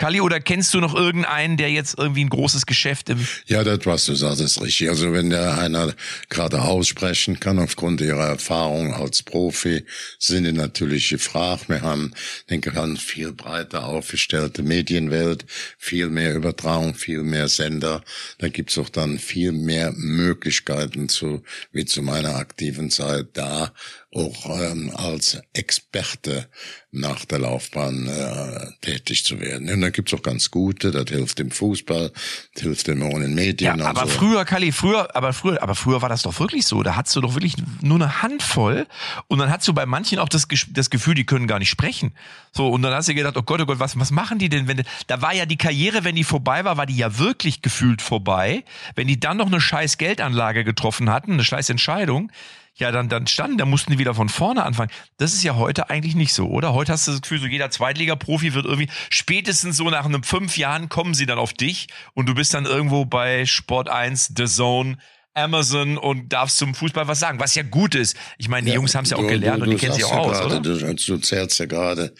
Kali, 0.00 0.22
oder 0.22 0.40
kennst 0.40 0.72
du 0.72 0.80
noch 0.80 0.94
irgendeinen, 0.94 1.58
der 1.58 1.70
jetzt 1.70 1.98
irgendwie 1.98 2.24
ein 2.24 2.30
großes 2.30 2.64
Geschäft 2.64 3.10
im... 3.10 3.26
Ja, 3.44 3.62
das, 3.64 3.80
was 3.84 4.06
du 4.06 4.14
sagst, 4.14 4.40
ist 4.40 4.62
richtig. 4.62 4.88
Also 4.88 5.12
wenn 5.12 5.28
der 5.28 5.58
einer 5.58 5.92
gerade 6.30 6.62
aussprechen 6.62 7.38
kann, 7.38 7.58
aufgrund 7.58 8.00
ihrer 8.00 8.26
Erfahrung 8.26 8.94
als 8.94 9.22
Profi, 9.22 9.84
sind 10.18 10.44
die 10.44 10.52
natürlich 10.52 11.10
gefragt. 11.10 11.68
Wir 11.68 11.82
haben, 11.82 12.14
denke 12.48 12.70
ich, 12.70 12.78
eine 12.78 12.96
viel 12.96 13.34
breiter 13.34 13.84
aufgestellte 13.84 14.62
Medienwelt, 14.62 15.44
viel 15.76 16.08
mehr 16.08 16.34
Übertragung, 16.34 16.94
viel 16.94 17.22
mehr 17.22 17.48
Sender. 17.48 18.02
Da 18.38 18.48
gibt's 18.48 18.78
auch 18.78 18.88
dann 18.88 19.18
viel 19.18 19.52
mehr 19.52 19.92
Möglichkeiten 19.94 21.10
zu, 21.10 21.42
wie 21.72 21.84
zu 21.84 22.00
meiner 22.00 22.36
aktiven 22.36 22.88
Zeit 22.88 23.26
da, 23.34 23.74
auch 24.12 24.60
ähm, 24.60 24.90
als 24.96 25.40
Experte 25.52 26.48
nach 26.90 27.24
der 27.24 27.38
Laufbahn 27.38 28.08
äh, 28.08 28.66
tätig 28.80 29.24
zu 29.24 29.38
werden. 29.38 29.70
Und 29.72 29.80
da 29.80 29.90
gibt's 29.90 30.12
auch 30.12 30.22
ganz 30.22 30.50
gute, 30.50 30.90
das 30.90 31.08
hilft 31.08 31.38
dem 31.38 31.52
Fußball, 31.52 32.10
das 32.54 32.62
hilft 32.62 32.88
dem 32.88 33.04
auch 33.04 33.14
in 33.14 33.20
den 33.20 33.34
Medien. 33.34 33.78
Ja, 33.78 33.86
aber 33.86 34.06
so. 34.06 34.18
früher, 34.18 34.44
Kali, 34.44 34.72
früher, 34.72 35.14
aber 35.14 35.32
früher, 35.32 35.62
aber 35.62 35.76
früher 35.76 36.02
war 36.02 36.08
das 36.08 36.22
doch 36.22 36.40
wirklich 36.40 36.66
so. 36.66 36.82
Da 36.82 36.96
hattest 36.96 37.14
du 37.14 37.20
doch 37.20 37.34
wirklich 37.34 37.54
nur 37.82 37.96
eine 37.96 38.22
Handvoll 38.22 38.88
und 39.28 39.38
dann 39.38 39.48
hast 39.48 39.68
du 39.68 39.72
bei 39.72 39.86
manchen 39.86 40.18
auch 40.18 40.28
das, 40.28 40.48
das 40.70 40.90
Gefühl, 40.90 41.14
die 41.14 41.24
können 41.24 41.46
gar 41.46 41.60
nicht 41.60 41.70
sprechen. 41.70 42.12
So, 42.50 42.68
und 42.68 42.82
dann 42.82 42.92
hast 42.92 43.08
du 43.08 43.14
gedacht, 43.14 43.36
oh 43.36 43.42
Gott, 43.42 43.60
oh 43.60 43.66
Gott, 43.66 43.78
was, 43.78 43.96
was 43.96 44.10
machen 44.10 44.40
die 44.40 44.48
denn, 44.48 44.66
wenn, 44.66 44.82
da 45.06 45.22
war 45.22 45.32
ja 45.32 45.46
die 45.46 45.58
Karriere, 45.58 46.02
wenn 46.02 46.16
die 46.16 46.24
vorbei 46.24 46.64
war, 46.64 46.76
war 46.76 46.86
die 46.86 46.96
ja 46.96 47.18
wirklich 47.18 47.62
gefühlt 47.62 48.02
vorbei. 48.02 48.64
Wenn 48.96 49.06
die 49.06 49.20
dann 49.20 49.36
noch 49.36 49.46
eine 49.46 49.60
scheiß 49.60 49.98
Geldanlage 49.98 50.64
getroffen 50.64 51.10
hatten, 51.10 51.34
eine 51.34 51.44
scheiß 51.44 51.70
Entscheidung, 51.70 52.32
ja, 52.80 52.90
dann, 52.90 53.08
dann 53.08 53.26
standen, 53.26 53.58
da 53.58 53.66
mussten 53.66 53.92
die 53.92 53.98
wieder 53.98 54.14
von 54.14 54.28
vorne 54.28 54.64
anfangen. 54.64 54.90
Das 55.18 55.32
ist 55.34 55.42
ja 55.42 55.56
heute 55.56 55.90
eigentlich 55.90 56.14
nicht 56.14 56.32
so, 56.32 56.48
oder? 56.48 56.72
Heute 56.72 56.92
hast 56.92 57.06
du 57.06 57.12
das 57.12 57.22
Gefühl, 57.22 57.38
so 57.38 57.46
jeder 57.46 57.70
Zweitliga-Profi 57.70 58.54
wird 58.54 58.64
irgendwie, 58.66 58.88
spätestens 59.10 59.76
so 59.76 59.88
nach 59.90 60.04
einem 60.04 60.22
fünf 60.22 60.56
Jahren 60.56 60.88
kommen 60.88 61.14
sie 61.14 61.26
dann 61.26 61.38
auf 61.38 61.52
dich 61.52 61.88
und 62.14 62.28
du 62.28 62.34
bist 62.34 62.54
dann 62.54 62.64
irgendwo 62.64 63.04
bei 63.04 63.46
Sport 63.46 63.88
1, 63.88 64.32
The 64.36 64.46
Zone, 64.46 64.96
Amazon 65.34 65.96
und 65.96 66.32
darfst 66.32 66.58
zum 66.58 66.74
Fußball 66.74 67.06
was 67.06 67.20
sagen, 67.20 67.38
was 67.38 67.54
ja 67.54 67.62
gut 67.62 67.94
ist. 67.94 68.16
Ich 68.38 68.48
meine, 68.48 68.64
die 68.64 68.70
ja, 68.70 68.76
Jungs 68.76 68.94
haben 68.94 69.04
es 69.04 69.10
ja 69.10 69.16
auch 69.16 69.26
gelernt 69.26 69.62
du, 69.62 69.66
du 69.66 69.70
und 69.70 69.76
die 69.76 69.80
kennen 69.80 69.94
sich 69.94 70.04
auch 70.04 70.28
aus, 70.28 70.40
oder? 70.44 70.60
Du, 70.60 70.94
du 70.94 71.18
zählst 71.18 71.58
ja 71.60 71.66
gerade 71.66 72.12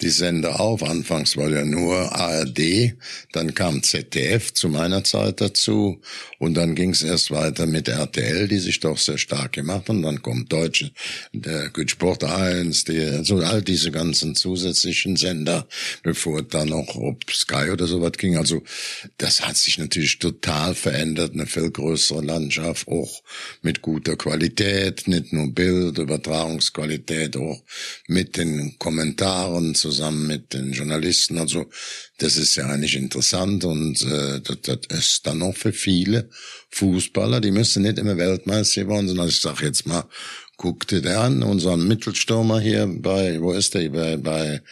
die 0.00 0.10
Sender 0.10 0.60
auf. 0.60 0.82
Anfangs 0.82 1.36
war 1.36 1.48
ja 1.48 1.64
nur 1.64 2.12
ARD, 2.12 2.94
dann 3.32 3.54
kam 3.54 3.82
ZDF 3.82 4.52
zu 4.52 4.68
meiner 4.68 5.02
Zeit 5.02 5.40
dazu 5.40 6.00
und 6.38 6.54
dann 6.54 6.74
ging 6.74 6.90
es 6.90 7.02
erst 7.02 7.30
weiter 7.32 7.66
mit 7.66 7.88
RTL, 7.88 8.46
die 8.48 8.58
sich 8.58 8.80
doch 8.80 8.98
sehr 8.98 9.18
stark 9.18 9.52
gemacht 9.52 9.88
haben. 9.88 10.02
Dann 10.02 10.22
kommt 10.22 10.52
Deutsche, 10.52 10.92
der 11.32 11.68
Good 11.70 11.90
Sport 11.90 12.24
1, 12.24 12.84
die, 12.84 13.00
also 13.00 13.38
all 13.38 13.62
diese 13.62 13.90
ganzen 13.90 14.36
zusätzlichen 14.36 15.16
Sender, 15.16 15.66
bevor 16.02 16.42
dann 16.42 16.68
noch 16.68 16.94
ob 16.94 17.30
Sky 17.30 17.70
oder 17.70 17.86
sowas 17.86 18.12
ging. 18.18 18.36
Also 18.36 18.62
das 19.18 19.46
hat 19.46 19.56
sich 19.56 19.78
natürlich 19.78 20.18
total 20.18 20.74
verändert, 20.74 21.32
eine 21.32 21.46
viel 21.46 21.70
größere 21.70 22.22
Landschaft, 22.22 22.51
auch 22.88 23.22
mit 23.62 23.82
guter 23.82 24.16
Qualität, 24.16 25.06
nicht 25.06 25.32
nur 25.32 25.52
Bild, 25.52 26.00
auch 27.36 27.62
mit 28.08 28.36
den 28.36 28.76
Kommentaren 28.78 29.74
zu 29.74 29.92
zusammen 29.92 30.26
mit 30.26 30.54
den 30.54 30.72
Journalisten. 30.72 31.38
Also 31.38 31.66
das 32.18 32.36
ist 32.36 32.56
ja 32.56 32.66
eigentlich 32.66 32.96
interessant 32.96 33.64
und 33.64 34.02
äh, 34.02 34.40
das, 34.40 34.58
das 34.62 34.78
ist 34.98 35.26
dann 35.26 35.38
noch 35.38 35.54
für 35.54 35.72
viele 35.72 36.30
Fußballer, 36.70 37.40
die 37.40 37.50
müssen 37.50 37.82
nicht 37.82 37.98
immer 37.98 38.16
Weltmeister 38.16 38.86
sein. 38.86 39.08
Also 39.08 39.26
ich 39.26 39.40
sag 39.40 39.62
jetzt 39.62 39.86
mal, 39.86 40.04
guck 40.56 40.86
dir 40.86 41.20
an, 41.20 41.42
unseren 41.42 41.86
Mittelstürmer 41.86 42.60
hier 42.60 42.86
bei, 42.86 43.40
wo 43.40 43.52
ist 43.52 43.74
der? 43.74 43.90
Bei, 43.90 44.16
bei 44.16 44.62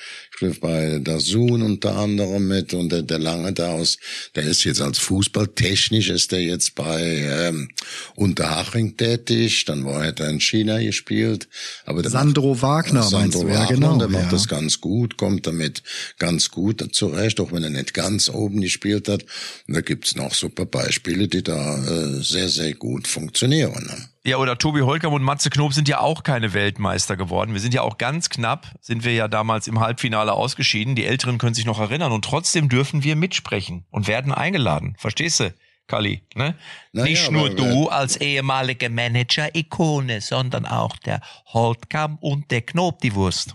bei 0.60 0.98
der 0.98 1.20
Sohn 1.20 1.62
unter 1.62 1.96
anderem 1.96 2.48
mit 2.48 2.74
und 2.74 2.90
der, 2.90 3.02
der 3.02 3.18
Lange 3.18 3.52
da 3.52 3.72
aus, 3.72 3.98
der 4.34 4.44
ist 4.44 4.64
jetzt 4.64 4.80
als 4.80 4.98
Fußballtechnisch 4.98 6.08
ist 6.08 6.32
der 6.32 6.42
jetzt 6.42 6.74
bei 6.74 7.00
ähm, 7.02 7.68
Unterhaching 8.14 8.96
tätig, 8.96 9.64
dann 9.64 9.84
war 9.84 10.04
er 10.04 10.28
in 10.28 10.40
China 10.40 10.78
gespielt. 10.78 11.48
Aber 11.84 12.02
der 12.02 12.10
Sandro 12.10 12.54
macht, 12.54 12.62
Wagner 12.62 13.02
Sandro 13.02 13.18
meinst 13.20 13.42
du? 13.42 13.48
Ja, 13.48 13.60
Wagner, 13.60 13.74
genau, 13.74 13.98
der 13.98 14.08
macht 14.08 14.24
ja. 14.24 14.30
das 14.30 14.48
ganz 14.48 14.80
gut, 14.80 15.16
kommt 15.16 15.46
damit 15.46 15.82
ganz 16.18 16.50
gut 16.50 16.84
zurecht, 16.92 17.40
auch 17.40 17.52
wenn 17.52 17.64
er 17.64 17.70
nicht 17.70 17.94
ganz 17.94 18.28
oben 18.28 18.60
gespielt 18.60 19.08
hat. 19.08 19.24
Und 19.66 19.74
da 19.74 19.80
gibt's 19.80 20.16
noch 20.16 20.34
super 20.34 20.66
Beispiele, 20.66 21.28
die 21.28 21.42
da 21.42 21.76
äh, 21.84 22.22
sehr, 22.22 22.48
sehr 22.48 22.74
gut 22.74 23.06
funktionieren. 23.06 24.08
Ja, 24.22 24.36
oder 24.36 24.58
Tobi 24.58 24.82
Holkam 24.82 25.14
und 25.14 25.22
Matze 25.22 25.48
Knob 25.48 25.72
sind 25.72 25.88
ja 25.88 26.00
auch 26.00 26.22
keine 26.22 26.52
Weltmeister 26.52 27.16
geworden. 27.16 27.54
Wir 27.54 27.60
sind 27.60 27.72
ja 27.72 27.80
auch 27.80 27.96
ganz 27.96 28.28
knapp, 28.28 28.66
sind 28.82 29.02
wir 29.02 29.14
ja 29.14 29.28
damals 29.28 29.66
im 29.66 29.80
Halbfinale 29.80 30.34
ausgeschieden. 30.34 30.94
Die 30.94 31.06
Älteren 31.06 31.38
können 31.38 31.54
sich 31.54 31.64
noch 31.64 31.80
erinnern 31.80 32.12
und 32.12 32.22
trotzdem 32.22 32.68
dürfen 32.68 33.02
wir 33.02 33.16
mitsprechen 33.16 33.86
und 33.90 34.08
werden 34.08 34.34
eingeladen. 34.34 34.94
Verstehst 34.98 35.40
du, 35.40 35.54
Kali? 35.90 36.22
Ne? 36.36 36.54
Na 36.92 37.02
Nicht 37.02 37.30
nur 37.32 37.46
aber- 37.46 37.54
du 37.56 37.88
als 37.88 38.16
ehemalige 38.16 38.88
Manager-Ikone, 38.88 40.20
sondern 40.20 40.64
auch 40.66 40.96
der 40.98 41.20
Holtkam 41.46 42.16
und 42.20 42.50
der 42.52 42.62
Knob, 42.62 43.00
die 43.00 43.14
Wurst. 43.16 43.54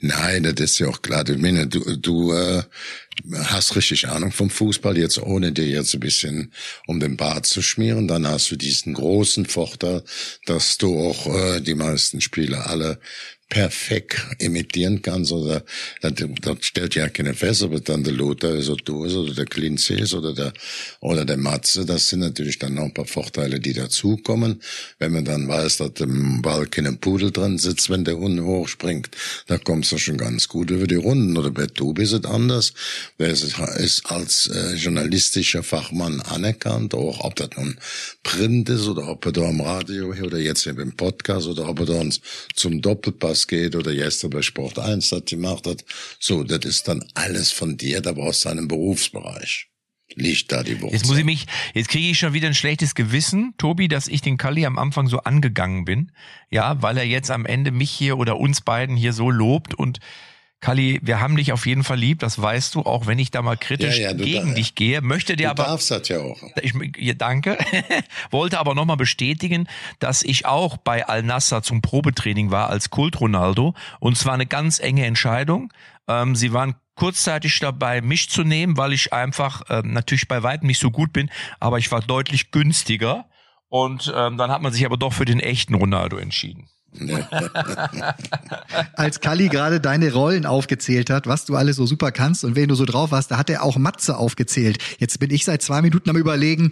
Nein, 0.00 0.42
das 0.42 0.54
ist 0.58 0.78
ja 0.80 0.88
auch 0.88 1.00
klar. 1.00 1.22
Du, 1.22 1.36
meine, 1.38 1.68
du, 1.68 1.96
du 1.96 2.32
äh, 2.32 2.62
hast 3.44 3.76
richtig 3.76 4.08
Ahnung 4.08 4.32
vom 4.32 4.50
Fußball, 4.50 4.98
jetzt 4.98 5.18
ohne 5.22 5.52
dir 5.52 5.66
jetzt 5.66 5.94
ein 5.94 6.00
bisschen 6.00 6.52
um 6.88 6.98
den 6.98 7.16
Bart 7.16 7.46
zu 7.46 7.62
schmieren. 7.62 8.08
Dann 8.08 8.26
hast 8.26 8.50
du 8.50 8.56
diesen 8.56 8.94
großen 8.94 9.46
Vorteil, 9.46 10.02
dass 10.46 10.76
du 10.78 10.98
auch 11.08 11.26
äh, 11.26 11.60
die 11.60 11.74
meisten 11.74 12.20
Spiele 12.20 12.66
alle 12.66 12.98
perfekt 13.48 14.26
imitieren 14.38 15.02
kannst 15.02 15.32
oder 15.32 15.62
das 16.02 16.14
stellt 16.60 16.94
ja 16.94 17.08
keine 17.08 17.34
fest, 17.34 17.62
ob 17.62 17.74
es 17.74 17.84
dann 17.84 18.02
der 18.02 18.12
Lothar 18.12 18.54
ist 18.54 18.68
oder 18.68 18.82
du 18.84 19.04
ist 19.04 19.14
oder 19.14 19.34
der 19.34 19.46
Klinze 19.46 19.94
ist 19.94 20.14
oder 20.14 20.34
der 20.34 20.52
oder 21.00 21.24
der 21.24 21.36
Matze, 21.36 21.84
das 21.84 22.08
sind 22.08 22.20
natürlich 22.20 22.58
dann 22.58 22.74
noch 22.74 22.84
ein 22.84 22.94
paar 22.94 23.06
Vorteile, 23.06 23.60
die 23.60 23.72
dazukommen. 23.72 24.60
Wenn 24.98 25.12
man 25.12 25.24
dann 25.24 25.46
weiß, 25.46 25.76
dass 25.78 26.00
im 26.00 26.42
Ball 26.42 26.66
kein 26.66 26.98
Pudel 26.98 27.30
dran 27.30 27.58
sitzt, 27.58 27.90
wenn 27.90 28.04
der 28.04 28.16
Hund 28.16 28.40
hochspringt, 28.40 29.10
da 29.46 29.58
kommst 29.58 29.92
du 29.92 29.98
schon 29.98 30.18
ganz 30.18 30.48
gut 30.48 30.70
über 30.70 30.86
die 30.86 30.96
Runden. 30.96 31.36
Oder 31.36 31.50
bei 31.50 31.66
Tobi 31.66 32.02
ist 32.02 32.12
es 32.12 32.24
anders. 32.24 32.72
Der 33.18 33.28
ist, 33.28 33.58
ist 33.78 34.06
als 34.06 34.48
äh, 34.48 34.74
journalistischer 34.74 35.62
Fachmann 35.62 36.20
anerkannt, 36.20 36.94
auch 36.94 37.20
ob 37.24 37.36
das 37.36 37.50
nun 37.56 37.76
Print 38.22 38.68
ist 38.68 38.86
oder 38.86 39.08
ob 39.08 39.24
er 39.26 39.32
da 39.32 39.42
am 39.42 39.60
Radio 39.60 40.08
oder 40.08 40.38
jetzt 40.38 40.64
beim 40.64 40.92
Podcast 40.92 41.46
oder 41.46 41.68
ob 41.68 41.80
er 41.80 41.86
da 41.86 42.00
uns 42.00 42.20
zum 42.54 42.82
Doppelpass 42.82 43.35
geht 43.44 43.74
oder 43.74 43.92
gestern 43.92 44.30
bei 44.30 44.42
Sport 44.42 44.78
1 44.78 45.08
das 45.08 45.24
gemacht 45.24 45.66
hat. 45.66 45.84
So, 46.20 46.44
das 46.44 46.64
ist 46.64 46.86
dann 46.86 47.04
alles 47.14 47.50
von 47.50 47.76
dir, 47.76 48.00
da 48.00 48.12
brauchst 48.12 48.44
du 48.44 48.50
einen 48.50 48.68
Berufsbereich. 48.68 49.68
Liegt 50.14 50.52
da 50.52 50.62
die 50.62 50.80
Wurzel. 50.80 50.96
Jetzt 50.96 51.06
muss 51.08 51.18
ich 51.18 51.24
mich, 51.24 51.46
jetzt 51.74 51.88
kriege 51.88 52.08
ich 52.08 52.18
schon 52.18 52.32
wieder 52.32 52.46
ein 52.46 52.54
schlechtes 52.54 52.94
Gewissen, 52.94 53.54
Tobi, 53.58 53.88
dass 53.88 54.06
ich 54.06 54.20
den 54.20 54.36
Kalli 54.36 54.64
am 54.64 54.78
Anfang 54.78 55.08
so 55.08 55.18
angegangen 55.18 55.84
bin. 55.84 56.12
Ja, 56.48 56.80
weil 56.80 56.96
er 56.96 57.06
jetzt 57.06 57.30
am 57.30 57.44
Ende 57.44 57.72
mich 57.72 57.90
hier 57.90 58.16
oder 58.16 58.38
uns 58.38 58.60
beiden 58.60 58.96
hier 58.96 59.12
so 59.12 59.30
lobt 59.30 59.74
und 59.74 59.98
Kalli, 60.60 60.98
wir 61.02 61.20
haben 61.20 61.36
dich 61.36 61.52
auf 61.52 61.66
jeden 61.66 61.84
Fall 61.84 61.98
lieb, 61.98 62.18
das 62.20 62.40
weißt 62.40 62.74
du, 62.74 62.80
auch 62.80 63.06
wenn 63.06 63.18
ich 63.18 63.30
da 63.30 63.42
mal 63.42 63.56
kritisch 63.58 63.98
Ja, 63.98 64.10
ja, 64.10 64.14
du 64.14 64.24
gegen 64.24 64.48
da- 64.48 64.54
dich 64.54 64.74
gehe, 64.74 65.02
möchte 65.02 65.36
dir 65.36 65.48
du 65.48 65.50
aber 65.50 65.64
darfst 65.64 65.90
das 65.90 66.08
ja 66.08 66.18
auch. 66.20 66.40
ich, 66.62 66.72
ja, 66.96 67.12
danke. 67.14 67.58
Wollte 68.30 68.58
aber 68.58 68.74
nochmal 68.74 68.96
bestätigen, 68.96 69.68
dass 69.98 70.22
ich 70.22 70.46
auch 70.46 70.76
bei 70.78 71.06
Al-Nassr 71.06 71.62
zum 71.62 71.82
Probetraining 71.82 72.50
war 72.50 72.70
als 72.70 72.88
Kult 72.90 73.20
Ronaldo. 73.20 73.74
Und 74.00 74.16
zwar 74.16 74.32
eine 74.34 74.46
ganz 74.46 74.80
enge 74.80 75.04
Entscheidung. 75.04 75.72
Ähm, 76.08 76.34
sie 76.34 76.52
waren 76.54 76.74
kurzzeitig 76.94 77.58
dabei, 77.60 78.00
mich 78.00 78.30
zu 78.30 78.42
nehmen, 78.42 78.78
weil 78.78 78.94
ich 78.94 79.12
einfach 79.12 79.62
ähm, 79.68 79.92
natürlich 79.92 80.26
bei 80.26 80.42
weitem 80.42 80.66
nicht 80.68 80.80
so 80.80 80.90
gut 80.90 81.12
bin, 81.12 81.30
aber 81.60 81.76
ich 81.78 81.92
war 81.92 82.00
deutlich 82.00 82.50
günstiger. 82.50 83.26
Und 83.68 84.10
ähm, 84.16 84.38
dann 84.38 84.50
hat 84.50 84.62
man 84.62 84.72
sich 84.72 84.86
aber 84.86 84.96
doch 84.96 85.12
für 85.12 85.26
den 85.26 85.40
echten 85.40 85.74
Ronaldo 85.74 86.16
entschieden. 86.16 86.68
Als 88.94 89.20
Kalli 89.20 89.48
gerade 89.48 89.80
deine 89.80 90.12
Rollen 90.12 90.46
aufgezählt 90.46 91.10
hat, 91.10 91.26
was 91.26 91.44
du 91.44 91.56
alles 91.56 91.76
so 91.76 91.86
super 91.86 92.12
kannst 92.12 92.44
und 92.44 92.56
wen 92.56 92.68
du 92.68 92.74
so 92.74 92.84
drauf 92.84 93.10
hast, 93.12 93.28
da 93.30 93.38
hat 93.38 93.50
er 93.50 93.62
auch 93.62 93.76
Matze 93.76 94.16
aufgezählt. 94.16 94.78
Jetzt 94.98 95.18
bin 95.20 95.30
ich 95.30 95.44
seit 95.44 95.62
zwei 95.62 95.82
Minuten 95.82 96.10
am 96.10 96.16
überlegen, 96.16 96.70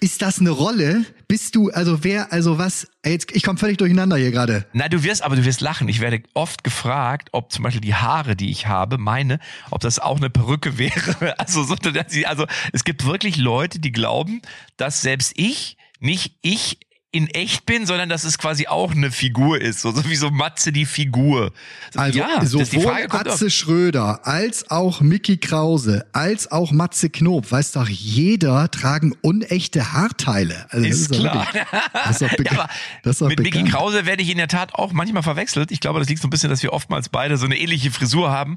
ist 0.00 0.22
das 0.22 0.38
eine 0.38 0.50
Rolle? 0.50 1.04
Bist 1.26 1.56
du, 1.56 1.70
also 1.70 2.04
wer, 2.04 2.32
also 2.32 2.58
was? 2.58 2.86
Jetzt, 3.04 3.32
ich 3.32 3.42
komme 3.42 3.58
völlig 3.58 3.78
durcheinander 3.78 4.16
hier 4.16 4.30
gerade. 4.30 4.64
Na, 4.72 4.88
du 4.88 5.02
wirst, 5.02 5.22
aber 5.22 5.34
du 5.36 5.44
wirst 5.44 5.60
lachen. 5.60 5.88
Ich 5.88 6.00
werde 6.00 6.22
oft 6.34 6.62
gefragt, 6.62 7.30
ob 7.32 7.50
zum 7.50 7.64
Beispiel 7.64 7.80
die 7.80 7.94
Haare, 7.94 8.36
die 8.36 8.50
ich 8.50 8.66
habe, 8.68 8.98
meine, 8.98 9.40
ob 9.70 9.80
das 9.80 9.98
auch 9.98 10.18
eine 10.18 10.30
Perücke 10.30 10.78
wäre. 10.78 11.38
Also, 11.38 11.64
so, 11.64 11.74
dass 11.74 12.12
sie- 12.12 12.26
also 12.26 12.46
es 12.72 12.84
gibt 12.84 13.04
wirklich 13.04 13.36
Leute, 13.36 13.78
die 13.80 13.90
glauben, 13.92 14.42
dass 14.76 15.00
selbst 15.02 15.32
ich 15.36 15.76
nicht 15.98 16.36
ich 16.42 16.78
in 17.12 17.26
echt 17.28 17.66
bin, 17.66 17.86
sondern 17.86 18.08
dass 18.08 18.22
es 18.22 18.38
quasi 18.38 18.68
auch 18.68 18.92
eine 18.92 19.10
Figur 19.10 19.60
ist. 19.60 19.80
So, 19.80 19.90
so 19.90 20.08
wie 20.08 20.14
so 20.14 20.30
Matze 20.30 20.70
die 20.70 20.86
Figur. 20.86 21.52
Also 21.96 22.18
ja, 22.18 22.44
sowohl 22.44 22.82
Frage 22.82 23.08
kommt 23.08 23.26
Atze 23.28 23.46
auf. 23.46 23.52
Schröder 23.52 24.26
als 24.28 24.70
auch 24.70 25.00
Mickey 25.00 25.36
Krause 25.36 26.06
als 26.12 26.52
auch 26.52 26.70
Matze 26.70 27.10
Knob, 27.10 27.50
weiß 27.50 27.72
doch 27.72 27.88
jeder, 27.88 28.70
tragen 28.70 29.16
unechte 29.22 29.92
Haarteile. 29.92 30.66
Also 30.70 30.86
das 30.86 30.96
Ist 30.98 31.10
doch 31.14 31.18
klar. 31.18 31.46
wirklich- 31.52 31.64
Das 32.04 32.20
ist 32.22 32.30
Ja, 32.44 32.52
aber 32.52 32.68
das 33.02 33.20
ist 33.20 33.28
mit 33.28 33.38
Mickey 33.40 33.50
bekannt. 33.50 33.70
Krause 33.72 34.06
werde 34.06 34.22
ich 34.22 34.30
in 34.30 34.38
der 34.38 34.48
Tat 34.48 34.74
auch 34.76 34.92
manchmal 34.92 35.24
verwechselt. 35.24 35.72
Ich 35.72 35.80
glaube, 35.80 35.98
das 35.98 36.08
liegt 36.08 36.22
so 36.22 36.28
ein 36.28 36.30
bisschen, 36.30 36.48
dass 36.50 36.62
wir 36.62 36.72
oftmals 36.72 37.08
beide 37.08 37.36
so 37.38 37.44
eine 37.46 37.58
ähnliche 37.58 37.90
Frisur 37.90 38.30
haben. 38.30 38.56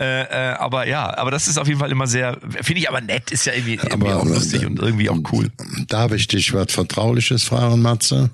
Äh, 0.00 0.22
äh, 0.22 0.54
aber 0.54 0.88
ja, 0.88 1.16
aber 1.16 1.30
das 1.30 1.46
ist 1.46 1.56
auf 1.56 1.68
jeden 1.68 1.78
Fall 1.78 1.92
immer 1.92 2.08
sehr, 2.08 2.38
finde 2.62 2.80
ich 2.80 2.88
aber 2.88 3.00
nett, 3.00 3.30
ist 3.30 3.46
ja 3.46 3.52
irgendwie, 3.52 3.74
irgendwie 3.74 4.12
auch 4.12 4.24
lustig 4.24 4.66
und 4.66 4.80
irgendwie 4.80 5.08
auch 5.08 5.20
cool. 5.32 5.50
Darf 5.86 6.12
ich 6.12 6.26
dich 6.26 6.52
was 6.52 6.72
Vertrauliches 6.72 7.44
fragen, 7.44 7.80
Matze? 7.80 8.30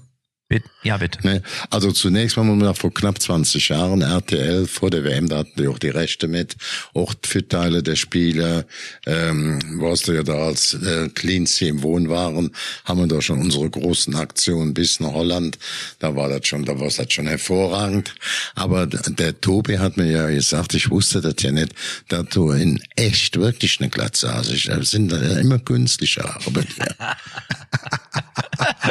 Ja, 0.82 0.96
bitte. 0.96 1.24
Ne? 1.26 1.42
Also 1.68 1.92
zunächst 1.92 2.36
mal 2.36 2.44
muss 2.44 2.62
man 2.62 2.74
vor 2.74 2.92
knapp 2.92 3.20
20 3.20 3.68
Jahren 3.68 4.02
RTL 4.02 4.66
vor 4.66 4.90
der 4.90 5.04
WM, 5.04 5.28
da 5.28 5.38
hatten 5.38 5.60
die 5.60 5.68
auch 5.68 5.78
die 5.78 5.90
Rechte 5.90 6.26
mit, 6.26 6.56
auch 6.94 7.14
für 7.24 7.46
Teile 7.46 7.82
der 7.82 7.96
Spiele, 7.96 8.66
ähm, 9.06 9.60
warst 9.80 10.08
du 10.08 10.12
ja 10.12 10.22
da 10.22 10.46
als 10.46 10.74
äh, 10.74 11.08
Cleansea 11.10 11.68
im 11.68 11.82
Wohn 11.82 12.08
waren, 12.08 12.50
haben 12.84 13.00
wir 13.00 13.06
da 13.06 13.20
schon 13.20 13.40
unsere 13.40 13.68
großen 13.68 14.14
Aktionen 14.16 14.74
bis 14.74 15.00
nach 15.00 15.12
Holland, 15.12 15.58
da 15.98 16.16
war 16.16 16.28
das 16.28 16.46
schon, 16.46 16.64
da 16.64 16.80
war 16.80 16.88
das 16.88 17.12
schon 17.12 17.26
hervorragend. 17.26 18.14
Aber 18.54 18.86
der 18.86 19.40
Tobi 19.40 19.78
hat 19.78 19.96
mir 19.96 20.10
ja 20.10 20.26
gesagt, 20.28 20.74
ich 20.74 20.90
wusste 20.90 21.20
das 21.20 21.34
ja 21.40 21.52
nicht, 21.52 21.74
dass 22.08 22.26
du 22.30 22.52
in 22.52 22.82
echt 22.96 23.38
wirklich 23.38 23.80
eine 23.80 23.90
Glatze 23.90 24.34
hast. 24.34 24.50
Ich, 24.50 24.64
das 24.64 24.90
sind 24.90 25.12
ja 25.12 25.38
immer 25.38 25.58
künstliche 25.58 26.22
Haare 26.22 26.50
bei 26.50 26.62
dir. 26.62 26.96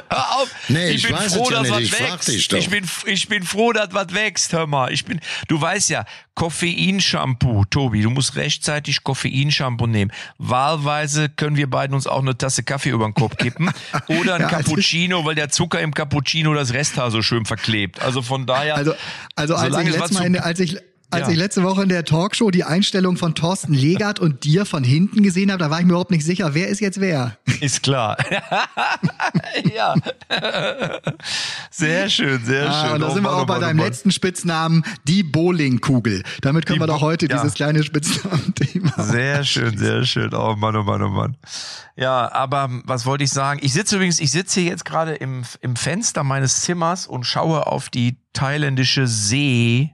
Hör 0.09 0.41
auf. 0.41 0.49
Nee, 0.69 0.91
ich 0.91 1.11
weiß 1.11 1.35
es 1.35 1.48
ja 1.51 1.61
dass 1.63 1.71
was 1.71 1.79
ich 1.81 1.99
wächst. 1.99 2.51
doch. 2.51 2.57
Ich 2.57 2.69
bin, 2.69 2.85
ich 3.05 3.27
bin 3.27 3.43
froh, 3.43 3.71
dass 3.73 3.93
was 3.93 4.13
wächst, 4.13 4.53
hör 4.53 4.67
mal. 4.67 4.91
Ich 4.91 5.05
bin, 5.05 5.19
du 5.47 5.59
weißt 5.59 5.89
ja, 5.89 6.05
Koffeinshampoo, 6.35 7.65
Tobi, 7.69 8.01
du 8.01 8.09
musst 8.09 8.35
rechtzeitig 8.35 9.03
Koffeinshampoo 9.03 9.87
nehmen. 9.87 10.11
Wahlweise 10.37 11.29
können 11.29 11.55
wir 11.55 11.69
beiden 11.69 11.95
uns 11.95 12.07
auch 12.07 12.19
eine 12.21 12.37
Tasse 12.37 12.63
Kaffee 12.63 12.89
über 12.89 13.05
den 13.05 13.13
Kopf 13.13 13.37
kippen. 13.37 13.69
Oder 14.07 14.35
ein 14.35 14.41
Ja, 14.41 14.47
also- 14.47 14.69
Cappuccino, 14.69 15.25
weil 15.25 15.35
der 15.35 15.49
Zucker 15.49 15.81
im 15.81 15.93
Cappuccino 15.93 16.53
das 16.53 16.73
Resthaar 16.73 17.11
so 17.11 17.21
schön 17.21 17.45
verklebt. 17.45 18.01
Also 18.01 18.21
von 18.21 18.45
daher. 18.45 18.75
Also, 18.75 18.93
also 19.35 19.55
als 19.55 19.77
ich, 19.77 19.87
es 19.87 19.95
letztes 19.95 20.11
Mal 20.17 20.25
in 20.25 20.37
als 20.39 20.59
ich 20.59 20.77
als 21.11 21.27
Ja. 21.27 21.29
ich 21.33 21.37
letzte 21.37 21.63
Woche 21.63 21.83
in 21.83 21.89
der 21.89 22.05
Talkshow 22.05 22.51
die 22.51 22.63
Einstellung 22.63 23.17
von 23.17 23.33
Thorsten 23.35 23.73
Legert 23.73 24.19
und 24.19 24.43
dir 24.43 24.65
von 24.65 24.83
hinten 24.83 25.23
gesehen 25.23 25.51
habe, 25.51 25.59
da 25.59 25.69
war 25.69 25.79
ich 25.79 25.85
mir 25.85 25.91
überhaupt 25.93 26.11
nicht 26.11 26.23
sicher, 26.25 26.53
wer 26.53 26.67
ist 26.67 26.79
jetzt 26.81 26.99
wer. 27.01 27.37
Ist 27.61 27.81
klar. 27.83 28.15
ja. 29.75 29.95
Sehr 31.71 32.09
schön, 32.09 32.43
sehr 32.45 32.69
Ah, 32.69 32.81
schön. 32.85 32.93
und 32.95 33.01
da 33.01 33.07
Oh 33.09 33.13
sind 33.13 33.23
wir 33.23 33.31
auch 33.33 33.43
oh 33.43 33.45
bei 33.45 33.57
oh 33.57 33.61
deinem 33.61 33.79
letzten 33.79 34.11
Spitznamen, 34.11 34.83
die 35.07 35.23
Bowlingkugel. 35.23 36.23
Damit 36.41 36.65
können 36.65 36.77
Die 36.79 36.83
wir 36.83 36.87
doch 36.87 37.01
heute 37.01 37.27
ja. 37.27 37.37
dieses 37.37 37.53
kleine 37.53 37.83
Spitznamen-Thema. 37.83 38.93
Sehr 39.03 39.43
schön, 39.43 39.77
sehr 39.77 40.05
schön. 40.05 40.33
Oh 40.33 40.55
Mann, 40.55 40.75
oh 40.75 40.83
Mann, 40.83 41.01
oh 41.01 41.09
Mann. 41.09 41.37
Ja, 41.95 42.31
aber 42.31 42.69
was 42.85 43.05
wollte 43.05 43.23
ich 43.23 43.31
sagen? 43.31 43.59
Ich 43.63 43.73
sitze 43.73 43.95
übrigens, 43.95 44.19
ich 44.19 44.31
sitze 44.31 44.61
hier 44.61 44.69
jetzt 44.69 44.85
gerade 44.85 45.15
im, 45.15 45.43
im 45.61 45.75
Fenster 45.75 46.23
meines 46.23 46.61
Zimmers 46.61 47.07
und 47.07 47.25
schaue 47.25 47.67
auf 47.67 47.89
die 47.89 48.17
thailändische 48.33 49.07
See. 49.07 49.91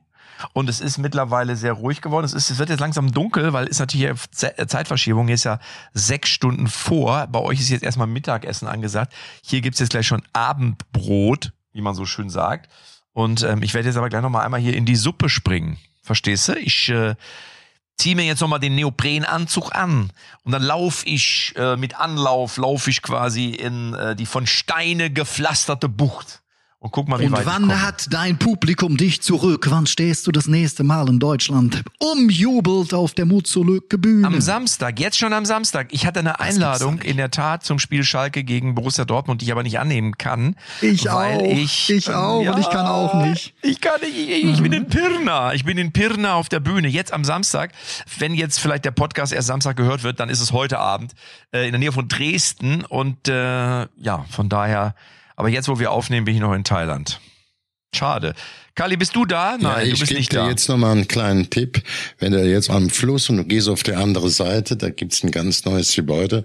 Und 0.54 0.70
es 0.70 0.82
ist 0.82 0.98
mittlerweile 0.98 1.56
sehr 1.56 1.74
ruhig 1.74 2.02
geworden. 2.02 2.26
Es, 2.26 2.34
ist, 2.34 2.50
es 2.50 2.58
wird 2.58 2.70
jetzt 2.70 2.80
langsam 2.80 3.12
dunkel, 3.12 3.54
weil 3.54 3.68
ist 3.68 3.80
natürlich 3.80 4.12
Ze- 4.32 4.56
Zeitverschiebung. 4.68 5.28
Hier 5.28 5.36
ist 5.36 5.46
ja 5.46 5.60
sechs 5.94 6.30
Stunden 6.30 6.68
vor. 6.68 7.28
Bei 7.28 7.40
euch 7.40 7.60
ist 7.60 7.70
jetzt 7.70 7.84
erstmal 7.84 8.08
Mittagessen 8.08 8.68
angesagt. 8.68 9.14
Hier 9.44 9.62
gibt's 9.62 9.80
jetzt 9.80 9.92
gleich 9.92 10.08
schon 10.08 10.24
Abendbrot, 10.34 11.54
wie 11.74 11.82
man 11.82 11.96
so 11.96 12.06
schön 12.06 12.30
sagt. 12.30 12.70
Und 13.14 13.44
ähm, 13.44 13.62
ich 13.64 13.74
werde 13.74 13.88
jetzt 13.88 13.98
aber 13.98 14.10
gleich 14.10 14.22
nochmal 14.22 14.46
einmal 14.46 14.60
hier 14.60 14.76
in 14.76 14.86
die 14.86 14.98
Suppe 14.98 15.30
springen. 15.30 15.78
Verstehst 16.02 16.50
du? 16.50 16.60
Ich 16.60 16.90
äh, 16.90 17.16
ziehe 17.98 18.16
mir 18.16 18.26
jetzt 18.26 18.42
nochmal 18.42 18.60
den 18.60 18.76
Neoprenanzug 18.76 19.74
an 19.74 20.12
und 20.44 20.52
dann 20.52 20.62
lauf 20.62 21.04
ich 21.06 21.54
äh, 21.56 21.78
mit 21.78 21.98
Anlauf, 21.98 22.58
laufe 22.58 22.90
ich 22.90 23.02
quasi 23.02 23.52
in 23.52 23.94
äh, 23.94 24.16
die 24.18 24.26
von 24.26 24.46
Steine 24.46 25.10
gepflasterte 25.10 25.88
Bucht. 25.88 26.42
Und 26.86 26.92
guck 26.92 27.08
mal, 27.08 27.20
wie 27.20 27.26
Und 27.26 27.32
weit 27.32 27.48
wann 27.48 27.82
hat 27.82 28.14
dein 28.14 28.38
Publikum 28.38 28.96
dich 28.96 29.20
zurück? 29.24 29.66
Wann 29.72 29.88
stehst 29.88 30.28
du 30.28 30.32
das 30.32 30.46
nächste 30.46 30.84
Mal 30.84 31.10
in 31.10 31.18
Deutschland 31.18 31.82
umjubelt 31.98 32.94
auf 32.94 33.16
der 33.16 33.26
Mut 33.26 33.48
zur 33.48 33.66
Lücke 33.66 33.98
Bühne? 33.98 34.28
Am 34.28 34.40
Samstag, 34.40 35.00
jetzt 35.00 35.18
schon 35.18 35.34
am 35.34 35.46
Samstag. 35.46 35.88
Ich 35.90 36.06
hatte 36.06 36.20
eine 36.20 36.40
Einladung 36.40 37.02
in 37.02 37.18
der 37.18 37.32
Tat 37.32 37.64
zum 37.64 37.80
Spiel 37.80 38.04
Schalke 38.04 38.44
gegen 38.44 38.76
Borussia 38.76 39.04
Dortmund, 39.04 39.42
die 39.42 39.46
ich 39.46 39.52
aber 39.52 39.64
nicht 39.64 39.80
annehmen 39.80 40.20
kann. 40.20 40.56
Ich 40.80 41.10
auch. 41.10 41.42
Ich, 41.42 41.90
Ich 41.90 42.12
auch 42.12 42.42
und 42.42 42.60
ich 42.60 42.70
kann 42.70 42.86
auch 42.86 43.16
nicht. 43.16 43.56
Ich 43.64 43.82
kann 43.82 44.00
nicht. 44.02 44.16
Ich, 44.16 44.44
ich 44.46 44.62
bin 44.62 44.72
in 44.72 44.86
Pirna. 44.86 45.56
Ich 45.56 45.66
bin 45.66 45.80
in 45.80 45.92
Pirna 45.92 46.36
auf 46.36 46.50
der 46.50 46.60
Bühne. 46.60 46.88
Jetzt 46.88 47.12
am 47.12 47.24
Samstag. 47.24 47.72
Wenn 48.20 48.36
jetzt 48.36 48.60
vielleicht 48.60 48.86
der 48.86 48.92
Podcast 48.92 49.34
erst 49.34 49.48
Samstag 49.48 49.76
gehört 49.76 50.04
wird, 50.04 50.20
dann 50.20 50.30
ist 50.30 50.40
es 50.40 50.52
heute 50.52 50.78
Abend 50.78 51.14
äh, 51.52 51.66
in 51.66 51.72
der 51.72 51.80
Nähe 51.80 51.92
von 51.92 52.08
Dresden. 52.08 52.86
Und 52.86 53.28
äh, 53.28 53.34
ja, 53.34 54.26
von 54.30 54.50
daher. 54.50 54.94
Aber 55.36 55.50
jetzt, 55.50 55.68
wo 55.68 55.80
wir 55.80 55.92
aufnehmen, 55.92 56.26
bin 56.26 56.36
ich 56.36 56.42
noch 56.42 56.54
in 56.54 56.64
Thailand. 56.64 57.20
Schade. 57.94 58.34
Kali, 58.76 58.98
bist 58.98 59.16
du 59.16 59.26
da? 59.26 59.58
Nein, 59.58 59.64
ja, 59.64 59.80
du 59.80 59.86
ich 59.86 60.00
bist 60.00 60.10
gebe 60.10 60.20
nicht 60.20 60.32
dir 60.34 60.40
da. 60.40 60.50
jetzt 60.50 60.68
nochmal 60.68 60.92
einen 60.92 61.08
kleinen 61.08 61.50
Tipp. 61.50 61.82
Wenn 62.20 62.34
du 62.34 62.46
jetzt 62.46 62.70
am 62.70 62.90
Fluss 62.90 63.30
und 63.30 63.38
du 63.38 63.44
gehst 63.46 63.70
auf 63.70 63.84
die 63.84 63.94
andere 63.94 64.30
Seite, 64.30 64.76
da 64.76 64.90
gibt's 64.90 65.24
ein 65.24 65.32
ganz 65.32 65.64
neues 65.64 65.96
Gebäude. 65.96 66.44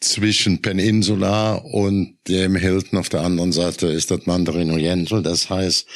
Zwischen 0.00 0.60
Peninsula 0.60 1.54
und 1.54 2.18
dem 2.28 2.56
Hilton 2.56 2.98
auf 2.98 3.08
der 3.08 3.22
anderen 3.22 3.52
Seite 3.52 3.86
ist 3.86 4.10
das 4.10 4.26
Mandarin 4.26 4.70
Oriental. 4.70 5.22
Das 5.22 5.48
heißt 5.50 5.86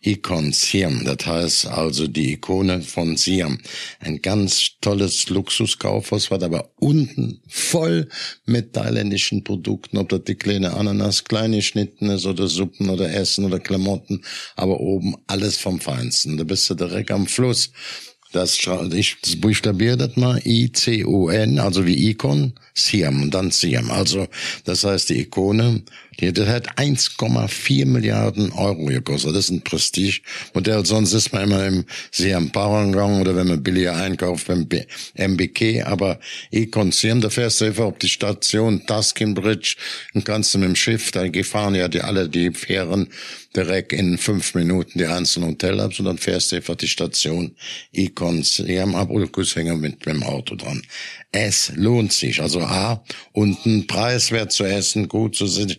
Icon 0.00 0.52
Siam. 0.52 1.04
Das 1.04 1.26
heißt 1.26 1.66
also 1.66 2.06
die 2.06 2.32
Ikone 2.32 2.82
von 2.82 3.16
Siam. 3.16 3.58
Ein 4.00 4.22
ganz 4.22 4.78
tolles 4.80 5.28
Luxuskaufhaus, 5.28 6.30
was 6.30 6.42
aber 6.42 6.70
unten 6.78 7.42
voll 7.48 8.08
mit 8.46 8.72
thailändischen 8.72 9.44
Produkten, 9.44 9.98
ob 9.98 10.08
das 10.08 10.24
die 10.24 10.36
kleine 10.36 10.74
Ananas, 10.74 11.24
kleine 11.24 11.62
Schnitten 11.62 12.10
ist 12.10 12.26
oder 12.26 12.48
Suppen 12.48 12.88
oder 12.90 13.12
Essen 13.12 13.44
oder 13.44 13.60
Klamotten, 13.60 14.24
aber 14.56 14.80
oben 14.80 15.16
alles 15.26 15.56
vom 15.56 15.80
Feinsten. 15.80 16.36
Da 16.36 16.44
bist 16.44 16.68
du 16.70 16.74
direkt 16.74 17.10
am 17.10 17.26
Fluss. 17.26 17.70
Das, 18.32 18.58
ich 18.92 19.16
das 19.22 19.40
buchstabiere 19.40 19.96
das 19.96 20.16
mal, 20.16 20.40
I-C-O-N, 20.44 21.58
also 21.58 21.86
wie 21.86 22.10
Icon, 22.10 22.52
Siam 22.74 23.22
und 23.22 23.32
dann 23.32 23.50
Siam. 23.50 23.90
Also, 23.90 24.28
das 24.64 24.84
heißt, 24.84 25.08
die 25.08 25.20
Ikone, 25.20 25.82
die, 26.20 26.32
hat 26.46 26.78
1,4 26.78 27.86
Milliarden 27.86 28.52
Euro 28.52 28.86
gekostet. 28.86 29.36
Das 29.36 29.44
ist 29.44 29.50
ein 29.50 29.62
Prestige-Modell. 29.62 30.84
Sonst 30.84 31.12
ist 31.12 31.32
man 31.32 31.44
immer 31.44 31.64
im 31.66 31.84
Siam 32.10 32.50
Parangang 32.50 33.20
oder 33.20 33.36
wenn 33.36 33.46
man 33.46 33.62
billiger 33.62 33.96
einkauft 33.96 34.48
beim 34.48 34.66
MBK. 35.14 35.84
Aber 35.84 36.18
Siam, 36.90 37.20
da 37.20 37.30
fährst 37.30 37.60
du 37.60 37.66
einfach 37.66 37.84
auf 37.84 37.98
die 37.98 38.08
Station 38.08 38.84
Tuskin 38.86 39.34
Bridge 39.34 39.76
und 40.14 40.24
kannst 40.24 40.54
du 40.54 40.58
mit 40.58 40.68
dem 40.68 40.76
Schiff, 40.76 41.12
da 41.12 41.24
fahren 41.44 41.74
ja 41.74 41.88
die, 41.88 42.00
alle 42.00 42.28
die 42.28 42.50
Fähren 42.50 43.08
direkt 43.54 43.92
in 43.92 44.18
fünf 44.18 44.54
Minuten 44.54 44.98
die 44.98 45.06
einzelnen 45.06 45.50
Hotel-Apps 45.50 46.00
und 46.00 46.06
dann 46.06 46.18
fährst 46.18 46.52
du 46.52 46.56
einfach 46.56 46.76
die 46.76 46.88
Station 46.88 47.54
Icon 47.92 48.42
Siam 48.42 48.94
ab 48.94 49.10
oder 49.10 49.26
mit, 49.76 49.80
mit 49.80 50.06
dem 50.06 50.22
Auto 50.22 50.54
dran. 50.54 50.82
Es 51.30 51.72
lohnt 51.74 52.12
sich. 52.12 52.40
Also 52.40 52.60
A, 52.62 53.02
unten 53.32 53.86
preiswert 53.86 54.50
zu 54.50 54.64
essen, 54.64 55.08
gut 55.08 55.36
zu 55.36 55.46
sein, 55.46 55.74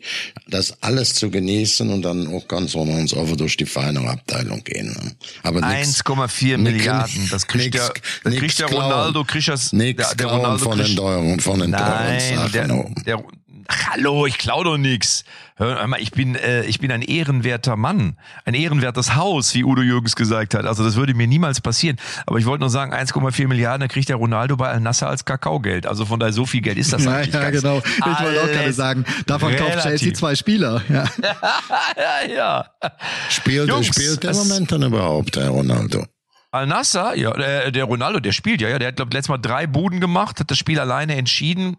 das 0.47 0.81
alles 0.83 1.15
zu 1.15 1.31
genießen 1.31 1.89
und 1.89 2.03
dann 2.03 2.27
auch 2.27 2.47
ganz 2.47 2.75
ohne 2.75 2.91
uns 2.93 3.15
einfach 3.15 3.35
durch 3.35 3.57
die 3.57 3.65
feinere 3.65 4.09
Abteilung 4.09 4.63
gehen. 4.63 4.87
ne? 4.93 5.15
Aber 5.41 5.61
nix- 5.61 6.03
1,4 6.05 6.57
nix- 6.57 6.71
Milliarden. 6.77 7.27
Das 7.31 7.47
kriegt 7.47 7.73
nix- 7.73 7.77
der, 7.77 7.93
das 8.31 8.35
kriegt 8.39 8.59
der. 8.59 8.67
Ronaldo, 8.67 9.23
kriegt 9.23 9.47
das, 9.47 9.73
Nix 9.73 10.07
der, 10.09 10.15
der 10.17 10.27
Ronaldo 10.27 10.57
von 10.63 10.77
den 10.77 10.95
teuren, 10.95 11.39
von 11.39 11.59
den 11.59 11.71
teuren 11.71 11.87
Nein, 12.05 12.35
Sachen. 12.35 12.51
der, 12.51 12.69
oh. 12.75 12.91
der, 13.07 13.23
hallo, 13.91 14.27
ich 14.27 14.37
klau 14.37 14.63
doch 14.63 14.77
nix. 14.77 15.23
Hör 15.59 15.85
mal, 15.87 15.99
ich 15.99 16.11
bin, 16.11 16.35
äh, 16.35 16.63
ich 16.63 16.79
bin 16.79 16.89
ein 16.89 17.01
ehrenwerter 17.01 17.75
Mann, 17.75 18.15
ein 18.45 18.53
ehrenwertes 18.53 19.15
Haus, 19.15 19.53
wie 19.55 19.65
Udo 19.65 19.81
Jürgens 19.81 20.15
gesagt 20.15 20.53
hat. 20.53 20.65
Also 20.65 20.85
das 20.85 20.95
würde 20.95 21.13
mir 21.13 21.27
niemals 21.27 21.59
passieren. 21.59 21.97
Aber 22.25 22.39
ich 22.39 22.45
wollte 22.45 22.61
nur 22.61 22.69
sagen, 22.69 22.93
1,4 22.93 23.45
Milliarden, 23.49 23.81
da 23.81 23.87
kriegt 23.89 24.07
der 24.07 24.15
Ronaldo 24.15 24.55
bei 24.55 24.69
Al 24.69 24.79
Nasser 24.79 25.09
als 25.09 25.25
Kakaogeld. 25.25 25.85
Also 25.85 26.05
von 26.05 26.17
daher 26.17 26.31
so 26.31 26.45
viel 26.45 26.61
Geld 26.61 26.77
ist 26.77 26.93
das 26.93 27.03
ja, 27.05 27.11
eigentlich 27.11 27.33
ja, 27.33 27.51
nicht. 27.51 27.61
genau. 27.61 27.79
Ich 27.79 28.05
wollte 28.05 28.41
auch 28.41 28.47
gerade 28.47 28.71
sagen, 28.71 29.03
davon 29.27 29.53
kauft 29.57 29.73
Chelsea 29.73 29.89
relativ. 29.89 30.13
zwei 30.13 30.35
Spieler. 30.35 30.81
Ja. 30.87 31.03
Ja, 31.97 32.33
ja. 32.33 32.65
Spielt, 33.29 33.67
Jungs, 33.67 33.87
spielt 33.87 34.23
der 34.23 34.33
Moment 34.33 34.71
dann 34.71 34.83
überhaupt, 34.83 35.35
der 35.35 35.49
Ronaldo? 35.49 36.05
Al 36.51 36.67
Nasser, 36.67 37.15
ja, 37.15 37.31
der, 37.33 37.71
der 37.71 37.83
Ronaldo, 37.83 38.19
der 38.19 38.31
spielt 38.31 38.61
ja, 38.61 38.69
ja, 38.69 38.79
der 38.79 38.89
hat 38.89 38.95
glaube 38.95 39.13
letztes 39.13 39.29
Mal 39.29 39.37
drei 39.37 39.67
Buden 39.67 39.99
gemacht, 39.99 40.39
hat 40.39 40.49
das 40.49 40.57
Spiel 40.57 40.79
alleine 40.79 41.15
entschieden. 41.15 41.77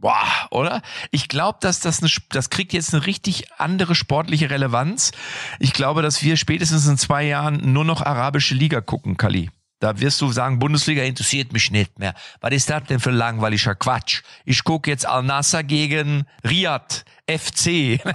Boah, 0.00 0.46
oder? 0.50 0.82
Ich 1.10 1.28
glaube, 1.28 1.58
dass 1.60 1.80
das 1.80 2.00
eine, 2.00 2.10
das 2.30 2.50
kriegt 2.50 2.72
jetzt 2.72 2.94
eine 2.94 3.04
richtig 3.06 3.52
andere 3.58 3.94
sportliche 3.94 4.48
Relevanz. 4.48 5.10
Ich 5.58 5.72
glaube, 5.72 6.02
dass 6.02 6.22
wir 6.22 6.36
spätestens 6.36 6.86
in 6.86 6.98
zwei 6.98 7.24
Jahren 7.24 7.72
nur 7.72 7.84
noch 7.84 8.02
arabische 8.02 8.54
Liga 8.54 8.80
gucken, 8.80 9.16
Kali. 9.16 9.50
Da 9.80 10.00
wirst 10.00 10.20
du 10.20 10.32
sagen, 10.32 10.58
Bundesliga 10.58 11.04
interessiert 11.04 11.52
mich 11.52 11.70
nicht 11.70 11.98
mehr. 11.98 12.14
Was 12.40 12.52
ist 12.52 12.68
das 12.68 12.84
denn 12.84 12.98
für 12.98 13.10
langweiliger 13.10 13.76
Quatsch? 13.76 14.22
Ich 14.44 14.64
gucke 14.64 14.90
jetzt 14.90 15.06
Al 15.06 15.22
Nasser 15.22 15.62
gegen 15.62 16.24
Riyadh 16.44 17.04
FC. 17.28 18.00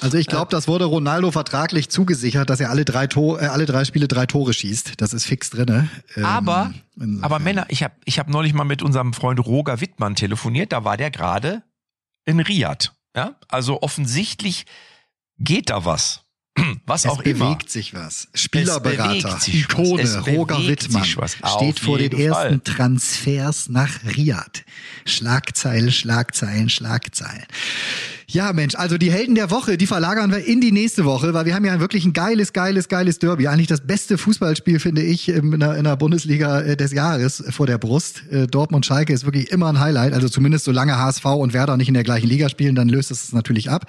Also 0.00 0.16
ich 0.16 0.28
glaube, 0.28 0.48
das 0.50 0.68
wurde 0.68 0.84
Ronaldo 0.84 1.32
vertraglich 1.32 1.90
zugesichert, 1.90 2.48
dass 2.50 2.60
er 2.60 2.70
alle 2.70 2.84
drei, 2.84 3.08
Tor, 3.08 3.42
äh, 3.42 3.46
alle 3.46 3.66
drei 3.66 3.84
Spiele 3.84 4.06
drei 4.06 4.26
Tore 4.26 4.54
schießt. 4.54 5.00
Das 5.00 5.12
ist 5.12 5.26
fix 5.26 5.50
drinne. 5.50 5.88
Ähm, 6.14 6.24
Aber, 6.24 6.72
insofern. 6.94 7.24
aber 7.24 7.38
Männer, 7.40 7.66
ich 7.68 7.82
habe 7.82 7.94
ich 8.04 8.20
hab 8.20 8.28
neulich 8.28 8.54
mal 8.54 8.62
mit 8.62 8.80
unserem 8.80 9.12
Freund 9.12 9.44
Roger 9.44 9.80
Wittmann 9.80 10.14
telefoniert, 10.14 10.72
da 10.72 10.84
war 10.84 10.96
der 10.96 11.10
gerade 11.10 11.64
in 12.24 12.38
Riyadh. 12.38 12.92
Ja? 13.16 13.34
Also 13.48 13.82
offensichtlich 13.82 14.66
geht 15.38 15.70
da 15.70 15.84
was. 15.84 16.22
Was 16.86 17.04
es 17.04 17.10
auch 17.10 17.22
bewegt 17.22 17.40
immer. 17.40 17.56
sich 17.66 17.94
was. 17.94 18.28
Es 18.32 18.40
Spielerberater, 18.42 19.08
bewegt 19.08 19.42
sich 19.42 19.62
Ikone, 19.62 20.02
was. 20.02 20.10
Es 20.10 20.26
Roger 20.26 20.56
bewegt 20.56 20.68
Wittmann 20.68 21.04
steht 21.04 21.80
vor 21.80 21.98
den 21.98 22.12
ersten 22.12 22.32
Fall. 22.32 22.60
Transfers 22.60 23.68
nach 23.68 23.90
Riyadh. 24.16 24.64
Schlagzeilen, 25.04 25.90
Schlagzeilen, 25.90 26.68
Schlagzeilen. 26.68 27.46
Ja, 28.30 28.52
Mensch, 28.52 28.74
also 28.74 28.98
die 28.98 29.10
Helden 29.10 29.34
der 29.36 29.50
Woche, 29.50 29.78
die 29.78 29.86
verlagern 29.86 30.30
wir 30.30 30.44
in 30.44 30.60
die 30.60 30.70
nächste 30.70 31.06
Woche, 31.06 31.32
weil 31.32 31.46
wir 31.46 31.54
haben 31.54 31.64
ja 31.64 31.80
wirklich 31.80 32.04
ein 32.04 32.12
geiles, 32.12 32.52
geiles, 32.52 32.88
geiles 32.88 33.18
Derby. 33.18 33.48
Eigentlich 33.48 33.68
das 33.68 33.80
beste 33.80 34.18
Fußballspiel, 34.18 34.80
finde 34.80 35.02
ich, 35.02 35.30
in 35.30 35.58
der, 35.58 35.76
in 35.76 35.84
der 35.84 35.96
Bundesliga 35.96 36.60
äh, 36.60 36.76
des 36.76 36.92
Jahres 36.92 37.42
vor 37.48 37.66
der 37.66 37.78
Brust. 37.78 38.24
Äh, 38.30 38.46
Dortmund-Schalke 38.46 39.14
ist 39.14 39.24
wirklich 39.24 39.50
immer 39.50 39.68
ein 39.68 39.80
Highlight. 39.80 40.12
Also 40.12 40.28
zumindest 40.28 40.66
solange 40.66 40.98
HSV 40.98 41.24
und 41.24 41.54
Werder 41.54 41.78
nicht 41.78 41.88
in 41.88 41.94
der 41.94 42.04
gleichen 42.04 42.28
Liga 42.28 42.50
spielen, 42.50 42.74
dann 42.74 42.90
löst 42.90 43.10
es 43.10 43.32
natürlich 43.32 43.70
ab. 43.70 43.86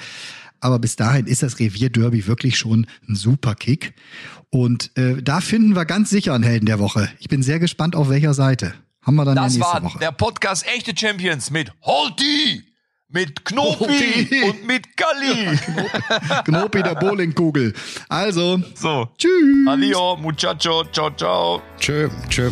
Aber 0.61 0.79
bis 0.79 0.95
dahin 0.95 1.25
ist 1.27 1.43
das 1.43 1.59
Revierderby 1.59 2.27
wirklich 2.27 2.57
schon 2.57 2.87
ein 3.07 3.15
super 3.15 3.55
Kick. 3.55 3.93
Und 4.49 4.91
äh, 4.97 5.21
da 5.21 5.41
finden 5.41 5.75
wir 5.75 5.85
ganz 5.85 6.09
sicher 6.09 6.33
einen 6.33 6.43
Helden 6.43 6.65
der 6.65 6.79
Woche. 6.79 7.09
Ich 7.19 7.27
bin 7.29 7.43
sehr 7.43 7.59
gespannt, 7.59 7.95
auf 7.95 8.09
welcher 8.09 8.33
Seite. 8.33 8.73
Haben 9.01 9.15
wir 9.15 9.25
dann 9.25 9.35
Das 9.35 9.55
ja 9.55 9.59
nächste 9.59 9.73
war 9.75 9.83
Woche. 9.83 9.99
der 9.99 10.11
Podcast 10.11 10.65
Echte 10.67 10.91
Champions 10.95 11.51
mit 11.51 11.71
Holti, 11.83 12.63
mit 13.07 13.45
Knopi 13.45 13.85
Holti. 13.85 14.41
und 14.43 14.67
mit 14.67 14.85
Galli. 14.97 15.57
Knopi 16.45 16.83
der 16.83 16.95
Bowlingkugel. 16.95 17.73
Also, 18.09 18.61
So. 18.75 19.07
tschüss. 19.17 19.67
Adio, 19.67 20.17
muchacho, 20.17 20.83
ciao, 20.91 21.09
ciao. 21.15 21.61
Tschö, 21.79 22.09
tschö. 22.29 22.51